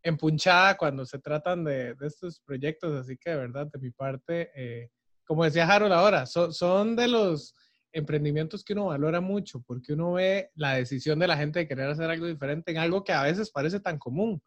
empunchada 0.03 0.77
cuando 0.77 1.05
se 1.05 1.19
tratan 1.19 1.63
de, 1.63 1.93
de 1.95 2.07
estos 2.07 2.39
proyectos. 2.39 2.93
Así 2.99 3.17
que, 3.17 3.31
de 3.31 3.37
verdad, 3.37 3.67
de 3.71 3.79
mi 3.79 3.91
parte, 3.91 4.51
eh, 4.55 4.89
como 5.25 5.43
decía 5.43 5.67
Harold 5.67 5.93
ahora, 5.93 6.25
son, 6.25 6.53
son 6.53 6.95
de 6.95 7.07
los 7.07 7.53
emprendimientos 7.93 8.63
que 8.63 8.73
uno 8.73 8.85
valora 8.85 9.19
mucho 9.19 9.61
porque 9.67 9.93
uno 9.93 10.13
ve 10.13 10.49
la 10.55 10.75
decisión 10.75 11.19
de 11.19 11.27
la 11.27 11.35
gente 11.35 11.59
de 11.59 11.67
querer 11.67 11.89
hacer 11.89 12.09
algo 12.09 12.25
diferente 12.25 12.71
en 12.71 12.77
algo 12.77 13.03
que 13.03 13.11
a 13.11 13.23
veces 13.23 13.51
parece 13.51 13.79
tan 13.81 13.97
común. 13.97 14.41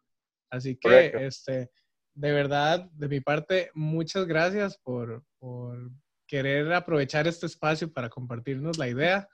Así 0.49 0.75
que, 0.75 0.87
Correcto. 0.89 1.19
este, 1.19 1.69
de 2.15 2.31
verdad, 2.31 2.89
de 2.93 3.07
mi 3.07 3.19
parte, 3.19 3.69
muchas 3.73 4.25
gracias 4.25 4.77
por, 4.77 5.23
por 5.37 5.91
querer 6.27 6.73
aprovechar 6.73 7.27
este 7.27 7.45
espacio 7.45 7.91
para 7.91 8.09
compartirnos 8.09 8.77
la 8.77 8.87
idea. 8.87 9.27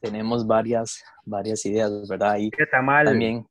tenemos 0.00 0.46
varias, 0.46 1.02
varias 1.24 1.64
ideas, 1.64 2.08
¿verdad? 2.08 2.32
Ahí 2.32 2.50
también 3.04 3.46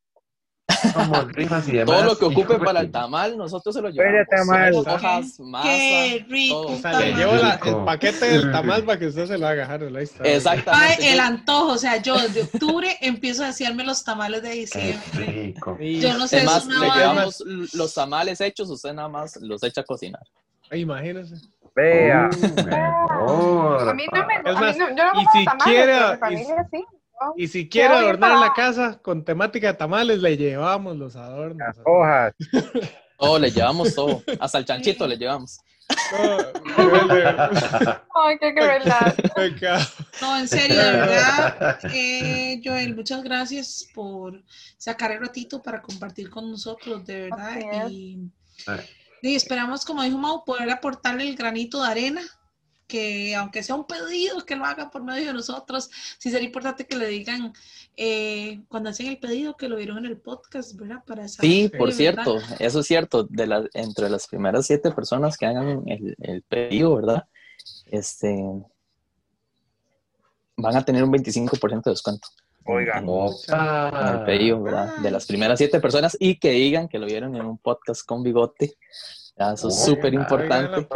Somos 0.94 1.32
rifas 1.34 1.68
y 1.68 1.74
demás. 1.74 1.96
todo 1.96 2.06
lo 2.06 2.18
que 2.18 2.26
ocupe 2.26 2.58
para 2.58 2.80
el 2.82 2.92
tamal, 2.92 3.38
nosotros 3.38 3.76
se 3.76 3.82
lo 3.82 3.90
llevamos. 3.90 4.28
tamal. 4.30 4.74
Hojas, 4.76 5.40
masa, 5.40 5.68
Qué 5.68 6.26
rico. 6.28 6.62
todo. 6.64 6.74
O 6.74 6.78
sea, 6.78 7.00
le 7.00 7.14
llevo 7.14 7.36
la- 7.36 7.54
rico. 7.56 7.70
el 7.80 7.86
paquete 7.86 8.26
del 8.26 8.52
tamal 8.52 8.84
para 8.84 8.98
que 9.00 9.08
usted 9.08 9.28
se 9.28 9.38
lo 9.38 9.48
haga, 9.48 9.66
Harold. 9.66 9.96
Ahí 9.98 10.04
está. 10.04 10.24
Ay, 10.24 10.32
Exactamente. 10.36 11.12
el 11.14 11.20
antojo, 11.20 11.74
o 11.74 11.78
sea, 11.78 11.98
yo 12.02 12.18
desde 12.18 12.44
octubre 12.44 12.98
empiezo 13.02 13.44
a 13.44 13.48
desearme 13.48 13.84
los 13.84 14.04
tamales 14.04 14.42
de 14.42 14.50
Qué 14.50 14.56
diciembre. 14.56 15.26
rico. 15.54 15.78
Y- 15.80 16.00
Yo 16.00 16.18
no 16.18 16.28
sé, 16.28 16.38
Es 16.38 16.44
es 16.44 16.50
más, 16.50 16.66
una 16.66 17.26
le 17.26 17.68
los 17.74 17.94
tamales 17.94 18.42
hechos, 18.42 18.70
usted 18.70 18.94
nada 18.94 19.08
más 19.10 19.36
los 19.38 19.62
echa 19.64 19.82
a 19.82 19.84
cocinar. 19.84 20.24
Imagínese. 20.72 21.36
Vea. 21.76 22.30
Uh, 22.32 22.64
mejor, 22.64 23.90
A 23.90 23.94
mí 23.94 24.06
no 24.12 24.26
me, 24.26 24.36
a 24.36 24.40
mí 24.54 24.60
más, 24.60 24.78
no, 24.78 24.90
yo 24.90 25.04
no 25.06 25.12
como 25.14 25.32
si 25.32 25.46
tamales, 25.46 25.64
quiere- 25.66 25.94
pero 25.94 26.08
mi 26.10 26.14
y 26.14 26.18
familia 26.46 26.68
sí. 26.72 26.86
Y 27.36 27.48
si 27.48 27.70
quiere 27.70 27.94
adornar 27.94 28.40
la 28.40 28.54
casa 28.54 29.00
con 29.02 29.24
temática 29.24 29.68
de 29.68 29.74
tamales, 29.74 30.20
le 30.20 30.38
llevamos 30.38 30.98
los 30.98 31.16
adornos. 31.16 31.58
Las 31.58 31.80
hojas. 31.86 32.34
Todo, 33.18 33.38
le 33.38 33.52
llevamos 33.52 33.94
todo. 33.94 34.24
Hasta 34.40 34.58
el 34.58 34.66
chanchito 34.66 35.06
le 35.06 35.16
llevamos. 35.16 35.60
No, 36.12 36.38
Ay, 38.16 38.38
qué 38.40 38.54
crueldad. 38.54 39.16
No, 40.22 40.40
en 40.40 40.48
serio, 40.48 40.78
de 40.78 40.92
verdad. 40.92 41.80
Eh, 41.94 42.62
Joel, 42.64 42.96
muchas 42.96 43.24
gracias 43.24 43.88
por 43.94 44.42
sacar 44.78 45.12
el 45.12 45.20
ratito 45.20 45.62
para 45.62 45.82
compartir 45.82 46.32
con 46.32 46.50
nosotros, 46.50 47.06
de 47.06 47.30
verdad. 47.30 47.90
Y 47.90 49.36
esperamos, 49.36 49.86
como 49.86 50.02
dijo 50.02 50.18
Mau, 50.18 50.44
poder 50.44 50.70
aportarle 50.72 51.28
el 51.28 51.36
granito 51.36 51.84
de 51.84 51.90
arena, 51.90 52.22
que 52.92 53.34
aunque 53.36 53.64
sea 53.64 53.76
un 53.76 53.86
pedido, 53.86 54.46
que 54.46 54.58
lo 54.58 54.66
hagan 54.66 54.90
por 54.92 55.02
medio 55.04 55.28
de 55.28 55.34
nosotros. 55.34 55.90
Sí 56.18 56.30
sería 56.30 56.46
importante 56.48 56.86
que 56.86 56.98
le 56.98 57.08
digan 57.08 57.54
eh, 57.96 58.60
cuando 58.68 58.90
hacen 58.90 59.08
el 59.08 59.18
pedido 59.18 59.56
que 59.56 59.70
lo 59.70 59.78
vieron 59.78 60.00
en 60.00 60.06
el 60.08 60.18
podcast, 60.18 60.76
¿verdad? 60.76 61.02
Para 61.06 61.28
saber, 61.30 61.50
Sí, 61.50 61.70
por 61.70 61.88
¿verdad? 61.88 61.96
cierto, 61.98 62.38
eso 62.60 62.80
es 62.82 62.86
cierto. 62.88 63.24
De 63.24 63.48
la, 63.48 63.64
entre 63.74 64.10
las 64.10 64.28
primeras 64.28 64.68
siete 64.68 64.92
personas 64.92 65.38
que 65.38 65.46
hagan 65.46 65.84
el, 65.88 66.16
el 66.20 66.42
pedido, 66.44 66.96
¿verdad? 66.98 67.24
Este, 67.86 68.36
van 70.58 70.76
a 70.76 70.84
tener 70.84 71.04
un 71.04 71.12
25% 71.14 71.84
de 71.84 71.92
descuento. 71.92 72.28
Oiga. 72.66 73.00
En- 73.00 73.06
Opa. 73.08 73.92
en 74.14 74.20
el 74.20 74.26
pedido, 74.26 74.62
¿verdad? 74.62 74.98
De 74.98 75.10
las 75.12 75.26
primeras 75.26 75.58
siete 75.58 75.80
personas 75.80 76.16
y 76.20 76.38
que 76.40 76.52
digan 76.52 76.88
que 76.88 77.00
lo 77.00 77.06
vieron 77.08 77.36
en 77.36 77.46
un 77.46 77.58
podcast 77.58 78.06
con 78.06 78.22
bigote. 78.22 78.76
Ya, 79.38 79.54
eso 79.54 79.70
es 79.70 79.76
Oiga, 79.76 79.86
súper 79.86 80.14
importante. 80.14 80.88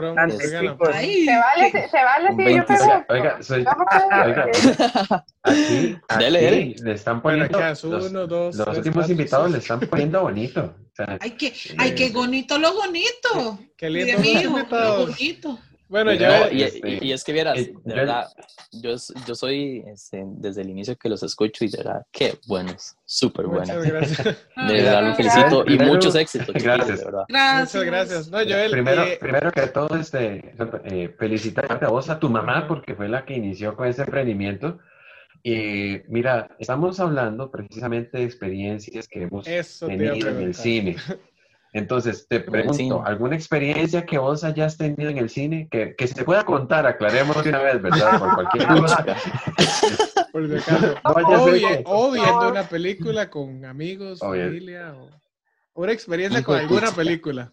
Ay, 0.94 1.26
Se 1.26 1.36
vale, 1.36 1.72
sí, 1.72 2.38
yo 2.38 2.44
26. 2.46 2.66
pregunto. 2.68 3.06
Oiga, 3.10 3.38
soy- 3.42 3.64
Vamos 3.64 3.88
a 3.90 4.26
ver. 4.26 4.40
Oiga. 4.40 5.26
Aquí, 5.44 5.98
aquí 6.10 6.24
Dele, 6.24 6.42
dele. 6.42 6.76
le 6.84 6.92
están 6.94 7.22
poniendo. 7.22 7.60
los, 7.60 7.84
uno, 7.84 8.28
dos, 8.28 8.56
los 8.56 8.66
tres, 8.66 8.78
últimos 8.78 8.96
cuatro, 8.98 9.12
invitados 9.14 9.46
seis. 9.46 9.54
le 9.54 9.60
están 9.60 9.80
poniendo 9.90 10.22
bonito. 10.22 10.62
O 10.62 10.96
sea, 10.96 11.18
Ay, 11.22 11.32
qué, 11.32 11.54
ay, 11.78 11.96
qué 11.96 12.10
bonito 12.12 12.58
lo 12.60 12.74
bonito. 12.74 13.60
Qué 13.78 13.90
lindo 13.90 14.20
mijo, 14.20 14.42
invitados. 14.60 15.10
bonito. 15.18 15.60
Bueno, 15.88 16.12
No, 16.14 16.18
yo, 16.20 16.28
No, 16.28 16.52
y, 16.52 16.64
este, 16.64 16.90
y- 16.90 17.08
y 17.10 17.12
es 17.14 17.24
que 17.24 17.32
vieras, 17.32 17.58
eh, 17.60 17.74
de 17.84 17.92
yo- 17.94 17.96
verdad, 17.96 18.28
yo, 18.72 18.96
yo 19.28 19.36
soy 19.36 19.84
este, 19.88 20.24
desde 20.26 20.62
el 20.64 20.70
inicio 20.72 20.96
que 20.98 21.10
los 21.10 21.22
escucho 21.22 21.64
y 21.64 21.70
de 21.70 21.78
verdad, 21.78 22.06
qué 22.12 22.34
buenos, 22.48 22.96
súper 23.06 23.46
buenos. 23.46 23.68
muchas 23.70 23.86
gracias. 23.86 24.18
De 24.68 24.74
verdad, 24.82 25.04
los 25.04 25.18
felicito 25.18 25.62
y 25.62 25.66
Primero, 25.66 25.94
muchos 25.94 26.16
éxitos, 26.16 26.56
gracias. 26.56 27.00
de 27.00 27.06
verdad. 27.06 27.24
Gracias. 27.28 27.76
Muchas 27.76 27.86
gracias. 27.86 28.28
No, 28.30 28.38
Joel, 28.40 28.72
primero, 28.72 29.04
eh, 29.04 29.18
primero 29.22 29.52
que 29.52 29.68
todo, 29.68 29.96
este, 29.96 30.54
eh, 30.86 31.16
felicitarte 31.20 31.86
a 31.86 31.90
vos, 31.90 32.10
a 32.10 32.20
tu 32.20 32.30
mamá, 32.30 32.68
porque 32.68 32.96
fue 32.96 33.08
la 33.08 33.24
que 33.26 33.36
inició 33.36 33.76
con 33.76 33.88
ese 33.88 34.02
emprendimiento. 34.02 34.80
Y 35.44 35.98
mira, 36.08 36.50
estamos 36.58 37.00
hablando 37.00 37.52
precisamente 37.52 38.18
de 38.18 38.24
experiencias 38.24 39.08
que 39.08 39.22
hemos 39.24 39.46
tenido 39.46 40.16
en 40.30 40.42
el 40.42 40.56
cine. 40.56 40.96
Entonces, 41.76 42.26
te 42.30 42.40
pregunto. 42.40 43.04
¿alguna 43.06 43.36
experiencia 43.36 44.06
que 44.06 44.18
vos 44.18 44.46
hayas 44.46 44.78
tenido 44.78 45.10
en 45.10 45.18
el 45.18 45.30
cine 45.30 45.68
que, 45.70 45.94
que 45.94 46.08
se 46.08 46.24
pueda 46.24 46.46
contar? 46.46 46.88
Aclaremos 46.88 47.44
de 47.44 47.50
una 47.50 47.60
vez, 47.60 47.82
¿verdad? 47.82 48.18
Por 48.18 48.34
cualquier 48.34 48.66
cosa. 48.68 49.06
Por 50.32 50.48
si 50.48 50.56
acaso. 50.56 50.96
No 51.04 51.14
O, 51.14 51.46
vi- 51.46 51.62
viendo 52.14 52.50
una 52.50 52.64
película 52.64 53.30
con 53.30 53.66
amigos, 53.66 54.20
familia, 54.20 54.94
o 54.94 55.10
o 55.74 55.84
una 55.84 55.92
experiencia 55.92 56.42
con 56.44 56.58
alguna 56.58 56.92
película. 56.92 57.52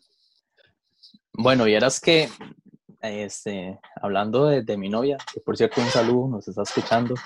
Bueno, 1.32 1.64
vieras 1.64 1.98
que, 1.98 2.28
este, 3.00 3.80
hablando 4.00 4.46
de, 4.46 4.62
de 4.62 4.76
mi 4.76 4.88
novia, 4.88 5.16
que 5.34 5.40
por 5.40 5.56
cierto 5.56 5.80
un 5.80 5.88
saludo, 5.88 6.28
nos 6.28 6.46
está 6.46 6.62
escuchando. 6.62 7.16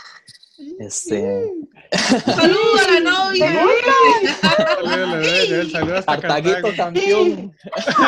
Este, 0.79 1.53
Saludos 2.25 2.81
a 2.89 2.93
la 2.93 3.01
novia. 3.01 3.51
Saludos, 5.71 6.05
Cartago. 6.05 6.51
campeón. 6.77 7.55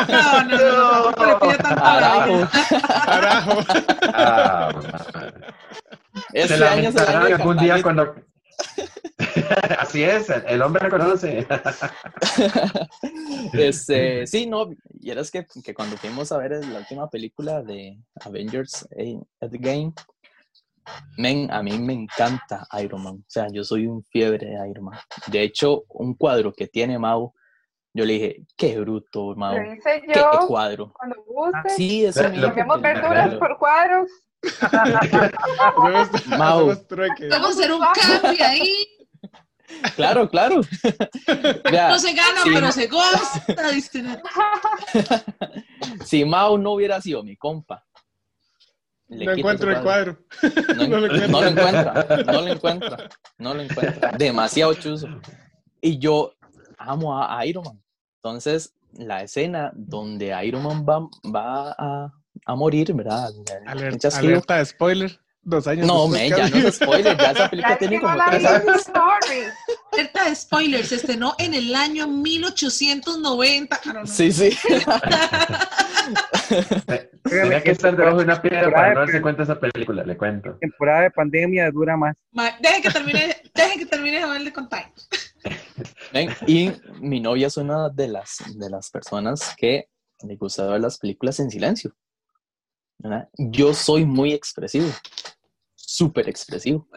No, 0.07 0.43
no, 0.43 0.57
no, 0.57 0.57
no, 0.57 1.11
no 1.11 1.25
le 1.25 1.35
pide 1.35 1.57
tanto 1.57 1.83
a 1.83 2.01
la 2.01 2.09
Carajo. 2.09 2.47
Carajo. 3.05 3.59
Ah, 4.13 4.71
se 6.31 6.41
Este 6.41 6.65
año 6.65 6.91
algún 7.35 7.57
día 7.57 7.81
cuando... 7.83 8.15
Así 9.77 10.03
es, 10.03 10.29
el 10.47 10.61
hombre 10.61 10.89
reconoce. 10.89 11.47
Este, 13.53 14.27
sí, 14.27 14.47
no, 14.47 14.69
y 14.99 15.11
era 15.11 15.21
que, 15.31 15.45
que 15.63 15.73
cuando 15.73 15.97
fuimos 15.97 16.31
a 16.31 16.37
ver 16.37 16.65
la 16.65 16.79
última 16.79 17.09
película 17.09 17.61
de 17.61 17.97
Avengers 18.21 18.87
Endgame, 18.91 19.93
men, 21.17 21.51
a 21.51 21.61
mí 21.63 21.77
me 21.79 21.93
encanta 21.93 22.67
Iron 22.81 23.03
Man. 23.03 23.15
O 23.15 23.25
sea, 23.27 23.47
yo 23.51 23.63
soy 23.63 23.87
un 23.87 24.03
fiebre 24.03 24.45
de 24.47 24.69
Iron 24.69 24.85
Man. 24.85 24.99
De 25.27 25.41
hecho, 25.43 25.83
un 25.89 26.13
cuadro 26.15 26.53
que 26.53 26.67
tiene 26.67 26.97
Mau, 26.99 27.33
yo 27.93 28.05
le 28.05 28.13
dije, 28.13 28.43
qué 28.55 28.79
bruto, 28.79 29.35
Mau. 29.35 29.55
Lo 29.57 29.73
hice 29.73 30.01
Qué 30.05 30.13
yo 30.15 30.29
cuadro. 30.47 30.93
cuando 30.93 31.15
guste. 31.25 31.69
Sí, 31.75 32.05
eso 32.05 32.23
Lo- 32.23 32.29
mismo. 32.29 32.45
Cambiamos 32.47 32.81
verduras 32.81 33.35
por 33.35 33.57
cuadros. 33.57 34.09
Mau. 36.37 36.67
Vamos 36.67 37.47
a 37.47 37.49
hacer 37.49 37.71
un 37.73 37.81
cambio 37.81 38.45
ahí. 38.45 38.73
Claro, 39.95 40.29
claro. 40.29 40.61
Vea, 41.71 41.89
No 41.89 41.99
se 41.99 42.13
gana, 42.13 42.41
sí. 42.43 42.49
pero 42.53 42.71
se 42.71 42.87
goza. 42.87 43.45
si 46.05 46.25
Mau 46.25 46.57
no 46.57 46.71
hubiera 46.71 46.99
sido 47.01 47.23
mi 47.23 47.35
compa, 47.35 47.83
No 49.09 49.31
encuentro 49.31 49.71
el 49.71 49.81
cuadro. 49.81 50.17
No, 50.77 50.87
No 50.87 50.99
lo 50.99 51.07
no 51.07 51.41
lo 51.41 51.47
encuentra, 51.47 52.23
no 52.25 52.41
lo 52.41 52.47
encuentra, 52.47 53.09
no 53.37 53.53
lo 53.55 53.61
encuentra. 53.61 54.11
Demasiado 54.17 54.73
chuzo. 54.75 55.07
Y 55.81 55.97
yo 55.97 56.33
amo 56.77 57.17
a, 57.21 57.45
Iron 57.45 57.63
Man. 57.63 57.81
Entonces, 58.21 58.73
la 58.93 59.23
escena 59.23 59.71
donde 59.73 60.35
Iron 60.45 60.63
Man 60.63 60.85
va, 60.87 61.09
va 61.33 61.75
a, 61.77 62.13
a 62.45 62.55
morir, 62.55 62.93
¿verdad? 62.93 63.29
Alerta 63.65 64.57
de 64.57 64.65
spoiler. 64.65 65.19
Dos 65.41 65.65
años 65.67 65.87
No, 65.87 66.07
me, 66.07 66.29
ya 66.29 66.49
no 66.49 66.57
es 66.57 66.75
spoiler, 66.75 67.17
ya 67.17 67.31
esa 67.31 67.49
película 67.49 67.69
Ya 67.69 67.73
es 67.73 67.79
tiene 67.79 67.95
que 67.95 68.01
no 68.01 68.07
como 68.11 68.17
la 68.17 68.25
tres 68.25 68.45
años. 68.45 68.85
Alerta 69.93 70.29
de 70.29 70.35
spoilers, 70.35 70.87
se 70.89 70.95
estrenó 70.95 71.33
en 71.39 71.53
el 71.53 71.73
año 71.75 72.07
1890. 72.07 73.79
Ah, 73.85 73.93
no, 73.93 73.99
no. 74.01 74.07
Sí, 74.07 74.31
sí. 74.31 74.55
Tenía 77.23 77.61
que 77.63 77.71
estar 77.71 77.95
debajo 77.95 78.17
de 78.17 78.23
una 78.23 78.41
piedra 78.41 78.71
para 78.71 78.93
no 78.93 78.99
darse 79.01 79.21
cuenta 79.21 79.43
de 79.45 79.51
esa 79.51 79.59
película, 79.59 80.03
le 80.03 80.17
cuento. 80.17 80.57
Temporada 80.59 81.01
de 81.03 81.11
pandemia 81.11 81.69
dura 81.71 81.95
más. 81.97 82.15
Ma- 82.31 82.57
Dejen 82.61 82.81
que 82.81 82.89
termine, 82.91 83.35
dejen 83.53 83.79
que 83.79 83.85
termine 83.85 84.19
de 84.19 84.25
ver 84.25 84.43
de 84.43 84.53
contar. 84.53 84.91
Ven, 86.13 86.29
y 86.47 86.71
mi 86.99 87.19
novia 87.19 87.47
es 87.47 87.57
una 87.57 87.89
de 87.89 88.07
las, 88.07 88.37
de 88.55 88.69
las 88.69 88.89
personas 88.89 89.53
que 89.57 89.87
le 90.23 90.35
gusta 90.35 90.65
ver 90.67 90.81
las 90.81 90.97
películas 90.97 91.39
en 91.39 91.49
silencio. 91.49 91.93
¿Verdad? 92.99 93.29
Yo 93.37 93.73
soy 93.73 94.05
muy 94.05 94.33
expresivo, 94.33 94.89
súper 95.75 96.29
expresivo. 96.29 96.87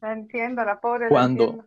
La 0.00 0.12
entiendo, 0.12 0.64
la 0.64 0.80
pobre. 0.80 1.08
Cuando- 1.08 1.64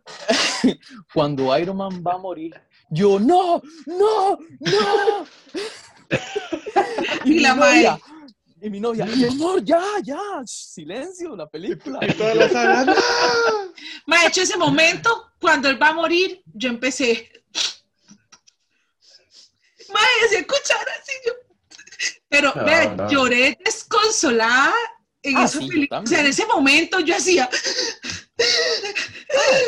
entiendo. 0.62 0.80
Cuando 1.14 1.58
Iron 1.58 1.76
Man 1.78 2.02
va 2.06 2.14
a 2.14 2.18
morir, 2.18 2.60
yo 2.90 3.18
no, 3.18 3.62
no, 3.86 4.38
no. 4.60 5.26
Y 7.24 7.40
la 7.40 7.54
novia, 7.54 7.98
y 8.60 8.70
mi 8.70 8.78
novia, 8.80 9.04
mi 9.06 9.24
amor, 9.24 9.64
ya, 9.64 9.82
ya, 10.02 10.20
silencio, 10.44 11.34
la 11.34 11.48
película. 11.48 11.98
Y 12.02 12.12
todas 12.12 12.36
las 12.36 12.52
salas, 12.52 12.86
¡no! 12.86 12.94
Ma, 14.06 14.20
de 14.20 14.28
hecho, 14.28 14.42
ese 14.42 14.56
momento, 14.56 15.32
cuando 15.40 15.68
él 15.68 15.80
va 15.82 15.88
a 15.88 15.94
morir, 15.94 16.42
yo 16.54 16.68
empecé. 16.68 17.30
Ma, 19.92 20.00
se 20.28 20.38
escuchar 20.38 20.86
así 21.00 21.12
yo. 21.26 21.32
Pero, 22.28 22.52
No, 22.54 22.64
vea, 22.64 22.94
no. 22.94 23.08
lloré 23.10 23.56
desconsolada 23.64 24.72
en 25.22 25.36
Ah, 25.36 25.44
esa 25.44 25.58
sí, 25.60 25.68
película. 25.68 26.00
O 26.00 26.06
sea, 26.06 26.20
en 26.20 26.26
ese 26.26 26.46
momento 26.46 27.00
yo 27.00 27.16
hacía. 27.16 27.48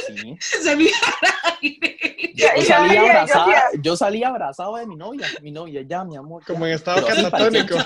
Sí. 0.09 0.37
Se 0.41 0.77
me. 0.77 0.91
Yo 2.35 2.47
salí, 2.67 2.95
yo 2.95 3.03
yo 3.83 3.97
salí 3.97 4.23
abrazado 4.23 4.77
de 4.77 4.87
mi 4.87 4.95
novia, 4.95 5.27
mi 5.43 5.51
novia, 5.51 5.83
ya, 5.89 6.05
mi 6.05 6.17
amor. 6.17 6.43
ya. 6.43 6.53
Como 6.53 6.67
en 6.67 6.75
estado 6.75 7.07
catatónico. 7.07 7.77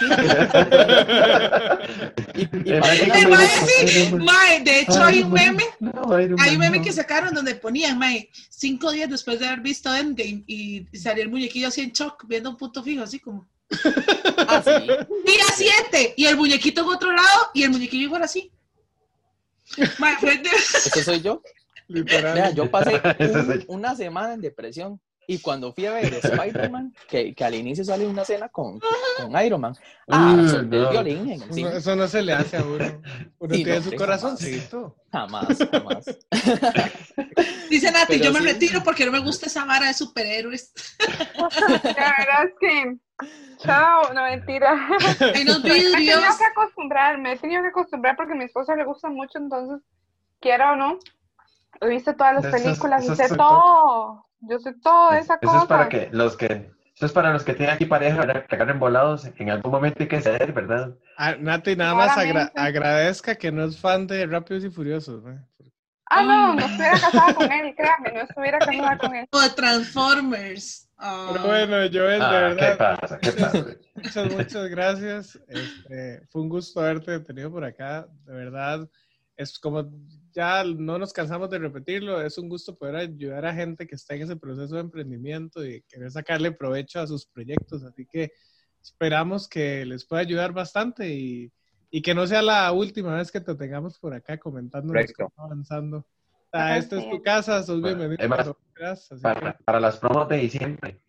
Y, 2.34 2.46
mae 4.16 4.60
de 4.60 4.80
hecho 4.80 5.02
hay 5.04 5.22
un 5.22 5.32
meme, 5.32 5.64
hay 6.38 6.54
un 6.54 6.58
meme 6.58 6.78
no. 6.78 6.84
que 6.84 6.92
sacaron 6.92 7.34
donde 7.34 7.54
ponían, 7.54 7.98
mae, 7.98 8.30
cinco 8.48 8.90
días 8.90 9.10
después 9.10 9.38
de 9.38 9.46
haber 9.46 9.60
visto 9.60 9.94
Endgame 9.94 10.42
y 10.46 10.86
salió 10.96 11.22
el 11.24 11.30
muñequillo 11.30 11.68
así 11.68 11.82
en 11.82 11.92
shock, 11.92 12.24
viendo 12.26 12.48
un 12.50 12.56
punto 12.56 12.82
fijo, 12.82 13.02
así 13.02 13.20
como, 13.20 13.46
Ah, 14.48 14.62
sí. 14.64 14.86
día 15.24 15.44
siete, 15.54 16.14
y 16.16 16.26
el 16.26 16.36
muñequito 16.36 16.82
en 16.82 16.88
otro 16.88 17.12
lado, 17.12 17.50
y 17.54 17.62
el 17.62 17.70
muñequillo 17.70 18.04
igual 18.04 18.22
así. 18.22 18.50
De- 19.76 20.50
Ese 20.50 21.02
soy 21.04 21.20
yo. 21.22 21.42
Literal. 21.88 22.34
Vea, 22.34 22.50
yo 22.50 22.70
pasé 22.70 23.00
un- 23.18 23.64
una 23.68 23.94
semana 23.96 24.34
en 24.34 24.40
depresión. 24.40 25.00
Y 25.32 25.38
cuando 25.38 25.72
fui 25.72 25.86
a 25.86 25.92
ver 25.92 26.12
Spider-Man, 26.22 26.94
que, 27.08 27.34
que 27.34 27.42
al 27.42 27.54
inicio 27.54 27.82
sale 27.84 28.06
una 28.06 28.20
escena 28.20 28.50
con, 28.50 28.78
con 29.16 29.44
Iron 29.44 29.62
Man, 29.62 29.74
ah, 30.08 30.36
Uh, 30.38 30.46
solté 30.46 30.76
el 30.76 30.88
violín 30.88 31.30
en 31.30 31.42
el 31.42 31.48
No, 31.48 31.54
cine. 31.54 31.76
eso 31.78 31.96
no 31.96 32.06
se 32.06 32.20
le 32.20 32.34
hace 32.34 32.58
a 32.58 32.62
uno. 32.62 33.00
Uno 33.38 33.54
tiene 33.54 33.76
no, 33.76 33.82
su 33.82 33.96
corazoncito. 33.96 34.94
Jamás, 35.10 35.56
jamás. 35.70 36.04
Dice 37.70 37.90
Nati, 37.90 38.18
Pero 38.18 38.24
yo 38.24 38.32
me 38.34 38.40
retiro 38.40 38.82
porque 38.84 39.06
no 39.06 39.12
me 39.12 39.20
gusta 39.20 39.46
esa 39.46 39.64
vara 39.64 39.86
de 39.86 39.94
superhéroes. 39.94 40.74
La 41.38 42.14
verdad 42.18 42.44
es 42.44 42.54
que. 42.60 42.96
Chao, 43.56 44.12
no 44.12 44.24
mentira. 44.24 44.88
Me 45.18 45.28
he 45.28 45.44
tenido 45.44 45.62
que 45.62 46.44
acostumbrar, 46.44 47.18
me 47.18 47.32
he 47.32 47.38
tenido 47.38 47.62
que 47.62 47.68
acostumbrar 47.68 48.16
porque 48.16 48.34
a 48.34 48.36
mi 48.36 48.44
esposa 48.44 48.76
le 48.76 48.84
gusta 48.84 49.08
mucho, 49.08 49.38
entonces, 49.38 49.80
quiera 50.40 50.72
o 50.72 50.76
no, 50.76 50.98
he 51.80 51.88
visto 51.88 52.14
todas 52.14 52.34
las 52.34 52.44
Eso 52.44 52.56
es- 52.56 52.62
películas 52.62 53.04
eso 53.04 53.14
sé 53.16 53.34
todo. 53.36 54.26
Yo 54.40 54.58
sé 54.58 54.74
todo 54.82 55.12
esa 55.12 55.34
Eso 55.34 55.40
cosa. 55.50 55.58
es 55.62 55.66
para 55.66 55.88
que 55.88 56.08
los 56.12 56.36
que 56.36 56.70
eso 56.94 57.06
es 57.06 57.12
para 57.12 57.32
los 57.32 57.42
que 57.42 57.54
tienen 57.54 57.74
aquí 57.74 57.86
pareja, 57.86 58.18
¿verdad? 58.18 58.44
Que 58.46 58.54
agarren 58.54 58.78
volados. 58.78 59.24
En 59.38 59.50
algún 59.50 59.72
momento 59.72 60.02
hay 60.02 60.08
que 60.08 60.20
ceder, 60.20 60.52
¿verdad? 60.52 60.94
Ah, 61.16 61.34
Nati, 61.38 61.74
nada 61.74 61.94
más 61.94 62.16
agra- 62.18 62.52
agradezca 62.54 63.34
que 63.36 63.50
no 63.50 63.64
es 63.64 63.78
fan 63.80 64.06
de 64.06 64.26
Rápidos 64.26 64.64
y 64.64 64.70
Furiosos. 64.70 65.22
¿no? 65.24 65.38
Ah, 66.10 66.22
no, 66.22 66.54
no 66.54 66.60
estuviera 66.60 67.00
casada 67.00 67.34
con 67.34 67.50
él, 67.50 67.74
créame, 67.74 68.12
no 68.12 68.20
estuviera 68.20 68.58
casada 68.58 68.98
con 68.98 69.14
él. 69.14 69.26
O 69.32 69.40
de 69.40 69.48
Transformers. 69.50 70.88
Ah. 70.98 71.30
Pero 71.32 71.46
bueno, 71.46 71.76
Joel, 71.90 72.18
de 72.20 72.24
Ah, 72.24 72.48
¿qué 72.50 72.54
verdad, 72.64 72.98
pasa? 73.00 73.18
¿Qué 73.18 73.32
pasa? 73.32 73.64
muchas, 73.94 74.32
muchas 74.36 74.68
gracias. 74.68 75.40
Este, 75.48 76.26
fue 76.30 76.42
un 76.42 76.48
gusto 76.50 76.80
haberte 76.80 77.18
tenido 77.20 77.50
por 77.50 77.64
acá. 77.64 78.06
De 78.26 78.34
verdad, 78.34 78.86
es 79.36 79.58
como 79.58 79.90
ya 80.32 80.64
no 80.64 80.98
nos 80.98 81.12
cansamos 81.12 81.50
de 81.50 81.58
repetirlo, 81.58 82.20
es 82.22 82.38
un 82.38 82.48
gusto 82.48 82.76
poder 82.76 82.96
ayudar 82.96 83.46
a 83.46 83.54
gente 83.54 83.86
que 83.86 83.94
está 83.94 84.14
en 84.14 84.22
ese 84.22 84.36
proceso 84.36 84.74
de 84.74 84.80
emprendimiento 84.80 85.64
y 85.64 85.82
querer 85.82 86.10
sacarle 86.10 86.52
provecho 86.52 87.00
a 87.00 87.06
sus 87.06 87.26
proyectos. 87.26 87.84
Así 87.84 88.06
que 88.06 88.32
esperamos 88.80 89.48
que 89.48 89.84
les 89.84 90.04
pueda 90.04 90.22
ayudar 90.22 90.52
bastante 90.52 91.08
y, 91.08 91.52
y 91.90 92.02
que 92.02 92.14
no 92.14 92.26
sea 92.26 92.42
la 92.42 92.72
última 92.72 93.16
vez 93.16 93.30
que 93.30 93.40
te 93.40 93.54
tengamos 93.54 93.98
por 93.98 94.14
acá 94.14 94.38
comentando 94.38 94.94
avanzando. 95.36 96.06
Ah, 96.52 96.76
esta 96.76 96.98
es 96.98 97.08
tu 97.08 97.22
casa, 97.22 97.62
sos 97.62 97.80
Bueno, 97.80 98.08
bienvenido. 98.08 98.58
Para, 99.22 99.56
para 99.64 99.80
las 99.80 99.96
promos 99.96 100.28
de 100.28 100.36
diciembre. 100.36 101.00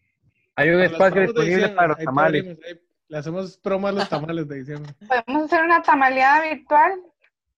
Hay 0.55 0.69
un 0.69 0.75
para 0.75 0.85
espacio 0.85 1.21
disponible 1.23 1.69
para 1.69 1.87
los 1.89 1.97
tamales. 1.97 2.45
ahí 2.65 2.79
le 3.09 3.17
hacemos 3.17 3.57
promo 3.57 3.87
a 3.87 3.91
los 3.91 4.07
tamales 4.07 4.47
de 4.47 4.55
diciembre. 4.57 4.93
Podemos 5.07 5.43
hacer 5.51 5.65
una 5.65 5.81
tamaleada 5.81 6.43
virtual. 6.43 7.01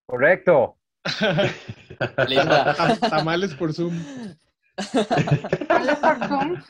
Correcto. 0.06 0.78
Linda. 2.28 2.76
Tam- 2.76 3.00
Tamales 3.10 3.54
por 3.56 3.74
Zoom. 3.74 3.94
Hazle 4.78 5.96
por 6.02 6.28
Zoom. 6.28 6.62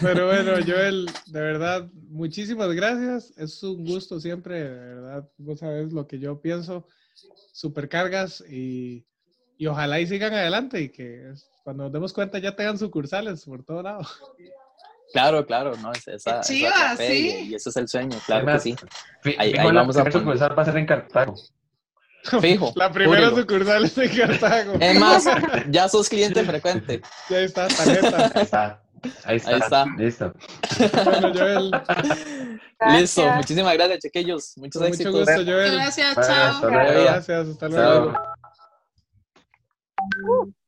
Pero 0.00 0.26
bueno, 0.26 0.52
Joel, 0.66 1.10
de 1.26 1.40
verdad, 1.40 1.88
muchísimas 2.08 2.70
gracias. 2.72 3.32
Es 3.36 3.62
un 3.62 3.84
gusto 3.84 4.20
siempre, 4.20 4.62
de 4.64 4.94
verdad. 4.94 5.28
Vos 5.38 5.60
sabes 5.60 5.92
lo 5.92 6.06
que 6.06 6.18
yo 6.18 6.40
pienso. 6.40 6.86
Supercargas 7.52 8.42
y, 8.50 9.06
y 9.56 9.66
ojalá 9.66 10.00
y 10.00 10.06
sigan 10.06 10.34
adelante 10.34 10.80
y 10.82 10.88
que 10.90 11.32
cuando 11.64 11.84
nos 11.84 11.92
demos 11.92 12.12
cuenta 12.12 12.38
ya 12.38 12.54
tengan 12.54 12.78
sucursales 12.78 13.44
por 13.44 13.64
todo 13.64 13.82
lado. 13.82 14.06
Claro, 15.12 15.46
claro, 15.46 15.76
no, 15.76 15.92
es 15.92 16.06
esa, 16.08 16.40
esa 16.40 16.40
Chiva, 16.40 16.96
sí. 16.96 17.04
y, 17.46 17.52
y 17.52 17.54
ese 17.54 17.70
es 17.70 17.76
el 17.76 17.88
sueño, 17.88 18.18
claro 18.26 18.44
que 18.46 18.58
sí. 18.58 18.76
Ahí- 19.38 19.54
ahí 19.56 19.72
vamos 19.72 19.96
a 19.96 20.10
sucursal 20.10 20.58
va 20.58 20.62
a 20.62 20.64
ser 20.66 20.76
en 20.76 20.86
Cartago. 20.86 21.34
Fijo. 22.40 22.72
La 22.76 22.90
primera 22.90 23.30
sucursal 23.30 23.84
es 23.84 23.96
en 23.98 24.16
Cartago. 24.16 24.74
Es 24.80 24.98
más, 24.98 25.24
ya 25.70 25.88
sos 25.88 26.08
cliente 26.08 26.44
frecuente. 26.44 27.02
Y 27.30 27.34
ahí 27.34 27.44
está, 27.44 27.68
tarjeta. 27.68 28.32
Ahí 28.34 28.42
está. 28.42 28.82
Ahí 29.24 29.36
está. 29.36 29.50
Ahí 29.50 29.58
está. 29.58 29.86
Listo. 29.96 30.32
Bueno, 31.04 31.32
Joel, 31.34 31.70
Listo, 32.98 33.30
muchísimas 33.32 33.74
gracias, 33.74 33.98
chiquillos. 34.00 34.52
Muchos 34.56 34.82
con 34.82 34.90
mucho 34.90 35.12
gusto, 35.12 35.44
Joel. 35.44 35.72
Gracias, 35.72 36.14
Bueno, 36.14 36.28
chao. 36.28 36.54
hasta 36.54 36.70
luego. 36.70 37.02
Gracias, 37.04 37.48
hasta 37.48 37.68
luego. 37.68 38.12
Chao. 38.12 38.36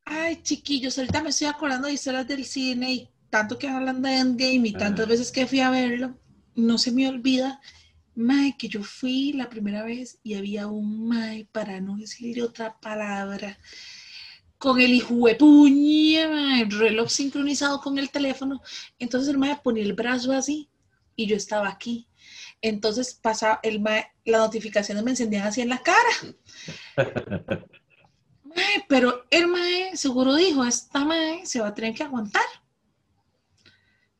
Ay, 0.04 0.42
chiquillos, 0.42 0.96
ahorita 0.98 1.22
me 1.22 1.30
estoy 1.30 1.48
acordando 1.48 1.86
de 1.86 1.94
historias 1.94 2.26
del 2.26 2.44
cine 2.44 2.92
y 2.92 3.10
tanto 3.30 3.58
que 3.58 3.68
hablan 3.68 4.00
de 4.00 4.16
Endgame 4.16 4.68
y 4.68 4.72
tantas 4.72 5.06
veces 5.06 5.30
que 5.30 5.46
fui 5.46 5.60
a 5.60 5.70
verlo, 5.70 6.18
no 6.54 6.78
se 6.78 6.92
me 6.92 7.08
olvida, 7.08 7.60
mae, 8.18 8.56
que 8.58 8.68
yo 8.68 8.82
fui 8.82 9.32
la 9.32 9.48
primera 9.48 9.84
vez 9.84 10.18
y 10.22 10.34
había 10.34 10.66
un 10.66 11.08
mae, 11.08 11.46
para 11.52 11.80
no 11.80 11.96
decir 11.96 12.42
otra 12.42 12.78
palabra, 12.80 13.58
con 14.58 14.80
el 14.80 14.92
hijo 14.92 15.14
de 15.26 15.36
puña, 15.36 16.60
el 16.60 16.70
reloj 16.70 17.08
sincronizado 17.08 17.80
con 17.80 17.96
el 17.98 18.10
teléfono. 18.10 18.60
Entonces 18.98 19.28
el 19.28 19.38
mae 19.38 19.60
ponía 19.62 19.84
el 19.84 19.92
brazo 19.92 20.32
así 20.32 20.68
y 21.14 21.26
yo 21.26 21.36
estaba 21.36 21.68
aquí. 21.68 22.08
Entonces 22.60 23.14
pasaba 23.14 23.60
el 23.62 23.80
mae, 23.80 24.06
las 24.24 24.40
notificaciones 24.40 25.04
me 25.04 25.12
encendían 25.12 25.46
así 25.46 25.60
en 25.60 25.68
la 25.68 25.78
cara. 25.78 26.08
Mae, 28.42 28.84
pero 28.88 29.26
el 29.30 29.46
mae 29.46 29.96
seguro 29.96 30.34
dijo, 30.34 30.64
esta 30.64 31.04
mae 31.04 31.44
se 31.44 31.60
va 31.60 31.68
a 31.68 31.74
tener 31.74 31.94
que 31.94 32.02
aguantar. 32.02 32.42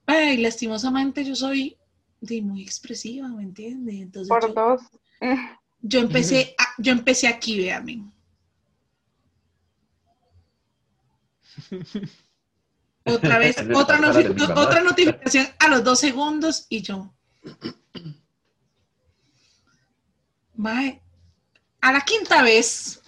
Mae, 0.07 0.37
lastimosamente 0.39 1.25
yo 1.25 1.35
soy 1.35 1.78
de 2.21 2.43
muy 2.43 2.63
expresiva, 2.63 3.29
¿me 3.29 3.43
entiendes? 3.43 3.95
Entonces 3.97 4.29
Por 4.29 4.49
yo, 4.49 4.55
dos. 4.55 4.83
yo 5.81 6.01
empecé, 6.07 6.55
a- 6.59 6.75
yo 6.79 6.93
empecé 6.93 7.29
aquí, 7.29 7.59
véanme. 7.59 8.05
Otra 13.05 13.39
vez, 13.39 13.57
otra, 13.75 13.99
mamá. 14.01 14.21
otra 14.57 14.83
notificación 14.83 15.47
a 15.59 15.69
los 15.69 15.83
dos 15.85 15.99
segundos 16.01 16.67
y 16.69 16.83
yo. 16.83 17.15
Mae, 20.57 21.01
a 21.81 21.93
la 21.93 22.01
quinta 22.01 22.43
vez 22.43 23.01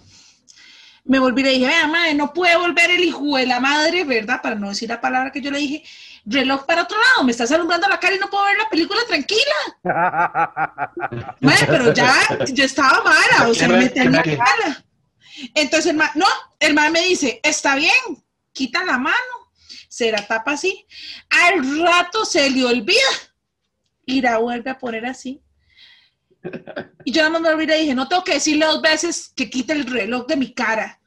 me 1.11 1.19
volví 1.19 1.41
y 1.41 1.43
le 1.43 1.51
dije, 1.51 1.67
vea, 1.67 1.87
madre, 1.87 2.13
no 2.13 2.31
puede 2.31 2.55
volver 2.55 2.89
el 2.89 3.03
hijo 3.03 3.35
de 3.35 3.45
la 3.45 3.59
madre, 3.59 4.05
¿verdad? 4.05 4.41
Para 4.41 4.55
no 4.55 4.69
decir 4.69 4.87
la 4.87 5.01
palabra 5.01 5.29
que 5.29 5.41
yo 5.41 5.51
le 5.51 5.59
dije, 5.59 5.83
reloj 6.25 6.65
para 6.65 6.83
otro 6.83 6.97
lado, 6.97 7.25
me 7.25 7.33
estás 7.33 7.51
alumbrando 7.51 7.89
la 7.89 7.99
cara 7.99 8.15
y 8.15 8.19
no 8.19 8.29
puedo 8.29 8.45
ver 8.45 8.57
la 8.57 8.69
película 8.69 9.01
tranquila. 9.05 9.43
Madre, 11.41 11.67
pero 11.67 11.93
ya, 11.93 12.15
yo 12.53 12.63
estaba 12.63 13.03
mala, 13.03 13.49
o 13.49 13.53
sea, 13.53 13.67
me 13.67 13.89
tenía 13.89 14.23
mala. 14.23 14.85
Entonces, 15.53 15.87
el 15.87 15.97
ma, 15.97 16.09
no, 16.15 16.27
el 16.57 16.73
man 16.73 16.93
me 16.93 17.01
dice, 17.01 17.41
está 17.43 17.75
bien, 17.75 17.91
quita 18.53 18.85
la 18.85 18.97
mano, 18.97 19.51
se 19.89 20.13
la 20.13 20.25
tapa 20.25 20.51
así. 20.53 20.87
Al 21.29 21.81
rato 21.83 22.23
se 22.23 22.49
le 22.49 22.63
olvida 22.63 23.11
y 24.05 24.21
la 24.21 24.37
vuelve 24.37 24.71
a 24.71 24.79
poner 24.79 25.05
así. 25.05 25.43
Y 27.03 27.11
yo 27.11 27.21
nada 27.21 27.31
más 27.31 27.41
me 27.41 27.49
olvidé 27.49 27.79
y 27.79 27.81
dije, 27.81 27.95
no 27.95 28.07
tengo 28.07 28.23
que 28.23 28.35
decirle 28.35 28.65
dos 28.65 28.81
veces 28.81 29.33
que 29.35 29.49
quite 29.49 29.73
el 29.73 29.85
reloj 29.85 30.25
de 30.25 30.37
mi 30.37 30.53
cara. 30.53 30.99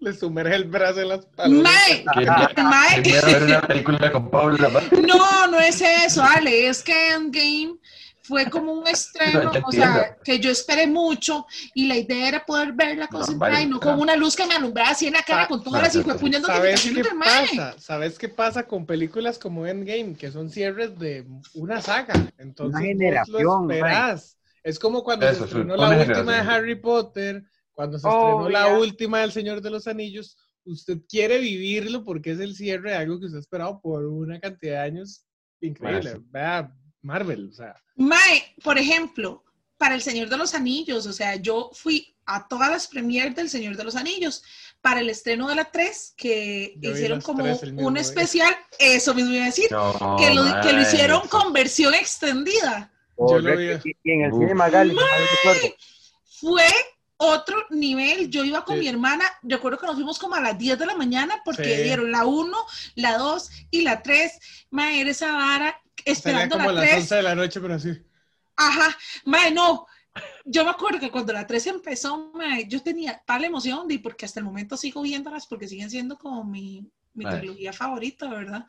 Le 0.00 0.12
sumerge 0.14 0.54
el 0.54 0.64
brazo 0.64 1.00
en 1.02 1.08
las. 1.08 1.28
Mae, 1.36 3.02
Quiero 3.02 3.26
ver 3.26 3.42
una 3.42 3.60
película 3.62 4.10
con 4.10 4.30
no, 4.30 5.46
no 5.46 5.60
es 5.60 5.80
eso, 5.82 6.22
Ale, 6.22 6.68
es 6.68 6.82
que 6.82 7.12
Endgame 7.12 7.78
fue 8.22 8.48
como 8.48 8.72
un 8.72 8.86
estreno, 8.86 9.44
No, 9.44 9.52
o 9.66 9.72
sea, 9.72 10.16
que 10.24 10.38
yo 10.38 10.50
esperé 10.50 10.86
mucho 10.86 11.46
y 11.74 11.88
la 11.88 11.96
idea 11.96 12.28
era 12.28 12.46
poder 12.46 12.72
verla 12.72 13.08
No, 13.10 13.18
concentrada 13.18 13.54
vale, 13.54 13.64
y 13.64 13.68
no 13.68 13.80
con 13.80 13.98
una 13.98 14.14
luz 14.14 14.36
que 14.36 14.46
me 14.46 14.54
alumbrara 14.54 14.90
así 14.90 15.08
en 15.08 15.14
la 15.14 15.22
cara 15.22 15.48
con 15.48 15.62
todas 15.64 15.80
no, 15.80 15.86
las 15.86 15.94
no, 15.94 16.00
hijuepuñas 16.02 16.42
¿Sabes 16.42 16.80
qué 16.82 16.92
notificaciones 16.92 17.04
del 17.04 17.58
pasa? 17.58 17.78
¿Sabes 17.80 18.18
qué 18.18 18.28
pasa 18.28 18.62
con 18.66 18.86
películas 18.86 19.38
como 19.38 19.66
Endgame? 19.66 20.14
Que 20.14 20.30
son 20.30 20.48
cierres 20.48 20.96
de 20.98 21.26
una 21.54 21.82
saga. 21.82 22.14
Entonces, 22.38 22.80
Una 22.80 22.80
vos 22.80 22.86
generación, 22.88 23.68
lo 23.68 23.74
esperás. 23.74 24.36
Es 24.62 24.78
como 24.78 25.02
cuando 25.02 25.26
Eso, 25.26 25.40
se 25.40 25.44
estrenó 25.46 25.76
la 25.76 25.88
última 25.88 26.04
generación. 26.04 26.26
de 26.26 26.52
Harry 26.52 26.74
Potter, 26.76 27.44
cuando 27.80 27.98
se 27.98 28.06
Oh, 28.06 28.42
estrenó 28.42 28.48
la 28.50 28.68
ya. 28.68 28.78
última 28.78 29.20
del 29.20 29.32
Señor 29.32 29.62
de 29.62 29.70
los 29.70 29.86
Anillos. 29.86 30.36
Usted 30.64 30.98
quiere 31.08 31.38
vivirlo 31.38 32.04
porque 32.04 32.32
es 32.32 32.40
el 32.40 32.54
cierre 32.54 32.90
de 32.90 32.96
algo 32.96 33.18
que 33.18 33.24
usted 33.26 33.38
ha 33.38 33.40
esperado 33.40 33.80
por 33.80 34.04
una 34.04 34.38
cantidad 34.38 34.72
de 34.72 34.78
años 34.78 35.24
increíble. 35.60 36.20
Vea, 36.26 36.70
Marvel, 37.02 37.48
o 37.48 37.52
sea. 37.52 37.74
Mae, 37.96 38.54
por 38.62 38.76
ejemplo, 38.78 39.42
para 39.78 39.94
El 39.94 40.02
Señor 40.02 40.28
de 40.28 40.36
los 40.36 40.54
Anillos, 40.54 41.06
o 41.06 41.12
sea, 41.14 41.36
yo 41.36 41.70
fui 41.72 42.14
a 42.26 42.46
todas 42.46 42.70
las 42.70 42.86
premiers 42.86 43.34
del 43.34 43.48
Señor 43.48 43.76
de 43.76 43.84
los 43.84 43.96
Anillos. 43.96 44.42
Para 44.82 45.00
el 45.00 45.08
estreno 45.10 45.48
de 45.48 45.54
la 45.54 45.64
3, 45.70 46.14
que 46.16 46.74
Yo 46.78 46.90
hicieron 46.92 47.20
como 47.22 47.44
un 47.44 47.94
día. 47.94 48.02
especial, 48.02 48.54
eso 48.78 49.14
mismo 49.14 49.32
iba 49.32 49.42
a 49.44 49.46
decir, 49.46 49.70
No, 49.70 50.16
que, 50.18 50.34
lo, 50.34 50.42
que 50.62 50.72
lo 50.74 50.82
hicieron 50.82 51.26
con 51.28 51.52
versión 51.54 51.94
extendida. 51.94 52.92
Yo 53.18 53.38
lo 53.38 53.56
vi. 53.56 53.64
En 54.04 54.20
el 54.22 54.32
Uf. 54.32 54.38
cine 54.40 54.54
Magali. 54.54 54.94
Fue 56.40 56.64
otro 57.20 57.66
nivel. 57.70 58.30
Yo 58.30 58.44
iba 58.44 58.64
con 58.64 58.76
Sí. 58.76 58.80
mi 58.80 58.88
hermana, 58.88 59.24
recuerdo 59.42 59.78
que 59.78 59.86
nos 59.86 59.94
fuimos 59.94 60.18
como 60.18 60.34
a 60.34 60.40
las 60.40 60.58
10 60.58 60.78
de 60.78 60.86
la 60.86 60.94
mañana 60.96 61.40
porque 61.44 61.76
Sí. 61.76 61.82
dieron 61.82 62.10
la 62.10 62.24
1, 62.24 62.56
la 62.94 63.18
2 63.18 63.50
y 63.70 63.82
la 63.82 64.02
3. 64.02 64.38
Mae, 64.70 65.00
era 65.00 65.10
esa 65.10 65.32
vara 65.32 65.80
esperando 66.04 66.56
como 66.56 66.70
a 66.70 66.72
la 66.72 66.80
las 66.80 66.90
3. 66.90 67.02
11 67.02 67.14
de 67.16 67.22
la 67.22 67.34
noche, 67.34 67.60
pero 67.60 67.74
así. 67.74 67.90
Ajá, 68.56 68.96
mae, 69.24 69.50
no. 69.50 69.86
Yo 70.44 70.64
me 70.64 70.70
acuerdo 70.70 70.98
que 70.98 71.10
cuando 71.10 71.32
la 71.32 71.46
3 71.46 71.66
empezó, 71.66 72.32
mae, 72.34 72.66
yo 72.66 72.82
tenía 72.82 73.22
tal 73.26 73.44
emoción, 73.44 73.90
y 73.90 73.98
porque 73.98 74.24
hasta 74.24 74.40
el 74.40 74.46
momento 74.46 74.76
sigo 74.76 75.02
viéndolas 75.02 75.46
porque 75.46 75.68
siguen 75.68 75.90
siendo 75.90 76.16
como 76.18 76.42
mi, 76.44 76.84
mi 77.14 77.24
trilogía 77.26 77.72
favorita, 77.72 78.28
¿verdad? 78.28 78.66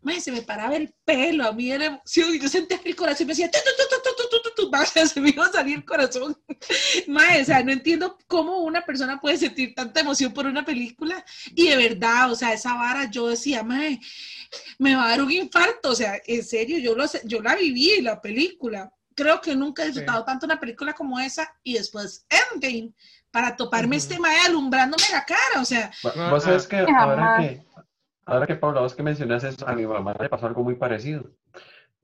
Mae, 0.00 0.20
se 0.20 0.32
me 0.32 0.42
paraba 0.42 0.74
el 0.74 0.92
pelo, 1.04 1.46
a 1.46 1.52
mí 1.52 1.70
era 1.70 1.84
emoción, 1.86 2.32
yo 2.36 2.48
sentía 2.48 2.78
que 2.78 2.88
el 2.88 2.96
corazón 2.96 3.26
me 3.28 3.34
decía, 3.34 3.48
tu, 3.50 3.58
tu, 3.58 4.28
tu, 4.41 4.41
mae, 4.70 4.86
se 4.86 5.20
me 5.20 5.30
iba 5.30 5.46
a 5.46 5.52
salir 5.52 5.76
el 5.78 5.84
corazón. 5.84 6.36
Mae, 7.08 7.42
o 7.42 7.44
sea, 7.44 7.62
no 7.62 7.72
entiendo 7.72 8.16
cómo 8.26 8.58
una 8.58 8.82
persona 8.82 9.20
puede 9.20 9.36
sentir 9.38 9.74
tanta 9.74 10.00
emoción 10.00 10.32
por 10.32 10.46
una 10.46 10.64
película, 10.64 11.24
y 11.54 11.68
de 11.68 11.76
verdad, 11.76 12.30
o 12.30 12.34
sea, 12.34 12.52
esa 12.52 12.74
vara, 12.74 13.10
yo 13.10 13.28
decía, 13.28 13.62
mae, 13.62 14.00
me 14.78 14.94
va 14.94 15.06
a 15.06 15.08
dar 15.10 15.22
un 15.22 15.30
infarto, 15.32 15.90
o 15.90 15.94
sea, 15.94 16.14
en 16.26 16.44
serio, 16.44 16.78
yo, 16.78 16.94
lo, 16.94 17.06
sé- 17.08 17.22
yo 17.24 17.40
la 17.40 17.54
viví, 17.56 18.00
la 18.02 18.20
película. 18.20 18.92
Creo 19.14 19.40
que 19.42 19.54
nunca 19.54 19.82
he 19.82 19.86
disfrutado 19.86 20.24
tanto 20.24 20.46
una 20.46 20.58
película 20.58 20.94
como 20.94 21.20
esa. 21.20 21.54
Y 21.62 21.74
después 21.74 22.24
Endgame 22.30 22.92
para 23.30 23.54
toparme 23.56 23.96
este 23.96 24.18
mae 24.18 24.38
alumbrándome 24.46 25.04
la 25.12 25.24
cara, 25.24 25.60
o 25.60 25.64
sea, 25.66 25.90
Vos 26.30 26.44
sabes 26.44 26.66
que 26.66 26.76
ahora 26.78 27.36
que, 27.40 27.62
ahora 28.24 28.46
que 28.46 28.54
Paula, 28.56 28.80
vos 28.80 28.94
que 28.94 29.02
mencionas 29.02 29.44
eso, 29.44 29.66
a 29.68 29.74
mi 29.74 29.86
mamá 29.86 30.14
le 30.18 30.28
pasó 30.30 30.46
algo 30.46 30.62
muy 30.62 30.76
parecido. 30.76 31.30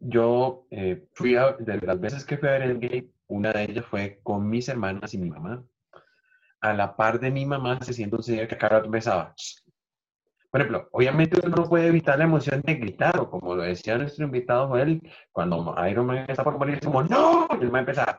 Yo 0.01 0.66
eh, 0.70 1.07
fui 1.12 1.36
a, 1.36 1.53
de 1.53 1.80
las 1.80 2.01
veces 2.01 2.24
que 2.24 2.38
fui 2.38 2.49
a 2.49 2.53
ver 2.53 2.62
Endgame, 2.62 3.11
una 3.26 3.53
de 3.53 3.64
ellas 3.64 3.86
fue 3.86 4.20
con 4.22 4.49
mis 4.49 4.68
hermanas 4.68 5.12
y 5.14 5.18
mi 5.18 5.30
mamá. 5.30 5.64
A 6.61 6.72
la 6.72 6.96
par 6.96 7.20
de 7.20 7.30
mi 7.30 7.46
mamá 7.46 7.80
se 7.82 7.92
siente 7.92 8.16
un 8.16 8.22
señor 8.22 8.49
que 8.49 8.55
a 8.55 8.59
cada 8.59 8.76
rato 8.76 8.86
empezaba. 8.86 9.34
Por 10.51 10.61
ejemplo, 10.61 10.88
obviamente 10.92 11.38
uno 11.44 11.57
no 11.57 11.68
puede 11.68 11.88
evitar 11.88 12.18
la 12.18 12.24
emoción 12.24 12.62
de 12.62 12.74
gritar, 12.74 13.18
o 13.18 13.30
como 13.30 13.55
lo 13.55 13.62
decía 13.62 13.99
nuestro 13.99 14.24
invitado 14.24 14.68
Joel, 14.68 15.03
cuando 15.30 15.74
Iron 15.88 16.07
Man 16.07 16.24
está 16.28 16.42
por 16.42 16.59
morir, 16.59 16.76
es 16.76 16.84
como 16.84 17.03
¡No! 17.03 17.49
Y 17.61 17.64
el 17.64 17.70
man 17.70 17.80
empezaba. 17.80 18.16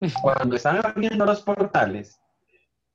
Cuando 0.22 0.56
estaban 0.56 0.84
abriendo 0.84 1.26
los 1.26 1.42
portales 1.42 2.18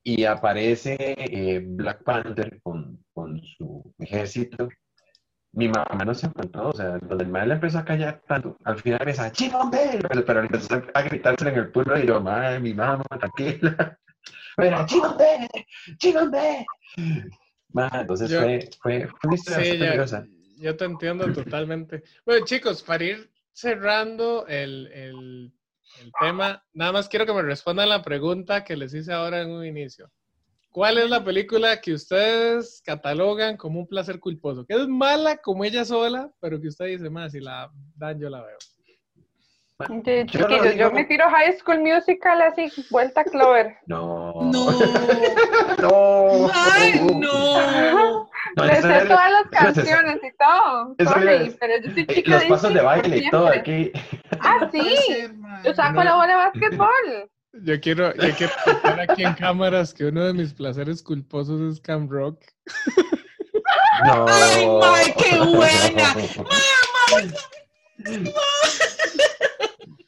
y 0.04 0.24
aparece 0.26 0.98
eh, 1.00 1.64
Black 1.64 2.04
Panther 2.04 2.60
con, 2.62 3.04
con 3.14 3.40
su 3.42 3.94
ejército, 4.00 4.70
mi 5.56 5.68
mamá 5.70 6.04
no 6.06 6.14
se 6.14 6.28
aguantó, 6.28 6.70
o 6.70 6.74
sea, 6.74 6.98
donde 7.00 7.24
el 7.24 7.30
man 7.30 7.48
le 7.48 7.54
empezó 7.56 7.80
a 7.80 7.86
callar 7.86 8.22
tanto, 8.28 8.58
al 8.66 8.78
final 8.80 9.00
empezó 9.02 9.30
¡Chingombe! 9.30 10.00
Pero, 10.08 10.26
pero 10.26 10.40
empezó 10.42 10.82
a 10.94 11.02
gritárselo 11.02 11.50
en 11.52 11.58
el 11.58 11.72
pueblo 11.72 11.98
y 11.98 12.06
yo, 12.06 12.20
madre, 12.22 12.60
mi 12.60 12.74
mamá, 12.74 13.04
tranquila. 13.20 13.98
Pero, 14.58 14.86
¡Chingombe! 14.86 15.50
¡Chingombe! 15.98 16.66
Ma, 17.74 17.90
entonces 17.94 18.30
Yo- 18.32 18.42
fue, 18.42 18.70
fue, 18.82 19.08
fue 19.08 19.20
una 19.24 19.36
historia 19.36 19.66
Sí, 19.66 19.78
curiosa. 19.78 20.26
yo 20.58 20.76
te 20.78 20.86
entiendo 20.86 21.32
totalmente. 21.32 22.04
Bueno, 22.26 22.46
chicos, 22.46 22.84
para 22.84 23.04
ir 23.04 23.32
cerrando 23.52 24.46
el, 24.48 24.88
el- 24.94 25.54
el 26.02 26.12
tema, 26.20 26.64
nada 26.74 26.92
más 26.92 27.08
quiero 27.10 27.26
que 27.26 27.34
me 27.34 27.42
respondan 27.42 27.90
la 27.90 28.02
pregunta 28.02 28.64
que 28.64 28.76
les 28.76 28.94
hice 28.94 29.14
ahora 29.14 29.42
en 29.42 29.52
un 29.52 29.66
inicio. 29.66 30.12
¿Cuál 30.76 30.98
es 30.98 31.10
la 31.10 31.24
película 31.24 31.80
que 31.80 31.94
ustedes 31.94 32.82
catalogan 32.86 33.56
como 33.56 33.80
un 33.80 33.88
placer 33.88 34.20
culposo? 34.20 34.66
Que 34.66 34.74
es 34.76 34.90
mala 34.90 35.38
como 35.38 35.64
ella 35.64 35.86
sola, 35.86 36.30
pero 36.42 36.60
que 36.60 36.68
usted 36.68 36.88
dice, 36.88 37.10
más 37.10 37.32
si 37.32 37.40
la 37.40 37.72
dan, 37.96 38.20
yo 38.20 38.30
la 38.30 38.42
veo. 38.44 38.58
De- 40.04 40.26
Yo 40.26 40.48
yo 40.76 40.92
me 40.92 41.06
tiro 41.06 41.30
High 41.30 41.58
School 41.60 41.80
Musical 41.80 42.42
así, 42.42 42.70
vuelta 42.90 43.22
a 43.22 43.24
Clover. 43.24 43.78
No. 43.88 44.34
no, 44.52 44.72
No. 45.82 46.50
ay, 46.54 47.00
no. 47.00 48.30
No, 48.58 48.66
Le 48.66 48.74
eso 48.74 48.82
sé 48.90 49.06
todas 49.06 49.32
las 49.32 49.44
es- 49.46 49.50
canciones 49.52 50.18
y 50.24 50.32
todo. 50.38 50.96
Sorry, 51.10 51.48
es- 51.48 51.58
pero 51.58 51.74
yo 51.86 51.92
soy 51.94 52.02
eh, 52.02 52.16
chica 52.16 52.32
Los 52.32 52.42
de 52.44 52.48
pasos 52.50 52.74
de 52.74 52.82
baile 52.82 53.18
y 53.20 53.30
todo, 53.30 53.48
aquí. 53.48 53.92
Ah, 54.42 54.70
sí. 54.74 54.98
Yo 55.64 55.74
saco 55.74 56.04
la 56.04 56.16
bola 56.16 56.28
de 56.28 56.36
básquetbol. 56.36 57.30
Yo 57.64 57.80
quiero, 57.80 58.14
yo 58.16 58.36
quiero 58.36 58.54
contar 58.64 59.00
aquí 59.00 59.24
en 59.24 59.34
cámaras 59.34 59.94
que 59.94 60.06
uno 60.06 60.26
de 60.26 60.34
mis 60.34 60.54
placeres 60.54 61.02
culposos 61.02 61.74
es 61.74 61.80
Cam 61.82 62.08
Rock. 62.10 62.44
No. 64.06 64.26
Ay, 64.28 64.68
mae, 64.68 65.16
qué 65.18 65.40
buena. 65.40 66.14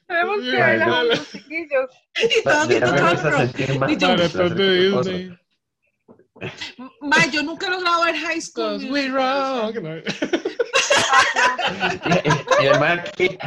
Tenemos 0.08 0.42
que 0.42 0.50
Ay, 0.50 0.56
verla 0.78 0.86
no. 0.86 0.96
con 0.98 1.08
los 1.10 1.32
chiquillos. 1.32 1.90
Y 2.40 2.44
todos 2.44 2.68
viendo 2.68 2.92
me 2.92 2.98
Cam 2.98 3.08
empieza 3.10 3.28
a 3.28 3.32
Rock. 4.44 4.54
de 4.54 4.90
Disney. 4.90 5.38
Yo 7.32 7.44
nunca 7.44 7.68
he 7.68 7.70
logrado 7.72 8.04
ver 8.04 8.16
High 8.16 8.42
School. 8.42 8.92
We 8.92 9.08
rock. 9.10 9.76
Y, 9.76 9.80
y- 12.30 12.46
y 12.64 12.66
el 12.68 12.80
man 12.80 13.00
aquí, 13.00 13.38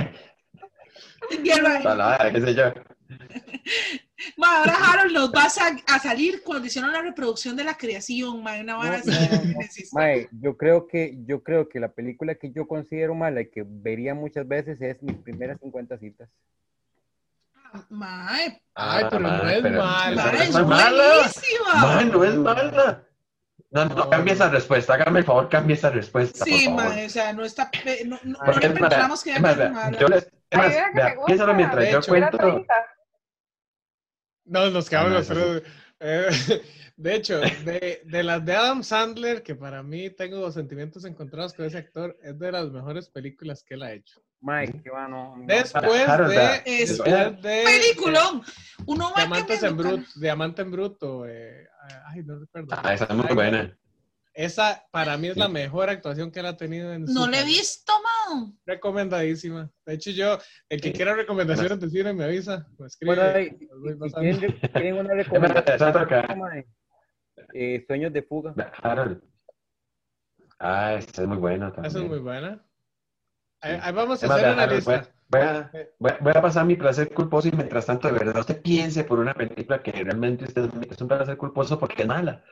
Y 1.45 1.51
el 1.51 1.63
mae, 1.63 1.79
a 1.87 1.95
la 1.95 2.07
vara, 2.07 2.33
qué 2.33 2.41
sé 2.41 2.55
yo. 2.55 2.73
Mae, 4.37 4.59
ahora 4.59 4.75
Harold 4.75 5.13
nos 5.13 5.33
va 5.33 5.45
a, 5.45 5.95
a 5.95 5.99
salir 5.99 6.43
cuando 6.43 6.67
hicieron 6.67 6.93
la 6.93 7.03
reproducción 7.03 7.57
de 7.57 7.65
la 7.65 7.75
creación, 7.75 8.43
mae, 8.43 8.63
una 8.63 8.77
vara 8.77 8.97
así. 8.97 9.11
No, 9.11 10.01
no, 10.01 10.29
yo 10.41 10.57
creo 10.57 10.87
que 10.87 11.19
yo 11.25 11.43
creo 11.43 11.69
que 11.69 11.81
la 11.81 11.93
película 11.93 12.35
que 12.35 12.51
yo 12.53 12.67
considero 12.67 13.15
mala 13.15 13.41
y 13.43 13.51
que 13.51 13.65
vería 13.67 14.15
muchas 14.15 14.47
veces 14.47 14.81
es 14.81 15.03
mis 15.03 15.17
primeras 15.17 15.59
50 15.61 15.99
citas. 15.99 16.29
Mae, 17.89 18.63
Ay, 18.75 19.05
pero 19.11 19.21
no 19.21 19.49
es 19.49 19.63
mala. 19.63 20.43
es 20.43 20.53
mala. 20.67 21.31
Man, 21.83 22.11
no 22.11 22.25
es 22.25 22.35
mala. 22.35 23.05
No, 23.71 23.85
no, 23.85 24.11
cambie 24.11 24.35
esa 24.35 24.49
respuesta. 24.49 24.95
Hágame 24.95 25.21
el 25.21 25.25
favor, 25.25 25.49
cambie 25.49 25.77
esa 25.77 25.91
respuesta. 25.91 26.45
Sí, 26.45 26.69
mae, 26.69 27.07
o 27.07 27.09
sea, 27.09 27.33
no 27.33 27.45
está. 27.45 27.71
No, 28.07 28.19
no, 28.25 28.39
que 28.61 28.67
Es 28.67 29.41
mala. 29.41 29.93
yo 29.99 30.09
les. 30.09 30.29
Es 30.51 30.59
más, 30.59 31.55
mientras 31.55 31.91
yo 31.91 31.99
hecho, 31.99 32.15
Era 32.17 32.31
cuento. 32.31 32.67
30. 34.51 34.67
No, 34.67 34.71
nos 34.71 34.89
quedamos 34.89 35.09
Ah, 35.09 35.13
no, 35.13 35.19
los 35.19 35.29
tres. 35.29 35.63
Eh, 36.01 36.63
de 36.97 37.15
hecho, 37.15 37.39
de, 37.41 38.03
de 38.05 38.23
las 38.23 38.45
de 38.45 38.55
Adam 38.55 38.83
Sandler, 38.83 39.43
que 39.43 39.55
para 39.55 39.83
mí 39.83 40.11
tengo 40.11 40.51
sentimientos 40.51 41.05
encontrados 41.05 41.53
con 41.55 41.67
ese 41.67 41.79
actor, 41.79 42.17
es 42.23 42.39
de 42.39 42.53
las 42.53 42.71
mejores 42.71 43.09
películas 43.09 43.63
que 43.63 43.75
él 43.75 43.83
ha 43.83 43.93
hecho. 43.93 44.23
Mike, 44.43 44.81
que 44.83 44.91
va, 44.91 45.07
no. 45.07 45.37
no. 45.37 45.45
Después 45.47 46.07
de, 46.29 46.63
es 46.65 46.89
después 46.97 47.43
de 47.43 47.63
Peliculón. 47.65 48.43
Uno 48.87 49.11
va 49.11 49.17
Diamantes 49.17 49.63
en 49.63 49.77
bruto, 49.77 50.07
Diamante 50.17 50.63
en 50.63 50.71
bruto. 50.71 51.27
eh, 51.29 51.69
ay, 52.07 52.23
no 52.25 52.39
recuerdo. 52.39 52.69
Ah, 52.71 52.95
esa 52.95 53.05
es 53.05 53.15
muy 53.15 53.35
buena. 53.35 53.77
Esa 54.45 54.87
para 54.91 55.19
mí 55.19 55.29
es 55.29 55.37
la 55.37 55.49
mejor 55.49 55.91
actuación 55.91 56.31
que 56.31 56.41
él 56.41 56.47
ha 56.47 56.57
tenido 56.57 56.93
en 56.95 57.05
No 57.05 57.25
su 57.25 57.31
le 57.31 57.37
he 57.37 57.41
carrera. 57.41 57.45
visto, 57.47 57.93
man. 58.03 58.59
Recomendadísima. 58.65 59.71
De 59.85 59.95
hecho, 59.95 60.11
yo, 60.13 60.39
el 60.71 60.81
que 60.81 60.93
quiera 60.93 61.15
recomendaciones 61.15 61.79
de 61.79 61.91
cine 61.91 62.15
me 62.15 62.25
avisa. 62.25 62.67
Me 62.79 62.87
escribe. 62.87 63.17
Bueno, 63.17 64.11
quieren, 64.19 64.53
quieren 64.73 64.95
una 64.99 65.15
recomendación, 65.15 65.67
esa 65.75 66.65
eh, 67.53 67.85
Sueños 67.87 68.13
de 68.15 68.23
fuga. 68.23 68.55
Harold. 68.83 69.23
Ah, 70.59 70.95
esa 70.95 71.23
es 71.23 71.29
muy 71.29 71.37
buena 71.39 71.67
Esa 71.69 71.75
también. 71.83 72.03
es 72.05 72.09
muy 72.11 72.19
buena. 72.21 72.65
Ahí, 73.61 73.79
ahí 73.83 73.93
vamos 73.93 74.23
a 74.23 74.27
Es 74.27 74.29
más, 74.31 74.39
hacer 74.39 74.53
una 74.55 74.63
Harold, 74.63 74.77
lista. 74.77 75.09
voy 75.29 75.41
a, 75.43 75.71
voy 75.99 76.11
a- 76.13 76.19
voy 76.19 76.33
a 76.35 76.43
pasar 76.43 76.65
mi 76.65 76.77
placer 76.77 77.13
culposo 77.13 77.49
y 77.49 77.53
mientras 77.53 77.85
tanto, 77.85 78.09
de 78.09 78.15
verdad, 78.19 78.39
usted 78.41 78.63
piense 78.63 79.05
por 79.05 79.19
una 79.19 79.35
película 79.35 79.83
que 79.83 79.93
realmente 79.93 80.45
usted 80.45 80.71
es 80.91 81.01
un 81.01 81.09
placer 81.09 81.37
culposo 81.37 81.79
porque 81.79 82.03
es 82.03 82.09
mala. 82.09 82.43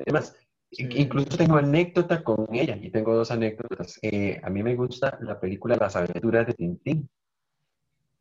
Además, 0.00 0.36
Sí. 0.36 0.46
Incluso 0.70 1.36
tengo 1.36 1.56
anécdota 1.56 2.22
con 2.22 2.46
ella 2.52 2.76
y 2.80 2.90
tengo 2.90 3.14
dos 3.14 3.30
anécdotas. 3.30 3.98
Eh, 4.02 4.40
a 4.42 4.50
mí 4.50 4.62
me 4.62 4.76
gusta 4.76 5.18
la 5.22 5.38
película 5.38 5.76
Las 5.76 5.96
aventuras 5.96 6.46
de 6.46 6.54
Tintín. 6.54 7.08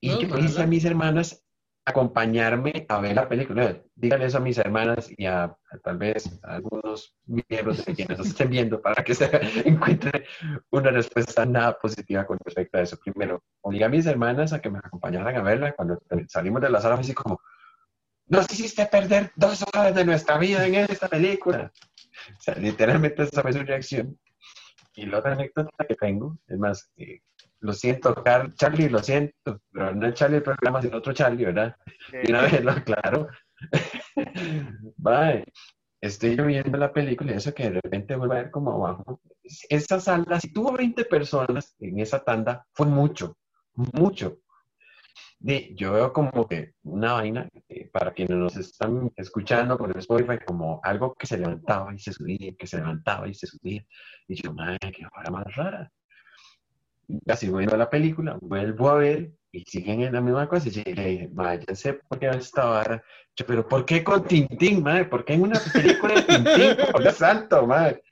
Y 0.01 0.09
No, 0.09 0.21
yo 0.21 0.35
le 0.35 0.45
hice 0.45 0.61
a 0.61 0.67
mis 0.67 0.85
hermanas 0.85 1.43
acompañarme 1.85 2.85
a 2.87 2.99
ver 2.99 3.15
la 3.15 3.27
película. 3.27 3.81
Díganle 3.95 4.25
eso 4.25 4.37
a 4.37 4.41
mis 4.41 4.57
hermanas 4.57 5.09
y 5.15 5.25
a, 5.25 5.43
a 5.43 5.77
tal 5.83 5.97
vez 5.97 6.39
a 6.43 6.55
algunos 6.55 7.15
miembros 7.25 7.85
de 7.85 7.95
quienes 7.95 8.17
nos 8.17 8.27
estén 8.27 8.49
viendo 8.49 8.81
para 8.81 9.03
que 9.03 9.13
se 9.15 9.29
encuentre 9.65 10.25
una 10.71 10.91
respuesta 10.91 11.45
nada 11.45 11.77
positiva 11.77 12.25
con 12.25 12.37
respecto 12.43 12.77
a 12.77 12.81
eso. 12.81 12.97
Primero, 12.97 13.43
obligué 13.61 13.85
a 13.85 13.89
mis 13.89 14.05
hermanas 14.05 14.53
a 14.53 14.61
que 14.61 14.69
me 14.69 14.79
acompañaran 14.79 15.35
a 15.35 15.41
verla. 15.41 15.73
Cuando 15.73 15.99
salimos 16.27 16.61
de 16.61 16.69
la 16.69 16.81
sala 16.81 16.95
fue 16.95 17.03
así 17.03 17.13
como, 17.13 17.41
nos 18.29 18.51
hiciste 18.51 18.85
perder 18.85 19.31
dos 19.35 19.63
horas 19.73 19.93
de 19.93 20.05
nuestra 20.05 20.37
vida 20.37 20.65
en 20.65 20.75
esta 20.75 21.07
película. 21.07 21.71
O 22.37 22.41
sea, 22.41 22.55
literalmente 22.55 23.23
esa 23.23 23.41
fue 23.41 23.53
su 23.53 23.59
reacción. 23.63 24.17
Y 24.95 25.05
la 25.05 25.19
otra 25.19 25.33
anécdota 25.33 25.85
que 25.87 25.95
tengo, 25.95 26.37
es 26.47 26.57
más, 26.57 26.91
eh, 26.97 27.21
lo 27.61 27.73
siento, 27.73 28.13
Car- 28.23 28.53
Charlie, 28.55 28.89
lo 28.89 28.99
siento, 29.03 29.61
pero 29.71 29.93
no 29.95 30.07
es 30.07 30.13
Charlie 30.13 30.37
el 30.37 30.43
programa, 30.43 30.81
sino 30.81 30.97
otro 30.97 31.13
Charlie, 31.13 31.45
¿verdad? 31.45 31.75
Eh, 32.13 32.23
Y 32.25 32.31
una 32.31 32.41
vez 32.43 32.63
lo 32.63 32.71
aclaro. 32.71 33.27
Bye. 34.97 35.45
Estoy 36.01 36.35
yo 36.37 36.45
viendo 36.45 36.77
la 36.77 36.93
película 36.93 37.33
y 37.33 37.35
eso 37.35 37.53
que 37.53 37.63
de 37.69 37.81
repente 37.81 38.15
vuelve 38.15 38.37
a 38.37 38.41
ver 38.43 38.51
como 38.51 38.71
abajo. 38.71 39.21
Esa 39.69 39.99
sala, 39.99 40.39
si 40.39 40.53
tuvo 40.53 40.71
20 40.71 41.03
personas 41.05 41.75
en 41.79 41.99
esa 41.99 42.23
tanda, 42.23 42.65
fue 42.73 42.85
mucho, 42.87 43.37
mucho. 43.73 44.37
Yo 45.41 45.93
veo 45.93 46.11
como 46.11 46.47
que 46.47 46.73
una 46.83 47.13
vaina, 47.13 47.47
eh, 47.69 47.89
para 47.91 48.11
quienes 48.11 48.37
nos 48.37 48.57
están 48.57 49.09
escuchando 49.15 49.77
por 49.77 49.89
el 49.89 49.97
Spotify, 49.99 50.37
como 50.45 50.81
algo 50.83 51.15
que 51.15 51.27
se 51.27 51.37
levantaba 51.37 51.93
y 51.93 51.99
se 51.99 52.11
subía, 52.11 52.53
que 52.57 52.67
se 52.67 52.77
levantaba 52.77 53.27
y 53.27 53.33
se 53.33 53.47
subía. 53.47 53.85
Y 54.27 54.35
yo, 54.35 54.53
madre, 54.53 54.91
qué 54.91 55.05
hora 55.05 55.31
más 55.31 55.55
rara. 55.55 55.91
Así 57.27 57.49
viendo 57.49 57.77
la 57.77 57.89
película, 57.89 58.37
vuelvo 58.41 58.89
a 58.89 58.95
ver 58.95 59.31
y 59.51 59.63
siguen 59.63 60.01
en 60.01 60.13
la 60.13 60.21
misma 60.21 60.47
cosa. 60.49 60.67
Y 60.67 60.71
yo 60.71 60.81
le 60.85 61.05
dije, 61.05 61.29
madre, 61.29 61.63
ya 61.67 61.75
sé 61.75 61.93
por 61.93 62.19
qué 62.19 62.29
esta 62.29 62.65
vara. 62.65 63.03
Yo, 63.35 63.45
pero 63.45 63.65
¿por 63.65 63.85
qué 63.85 64.03
con 64.03 64.25
Tintín, 64.25 64.83
madre? 64.83 65.05
¿Por 65.05 65.23
qué 65.23 65.33
en 65.33 65.43
una 65.43 65.59
película 65.73 66.15
de 66.15 66.23
Tintín? 66.23 66.91
Por 66.91 67.11
santo, 67.13 67.65
madre. 67.65 68.03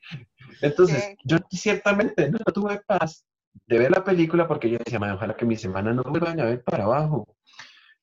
Entonces, 0.62 1.16
yo 1.26 1.38
ciertamente 1.52 2.32
no 2.32 2.40
tuve 2.54 2.80
paz 2.88 3.26
de 3.66 3.80
ver 3.80 3.92
la 3.92 4.04
película 4.04 4.48
porque 4.48 4.70
yo 4.70 4.78
decía, 4.78 5.00
madre, 5.00 5.16
ojalá 5.16 5.36
que 5.36 5.46
mis 5.46 5.64
hermanas 5.66 5.96
no 5.96 6.04
vuelvan 6.04 6.40
a 6.40 6.46
ver 6.46 6.64
para 6.64 6.84
abajo. 6.84 7.36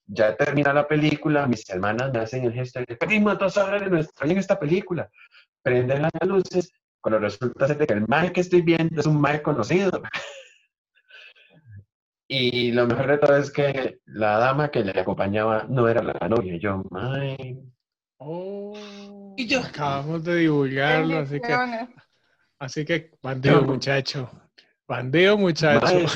Ya 0.06 0.36
termina 0.36 0.72
la 0.72 0.86
película, 0.86 1.46
mis 1.46 1.68
hermanas 1.70 2.12
me 2.12 2.18
hacen 2.20 2.44
el 2.44 2.52
gesto 2.52 2.80
de 2.80 2.96
perdimos 2.96 3.38
dos 3.38 3.56
horas 3.56 3.80
de 3.80 3.88
nuestra 3.90 4.24
vida 4.24 4.32
en 4.34 4.38
esta 4.40 4.58
película. 4.58 5.08
Prenden 5.62 6.02
las 6.02 6.12
luces, 6.26 6.70
cuando 7.00 7.18
resulta 7.20 7.66
ser 7.66 7.78
de 7.78 7.86
que 7.86 7.94
el 7.94 8.06
mae 8.06 8.32
que 8.32 8.40
estoy 8.42 8.60
viendo 8.62 9.00
es 9.00 9.06
un 9.06 9.20
mae 9.20 9.40
conocido. 9.42 10.02
Y 12.26 12.72
lo 12.72 12.86
mejor 12.86 13.06
de 13.06 13.18
todo 13.18 13.36
es 13.36 13.50
que 13.50 13.98
la 14.06 14.38
dama 14.38 14.70
que 14.70 14.82
le 14.82 14.98
acompañaba 14.98 15.66
no 15.68 15.86
era 15.88 16.02
la 16.02 16.26
novia. 16.28 16.56
Yo, 16.56 16.82
mae, 16.90 17.58
Oh, 18.16 19.34
Y 19.36 19.46
yo- 19.46 19.60
Acabamos 19.60 20.24
de 20.24 20.36
divulgarlo, 20.36 21.18
así 21.18 21.38
que, 21.40 21.58
así 22.58 22.84
que 22.86 23.10
bandido 23.22 23.60
No. 23.60 23.66
muchacho. 23.74 24.30
Bandido 24.86 25.38
muchacho. 25.38 26.06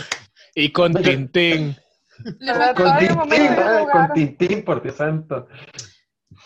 Y 0.55 0.71
con 0.73 0.93
Tintín. 0.95 1.77
Con 2.77 2.99
Tintín, 2.99 3.55
con 3.93 4.12
Tintín, 4.12 4.64
por 4.64 4.83
Dios 4.83 4.97
santo. 4.97 5.47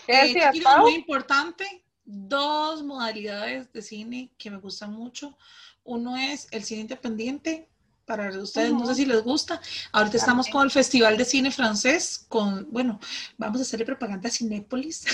¿Qué 0.07 0.33
Eh, 0.33 0.61
Pau? 0.62 0.83
muy 0.83 0.95
importante, 0.95 1.64
dos 2.05 2.83
modalidades 2.83 3.73
de 3.73 3.83
cine 3.83 4.33
que 4.37 4.51
me 4.51 4.59
gustan 4.59 4.93
mucho. 4.93 5.37
Uno 5.85 6.16
es 6.16 6.49
el 6.51 6.62
cine 6.62 6.83
independiente. 6.83 7.70
Para 8.05 8.36
ustedes, 8.36 8.72
no 8.72 8.84
sé 8.86 8.96
si 8.96 9.07
les 9.07 9.22
gusta. 9.22 9.61
Ahorita 9.92 10.16
estamos 10.16 10.48
con 10.48 10.64
el 10.64 10.72
Festival 10.72 11.16
de 11.16 11.24
Cine 11.24 11.53
Francés, 11.53 12.26
con, 12.28 12.66
bueno, 12.72 12.98
vamos 13.38 13.61
a 13.61 13.62
hacerle 13.62 13.86
propaganda 13.86 14.28
a 14.28 14.32
Cinépolis. 14.32 15.05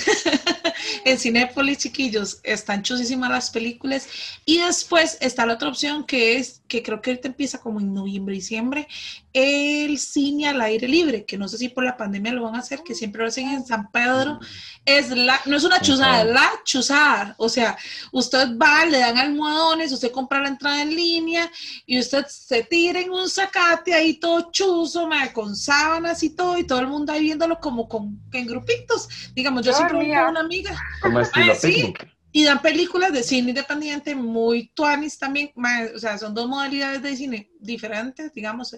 en 1.05 1.19
Cinépolis, 1.19 1.79
chiquillos, 1.79 2.41
están 2.43 2.83
chusísimas 2.83 3.31
las 3.31 3.51
películas. 3.51 4.09
Y 4.47 4.59
después 4.59 5.19
está 5.21 5.45
la 5.45 5.55
otra 5.55 5.69
opción 5.69 6.05
que 6.05 6.39
es, 6.39 6.63
que 6.67 6.83
creo 6.83 7.03
que 7.03 7.11
ahorita 7.11 7.29
empieza 7.29 7.59
como 7.59 7.79
en 7.79 7.93
noviembre, 7.93 8.35
diciembre, 8.35 8.89
el 9.35 9.99
cine 9.99 10.49
al 10.49 10.61
aire 10.63 10.89
libre, 10.89 11.27
que 11.27 11.37
no 11.37 11.47
sé 11.47 11.59
si 11.59 11.69
por 11.69 11.85
la 11.85 11.97
pandemia 11.97 12.33
lo 12.33 12.45
van 12.45 12.57
a 12.57 12.61
hacer, 12.61 12.81
que 12.83 12.95
siempre 12.95 13.21
lo 13.21 13.29
hacen 13.29 13.49
en 13.49 13.67
San 13.67 13.91
Pedro. 13.91 14.41
Es 14.87 15.11
la, 15.11 15.39
no 15.45 15.59
es 15.59 15.65
una 15.65 15.81
chuzada, 15.83 16.23
es 16.23 16.29
la 16.29 16.51
chuzada. 16.65 17.35
O 17.37 17.51
sea, 17.51 17.77
usted 18.13 18.57
va, 18.57 18.87
le 18.87 18.99
dan 18.99 19.19
almohadones, 19.19 19.93
usted 19.93 20.11
compra 20.11 20.41
la 20.41 20.49
entrada 20.49 20.81
en 20.81 20.97
línea 20.97 21.51
y 21.85 22.01
usted 22.01 22.25
se 22.27 22.63
tira 22.63 22.78
en 22.87 23.11
un 23.11 23.29
zacate 23.29 23.95
ahí 23.95 24.15
todo 24.15 24.51
chuzo, 24.51 25.07
mae, 25.07 25.33
con 25.33 25.57
sábanas 25.57 26.23
y 26.23 26.31
todo, 26.31 26.57
y 26.59 26.65
todo 26.67 26.81
el 26.81 26.87
mundo 26.87 27.13
ahí 27.13 27.23
viéndolo 27.23 27.59
como 27.59 27.89
con, 27.89 28.21
en 28.33 28.47
grupitos. 28.47 29.09
Digamos, 29.35 29.65
yo 29.65 29.73
siempre 29.73 29.97
voy 29.97 30.09
con 30.09 30.31
una 30.31 30.41
amiga 30.41 30.79
Como 31.03 31.21
estilo 31.21 31.55
sí. 31.55 31.93
y 32.33 32.45
dan 32.45 32.63
películas 32.63 33.13
de 33.13 33.23
cine 33.23 33.51
independiente 33.51 34.15
muy 34.15 34.69
tuanis 34.69 35.19
también, 35.19 35.51
mae, 35.55 35.95
o 35.95 35.99
sea, 35.99 36.17
son 36.19 36.35
dos 36.35 36.49
modalidades 36.49 37.03
de 37.03 37.17
cine 37.17 37.51
diferentes, 37.59 38.33
digamos. 38.33 38.77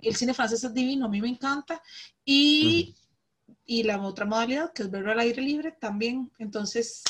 El 0.00 0.16
cine 0.16 0.34
francés 0.34 0.62
es 0.62 0.72
divino, 0.72 1.06
a 1.06 1.08
mí 1.08 1.20
me 1.20 1.28
encanta. 1.28 1.82
Y, 2.24 2.94
y 3.64 3.82
la 3.82 4.00
otra 4.00 4.24
modalidad, 4.24 4.72
que 4.72 4.84
es 4.84 4.90
verlo 4.90 5.12
al 5.12 5.20
aire 5.20 5.42
libre, 5.42 5.72
también. 5.72 6.30
Entonces, 6.38 7.02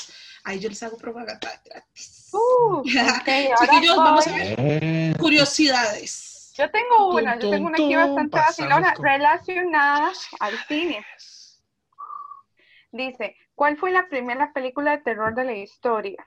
ahí 0.43 0.59
yo 0.59 0.69
les 0.69 0.81
hago 0.83 0.97
propaganda 0.97 1.61
gratis. 1.63 2.22
Uh, 2.33 2.83
Chiquillos, 2.83 3.95
vamos 3.95 4.27
a 4.27 4.31
ver. 4.31 4.55
Eh, 4.57 5.13
Curiosidades. 5.19 6.51
Yo 6.55 6.69
tengo 6.69 7.15
una, 7.15 7.39
yo 7.39 7.49
tengo 7.49 7.67
una 7.67 7.75
aquí 7.77 7.93
tum, 7.93 7.95
bastante 7.95 8.37
vacilona 8.37 8.93
con- 8.93 9.05
relacionada 9.05 10.11
al 10.39 10.57
cine. 10.67 11.03
Dice, 12.91 13.35
¿cuál 13.55 13.77
fue 13.77 13.91
la 13.91 14.07
primera 14.07 14.53
película 14.53 14.91
de 14.91 15.03
terror 15.03 15.33
de 15.33 15.45
la 15.45 15.53
historia? 15.53 16.25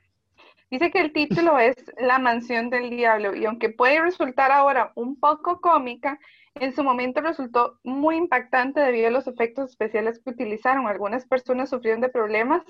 Dice 0.68 0.90
que 0.90 1.00
el 1.00 1.12
título 1.12 1.58
es 1.60 1.76
La 1.98 2.18
mansión 2.18 2.70
del 2.70 2.90
diablo 2.90 3.36
y 3.36 3.44
aunque 3.44 3.70
puede 3.70 4.00
resultar 4.00 4.50
ahora 4.50 4.92
un 4.96 5.18
poco 5.20 5.60
cómica, 5.60 6.18
en 6.56 6.74
su 6.74 6.82
momento 6.82 7.20
resultó 7.20 7.78
muy 7.84 8.16
impactante 8.16 8.80
debido 8.80 9.08
a 9.08 9.12
los 9.12 9.26
efectos 9.28 9.70
especiales 9.70 10.20
que 10.24 10.30
utilizaron. 10.30 10.88
Algunas 10.88 11.24
personas 11.26 11.70
sufrieron 11.70 12.00
de 12.00 12.08
problemas 12.08 12.62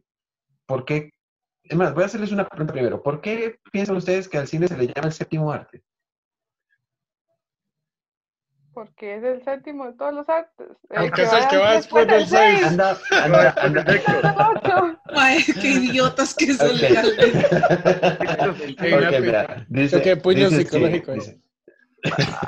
¿Por 0.66 0.86
qué? 0.86 1.12
Es 1.64 1.78
más, 1.78 1.94
voy 1.94 2.04
a 2.04 2.06
hacerles 2.08 2.32
una 2.32 2.48
pregunta 2.48 2.74
primero. 2.74 3.02
¿Por 3.02 3.22
qué 3.22 3.60
piensan 3.72 3.96
ustedes 3.96 4.28
que 4.28 4.38
al 4.38 4.48
cine 4.48 4.68
se 4.68 4.78
le 4.78 4.88
llama 4.88 5.08
el 5.08 5.14
séptimo 5.14 5.52
arte? 5.52 5.84
Porque 8.74 9.18
es 9.18 9.24
el 9.24 9.44
séptimo 9.44 9.86
de 9.86 9.94
todos 9.94 10.14
los 10.14 10.28
artes. 10.28 10.68
Porque 10.90 11.22
es 11.22 11.32
el 11.32 11.48
que 11.48 11.58
va 11.58 11.76
después 11.76 12.08
del 12.08 12.26
seis. 12.26 12.64
Anda, 12.66 12.98
anda, 13.12 13.54
anda. 13.58 13.86
Qué 15.62 15.68
idiotas 15.70 16.34
que 16.34 16.54
son. 16.56 16.72
Ok. 16.72 16.82
Ey, 18.80 18.94
Ok, 18.94 19.02
Napi, 19.02 19.20
mira, 19.22 19.66
dice, 19.70 20.02
qué 20.02 20.18
puño 20.18 20.50
dice, 20.50 20.58
sí, 20.58 20.64
psicológico 20.64 21.14
dice, 21.14 21.40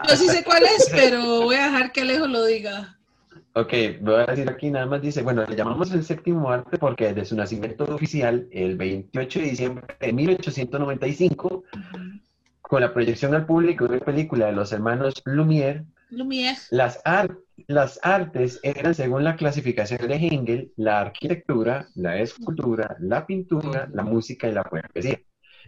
Yo 0.10 0.16
sí 0.16 0.28
sé 0.28 0.44
cuál 0.44 0.64
es, 0.64 0.90
pero 0.92 1.44
voy 1.44 1.56
a 1.58 1.66
dejar 1.66 1.92
que 1.92 2.02
Alejo 2.02 2.28
lo 2.28 2.44
diga. 2.44 2.95
Ok, 3.58 3.74
voy 4.02 4.16
a 4.16 4.26
decir 4.26 4.50
aquí 4.50 4.70
nada 4.70 4.86
más, 4.86 5.02
dice, 5.02 5.22
bueno, 5.22 5.46
le 5.46 5.56
llamamos 5.56 5.90
el 5.94 6.04
séptimo 6.04 6.50
arte 6.52 6.78
porque 6.78 7.08
desde 7.14 7.24
su 7.26 7.36
nacimiento 7.38 7.86
oficial, 7.86 8.48
el 8.52 8.76
28 8.76 9.40
de 9.40 9.46
diciembre 9.46 9.96
de 9.98 10.12
1895, 10.12 11.64
con 12.62 12.82
la 12.82 12.94
proyección 12.94 13.34
al 13.34 13.46
público 13.46 13.88
de 13.88 13.96
una 13.96 14.06
película 14.06 14.48
de 14.48 14.52
los 14.52 14.74
hermanos 14.74 15.14
Lumière, 15.26 15.86
Lumière. 16.12 16.58
las, 16.72 17.00
ar- 17.06 17.38
las 17.68 17.98
artes 18.04 18.60
eran, 18.62 18.94
según 18.94 19.24
la 19.24 19.38
clasificación 19.38 20.06
de 20.06 20.16
Hegel, 20.16 20.74
la 20.76 21.00
arquitectura, 21.00 21.88
la 21.96 22.20
escultura, 22.20 22.98
la 23.00 23.26
pintura, 23.26 23.88
la 23.94 24.04
música 24.04 24.50
y 24.50 24.52
la 24.52 24.64
poesía. 24.66 25.22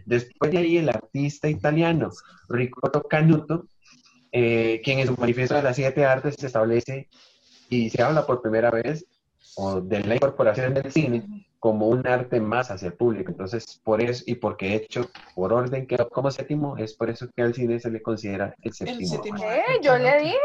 Después 0.04 0.50
de 0.52 0.58
ahí, 0.58 0.76
el 0.76 0.90
artista 0.90 1.48
italiano 1.48 2.10
Ricotto 2.50 3.02
Canuto, 3.04 3.64
eh, 4.30 4.82
quien 4.84 4.98
en 4.98 5.06
su 5.06 5.14
manifiesto 5.16 5.54
de 5.54 5.62
las 5.62 5.76
siete 5.76 6.04
artes 6.04 6.36
establece 6.44 7.08
y 7.68 7.90
se 7.90 8.02
habla 8.02 8.26
por 8.26 8.40
primera 8.40 8.70
vez 8.70 9.06
o 9.56 9.80
de 9.80 10.00
la 10.04 10.14
incorporación 10.16 10.74
del 10.74 10.92
cine 10.92 11.47
como 11.58 11.88
un 11.88 12.06
arte 12.06 12.40
más 12.40 12.70
hacia 12.70 12.86
el 12.88 12.92
público. 12.94 13.30
Entonces, 13.32 13.80
por 13.82 14.00
eso, 14.00 14.22
y 14.26 14.36
porque 14.36 14.68
de 14.68 14.74
hecho, 14.76 15.10
por 15.34 15.52
orden 15.52 15.86
quedó 15.86 16.08
como 16.08 16.30
séptimo, 16.30 16.76
es 16.76 16.94
por 16.94 17.10
eso 17.10 17.26
que 17.34 17.42
al 17.42 17.54
cine 17.54 17.80
se 17.80 17.90
le 17.90 18.00
considera 18.00 18.54
el 18.62 18.72
séptimo. 18.72 19.08
séptimo. 19.08 19.38
Eh, 19.42 19.64
yo 19.82 19.98
le 19.98 20.18
dije, 20.20 20.36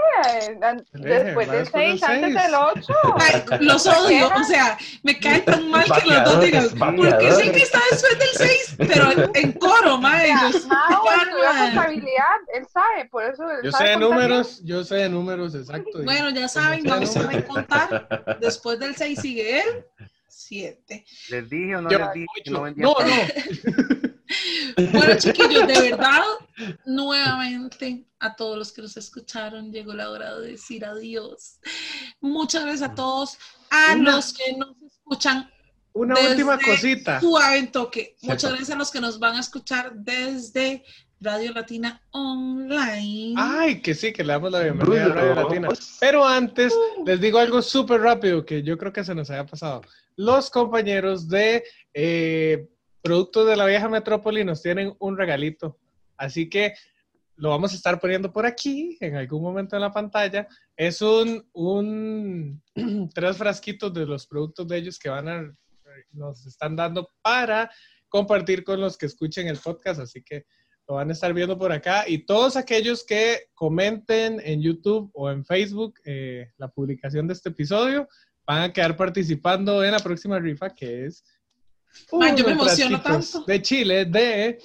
eh, 0.49 0.57
después 0.93 1.03
del 1.03 1.25
después 1.25 1.51
del 1.51 1.67
6, 1.99 2.03
antes 2.03 2.43
del 2.43 2.53
8. 2.55 2.93
Ay, 3.19 3.43
los 3.59 3.85
odio, 3.85 4.27
o 4.35 4.43
sea, 4.43 4.77
me 5.03 5.19
cae 5.19 5.41
tan 5.41 5.69
mal 5.69 5.83
que 5.85 6.09
los 6.09 6.23
dos 6.25 6.41
digan, 6.41 6.67
porque 6.95 7.31
sé 7.31 7.51
que 7.51 7.59
está 7.61 7.79
después 7.91 8.19
del 8.19 8.47
6, 8.49 8.75
pero 8.77 9.11
en, 9.11 9.31
en 9.35 9.51
coro, 9.53 9.97
mae. 9.99 10.27
Ya, 10.29 10.49
yo- 10.51 10.67
Mao 10.67 11.03
contabilidad, 11.57 12.37
él 12.53 12.65
sabe, 12.71 13.05
por 13.09 13.23
eso 13.23 13.43
él 13.49 13.59
Yo 13.63 13.71
sabe 13.71 13.85
sé 13.85 13.91
de 13.91 13.97
números, 13.97 14.61
yo 14.63 14.83
sé 14.83 14.95
de 14.95 15.09
números, 15.09 15.55
exacto. 15.55 16.03
Bueno, 16.03 16.29
ya 16.31 16.47
saben, 16.47 16.83
no 16.83 17.05
saben 17.05 17.41
contar. 17.43 18.37
Después 18.39 18.79
del 18.79 18.95
6 18.95 19.19
sigue 19.19 19.59
él, 19.61 19.85
7. 20.45 21.05
¿Les 21.29 21.49
dije 21.49 21.75
o 21.75 21.81
no 21.81 21.89
Yo- 21.89 21.99
les 21.99 22.13
dije 22.13 22.27
que 22.43 22.51
no 22.51 22.61
vendían 22.63 22.89
No, 22.89 22.95
no. 22.99 24.13
Bueno, 24.91 25.15
chiquillos, 25.19 25.67
de 25.67 25.91
verdad, 25.91 26.23
nuevamente 26.85 28.05
a 28.19 28.35
todos 28.35 28.57
los 28.57 28.71
que 28.71 28.81
nos 28.81 28.97
escucharon, 28.97 29.71
llegó 29.71 29.93
la 29.93 30.09
hora 30.09 30.39
de 30.39 30.51
decir 30.53 30.85
adiós. 30.85 31.59
Muchas 32.21 32.63
gracias 32.63 32.89
a 32.91 32.95
todos, 32.95 33.37
a 33.69 33.93
Una- 33.95 34.11
los 34.15 34.33
que 34.33 34.53
nos 34.57 34.75
escuchan 34.81 35.49
Una 35.95 36.15
Desde 36.15 36.29
última 36.31 36.57
cosita. 36.59 37.19
suave 37.19 37.57
en 37.59 37.71
toque. 37.71 38.15
Muchas 38.23 38.41
Cierto. 38.41 38.55
gracias 38.57 38.75
a 38.75 38.79
los 38.79 38.89
que 38.91 38.99
nos 39.01 39.19
van 39.19 39.35
a 39.35 39.39
escuchar 39.41 39.93
desde 39.93 40.83
Radio 41.21 41.51
Latina 41.53 42.01
Online. 42.11 43.35
Ay, 43.37 43.79
que 43.81 43.93
sí, 43.93 44.11
que 44.11 44.23
le 44.23 44.33
damos 44.33 44.51
la 44.51 44.61
bienvenida 44.61 45.05
a 45.05 45.09
Radio 45.09 45.35
Latina. 45.35 45.67
Pero 45.99 46.25
antes, 46.25 46.73
les 47.05 47.21
digo 47.21 47.37
algo 47.37 47.61
súper 47.61 48.01
rápido 48.01 48.43
que 48.43 48.63
yo 48.63 48.75
creo 48.79 48.91
que 48.91 49.03
se 49.03 49.13
nos 49.13 49.29
había 49.29 49.45
pasado. 49.45 49.81
Los 50.15 50.49
compañeros 50.49 51.27
de 51.27 51.63
eh, 51.93 52.67
Productos 53.01 53.47
de 53.47 53.57
la 53.57 53.65
Vieja 53.65 53.89
Metrópoli 53.89 54.45
nos 54.45 54.61
tienen 54.61 54.95
un 54.99 55.17
regalito. 55.17 55.77
Así 56.15 56.49
que 56.49 56.73
lo 57.35 57.49
vamos 57.49 57.73
a 57.73 57.75
estar 57.75 57.99
poniendo 57.99 58.31
por 58.31 58.45
aquí 58.45 58.97
en 59.01 59.15
algún 59.15 59.41
momento 59.41 59.75
en 59.75 59.81
la 59.81 59.91
pantalla. 59.91 60.47
Es 60.77 61.01
un, 61.01 62.61
tres 63.13 63.37
frasquitos 63.37 63.93
de 63.93 64.05
los 64.05 64.25
productos 64.27 64.67
de 64.67 64.77
ellos 64.77 64.97
que 64.97 65.09
van 65.09 65.27
a 65.27 65.53
nos 66.11 66.45
están 66.45 66.75
dando 66.75 67.09
para 67.21 67.69
compartir 68.09 68.63
con 68.63 68.79
los 68.79 68.97
que 68.97 69.07
escuchen 69.07 69.47
el 69.47 69.57
podcast. 69.57 69.99
Así 69.99 70.23
que 70.23 70.45
lo 70.87 70.95
van 70.95 71.09
a 71.09 71.13
estar 71.13 71.33
viendo 71.33 71.57
por 71.57 71.71
acá. 71.71 72.07
Y 72.07 72.25
todos 72.25 72.55
aquellos 72.55 73.03
que 73.05 73.47
comenten 73.53 74.39
en 74.43 74.61
YouTube 74.61 75.09
o 75.13 75.29
en 75.29 75.45
Facebook 75.45 75.95
eh, 76.05 76.51
la 76.57 76.69
publicación 76.69 77.27
de 77.27 77.33
este 77.33 77.49
episodio 77.49 78.07
van 78.45 78.61
a 78.63 78.73
quedar 78.73 78.95
participando 78.95 79.83
en 79.83 79.91
la 79.91 79.99
próxima 79.99 80.39
rifa 80.39 80.69
que 80.69 81.05
es 81.05 81.23
Ay, 82.19 82.33
yo 82.35 82.45
me 82.45 82.53
emociono 82.53 83.01
tanto. 83.01 83.43
de 83.45 83.61
Chile 83.61 84.05
de 84.05 84.59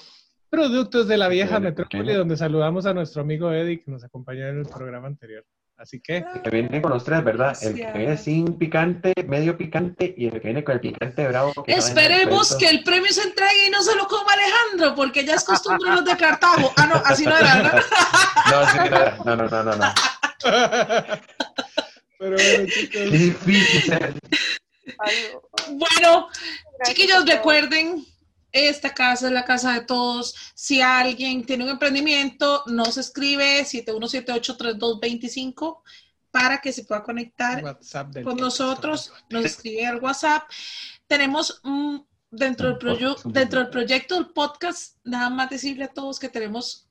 productos 0.50 1.06
de 1.08 1.16
la 1.18 1.28
vieja 1.28 1.60
metrópoli 1.60 2.14
donde 2.14 2.36
saludamos 2.36 2.86
a 2.86 2.94
nuestro 2.94 3.22
amigo 3.22 3.52
Eddie 3.52 3.80
que 3.82 3.90
nos 3.90 4.02
acompañó 4.04 4.46
en 4.48 4.60
el 4.60 4.66
programa 4.66 5.06
anterior. 5.06 5.44
Así 5.76 6.00
que 6.00 6.24
Que 6.42 6.50
vienen 6.50 6.82
con 6.82 6.90
los 6.90 7.04
tres, 7.04 7.22
¿verdad? 7.22 7.56
El 7.62 7.74
que 7.74 7.92
viene 7.92 8.16
sin 8.16 8.58
picante, 8.58 9.12
medio 9.28 9.56
picante 9.56 10.12
y 10.16 10.26
el 10.26 10.32
que 10.32 10.40
viene 10.40 10.64
con 10.64 10.74
el 10.74 10.80
picante 10.80 11.28
bravo. 11.28 11.52
que 11.64 11.70
no 11.72 11.78
Esperemos 11.78 12.56
viene 12.58 12.64
que 12.72 12.76
el 12.78 12.82
premio 12.82 13.12
se 13.12 13.22
entregue 13.22 13.68
y 13.68 13.70
no 13.70 13.80
se 13.82 13.94
lo 13.94 14.08
coma 14.08 14.32
Alejandro, 14.32 14.96
porque 14.96 15.24
ya 15.24 15.34
es 15.34 15.44
costumbre 15.44 15.90
los 15.90 16.04
de 16.04 16.16
Cartago. 16.16 16.72
Ah, 16.76 16.86
no, 16.86 16.96
así 17.04 17.24
no 17.24 17.36
era, 17.36 17.54
¿verdad? 17.56 17.82
No, 18.50 18.66
sí, 18.66 18.78
no, 19.24 19.36
no, 19.36 19.48
no, 19.48 19.62
no, 19.62 19.76
no. 19.76 19.84
pero 22.18 22.36
bueno 22.36 22.66
chicos 22.66 23.12
difícil. 23.12 23.94
Bueno, 25.70 26.28
chiquillos, 26.84 27.26
recuerden, 27.26 28.04
esta 28.52 28.94
casa 28.94 29.26
es 29.26 29.32
la 29.32 29.44
casa 29.44 29.74
de 29.74 29.80
todos. 29.82 30.34
Si 30.54 30.80
alguien 30.80 31.44
tiene 31.44 31.64
un 31.64 31.70
emprendimiento, 31.70 32.62
nos 32.66 32.96
escribe 32.96 33.64
71783225 33.64 35.82
para 36.30 36.60
que 36.60 36.72
se 36.72 36.84
pueda 36.84 37.02
conectar 37.02 37.78
con 38.24 38.36
nosotros, 38.36 39.12
nos 39.30 39.44
escribe 39.44 39.84
al 39.86 40.00
WhatsApp. 40.00 40.48
Tenemos 41.06 41.60
dentro, 42.30 42.76
del 42.76 43.16
dentro 43.24 43.60
del 43.60 43.70
proyecto 43.70 44.14
del 44.16 44.28
podcast, 44.28 44.96
nada 45.04 45.30
más 45.30 45.48
decirle 45.50 45.84
a 45.84 45.92
todos 45.92 46.18
que 46.18 46.28
tenemos 46.28 46.87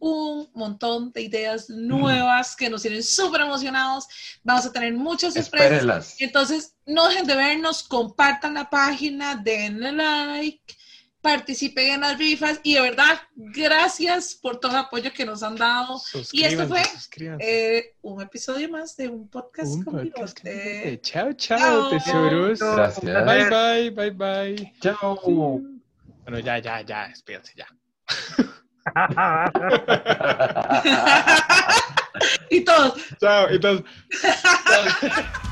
un 0.00 0.50
montón 0.54 1.12
de 1.12 1.22
ideas 1.22 1.70
nuevas 1.70 2.56
que 2.56 2.68
nos 2.68 2.82
tienen 2.82 3.02
súper 3.02 3.42
emocionados. 3.42 4.06
Vamos 4.42 4.66
a 4.66 4.72
tener 4.72 4.94
muchas 4.94 5.34
sorpresas. 5.34 5.66
Espérenlas. 5.66 6.16
Entonces, 6.18 6.74
no 6.86 7.06
dejen 7.08 7.26
de 7.26 7.36
vernos, 7.36 7.82
compartan 7.82 8.54
la 8.54 8.68
página, 8.68 9.36
denle 9.36 9.92
like, 9.92 10.60
participen 11.20 11.94
en 11.94 12.00
las 12.00 12.18
rifas 12.18 12.60
y 12.62 12.74
de 12.74 12.80
verdad, 12.80 13.20
gracias 13.34 14.34
por 14.34 14.58
todo 14.58 14.72
el 14.72 14.78
apoyo 14.78 15.12
que 15.12 15.26
nos 15.26 15.42
han 15.42 15.56
dado. 15.56 16.00
Y 16.32 16.44
esto 16.44 16.66
fue. 16.66 16.82
Eh, 17.38 17.94
un 18.02 18.22
episodio 18.22 18.68
más 18.70 18.96
de 18.96 19.08
un 19.08 19.28
podcast 19.28 19.74
Un 19.74 19.84
con 19.84 19.94
podcast 19.94 20.42
bigote. 20.42 21.00
Chao, 21.02 21.32
chao, 21.34 21.58
Chao. 21.58 21.90
tesoros. 21.90 22.58
Gracias. 22.58 23.26
Bye, 23.26 23.90
bye, 23.90 23.90
bye, 23.90 24.10
bye. 24.10 24.72
Chao. 24.80 25.20
Bueno, 26.22 26.38
ya, 26.38 26.58
ya, 26.58 26.80
ya, 26.82 27.08
despídense 27.08 27.52
ya. 27.54 27.66
y 32.50 32.64
todos. 32.64 32.94
Chao, 33.20 33.48
entonces. 33.48 33.84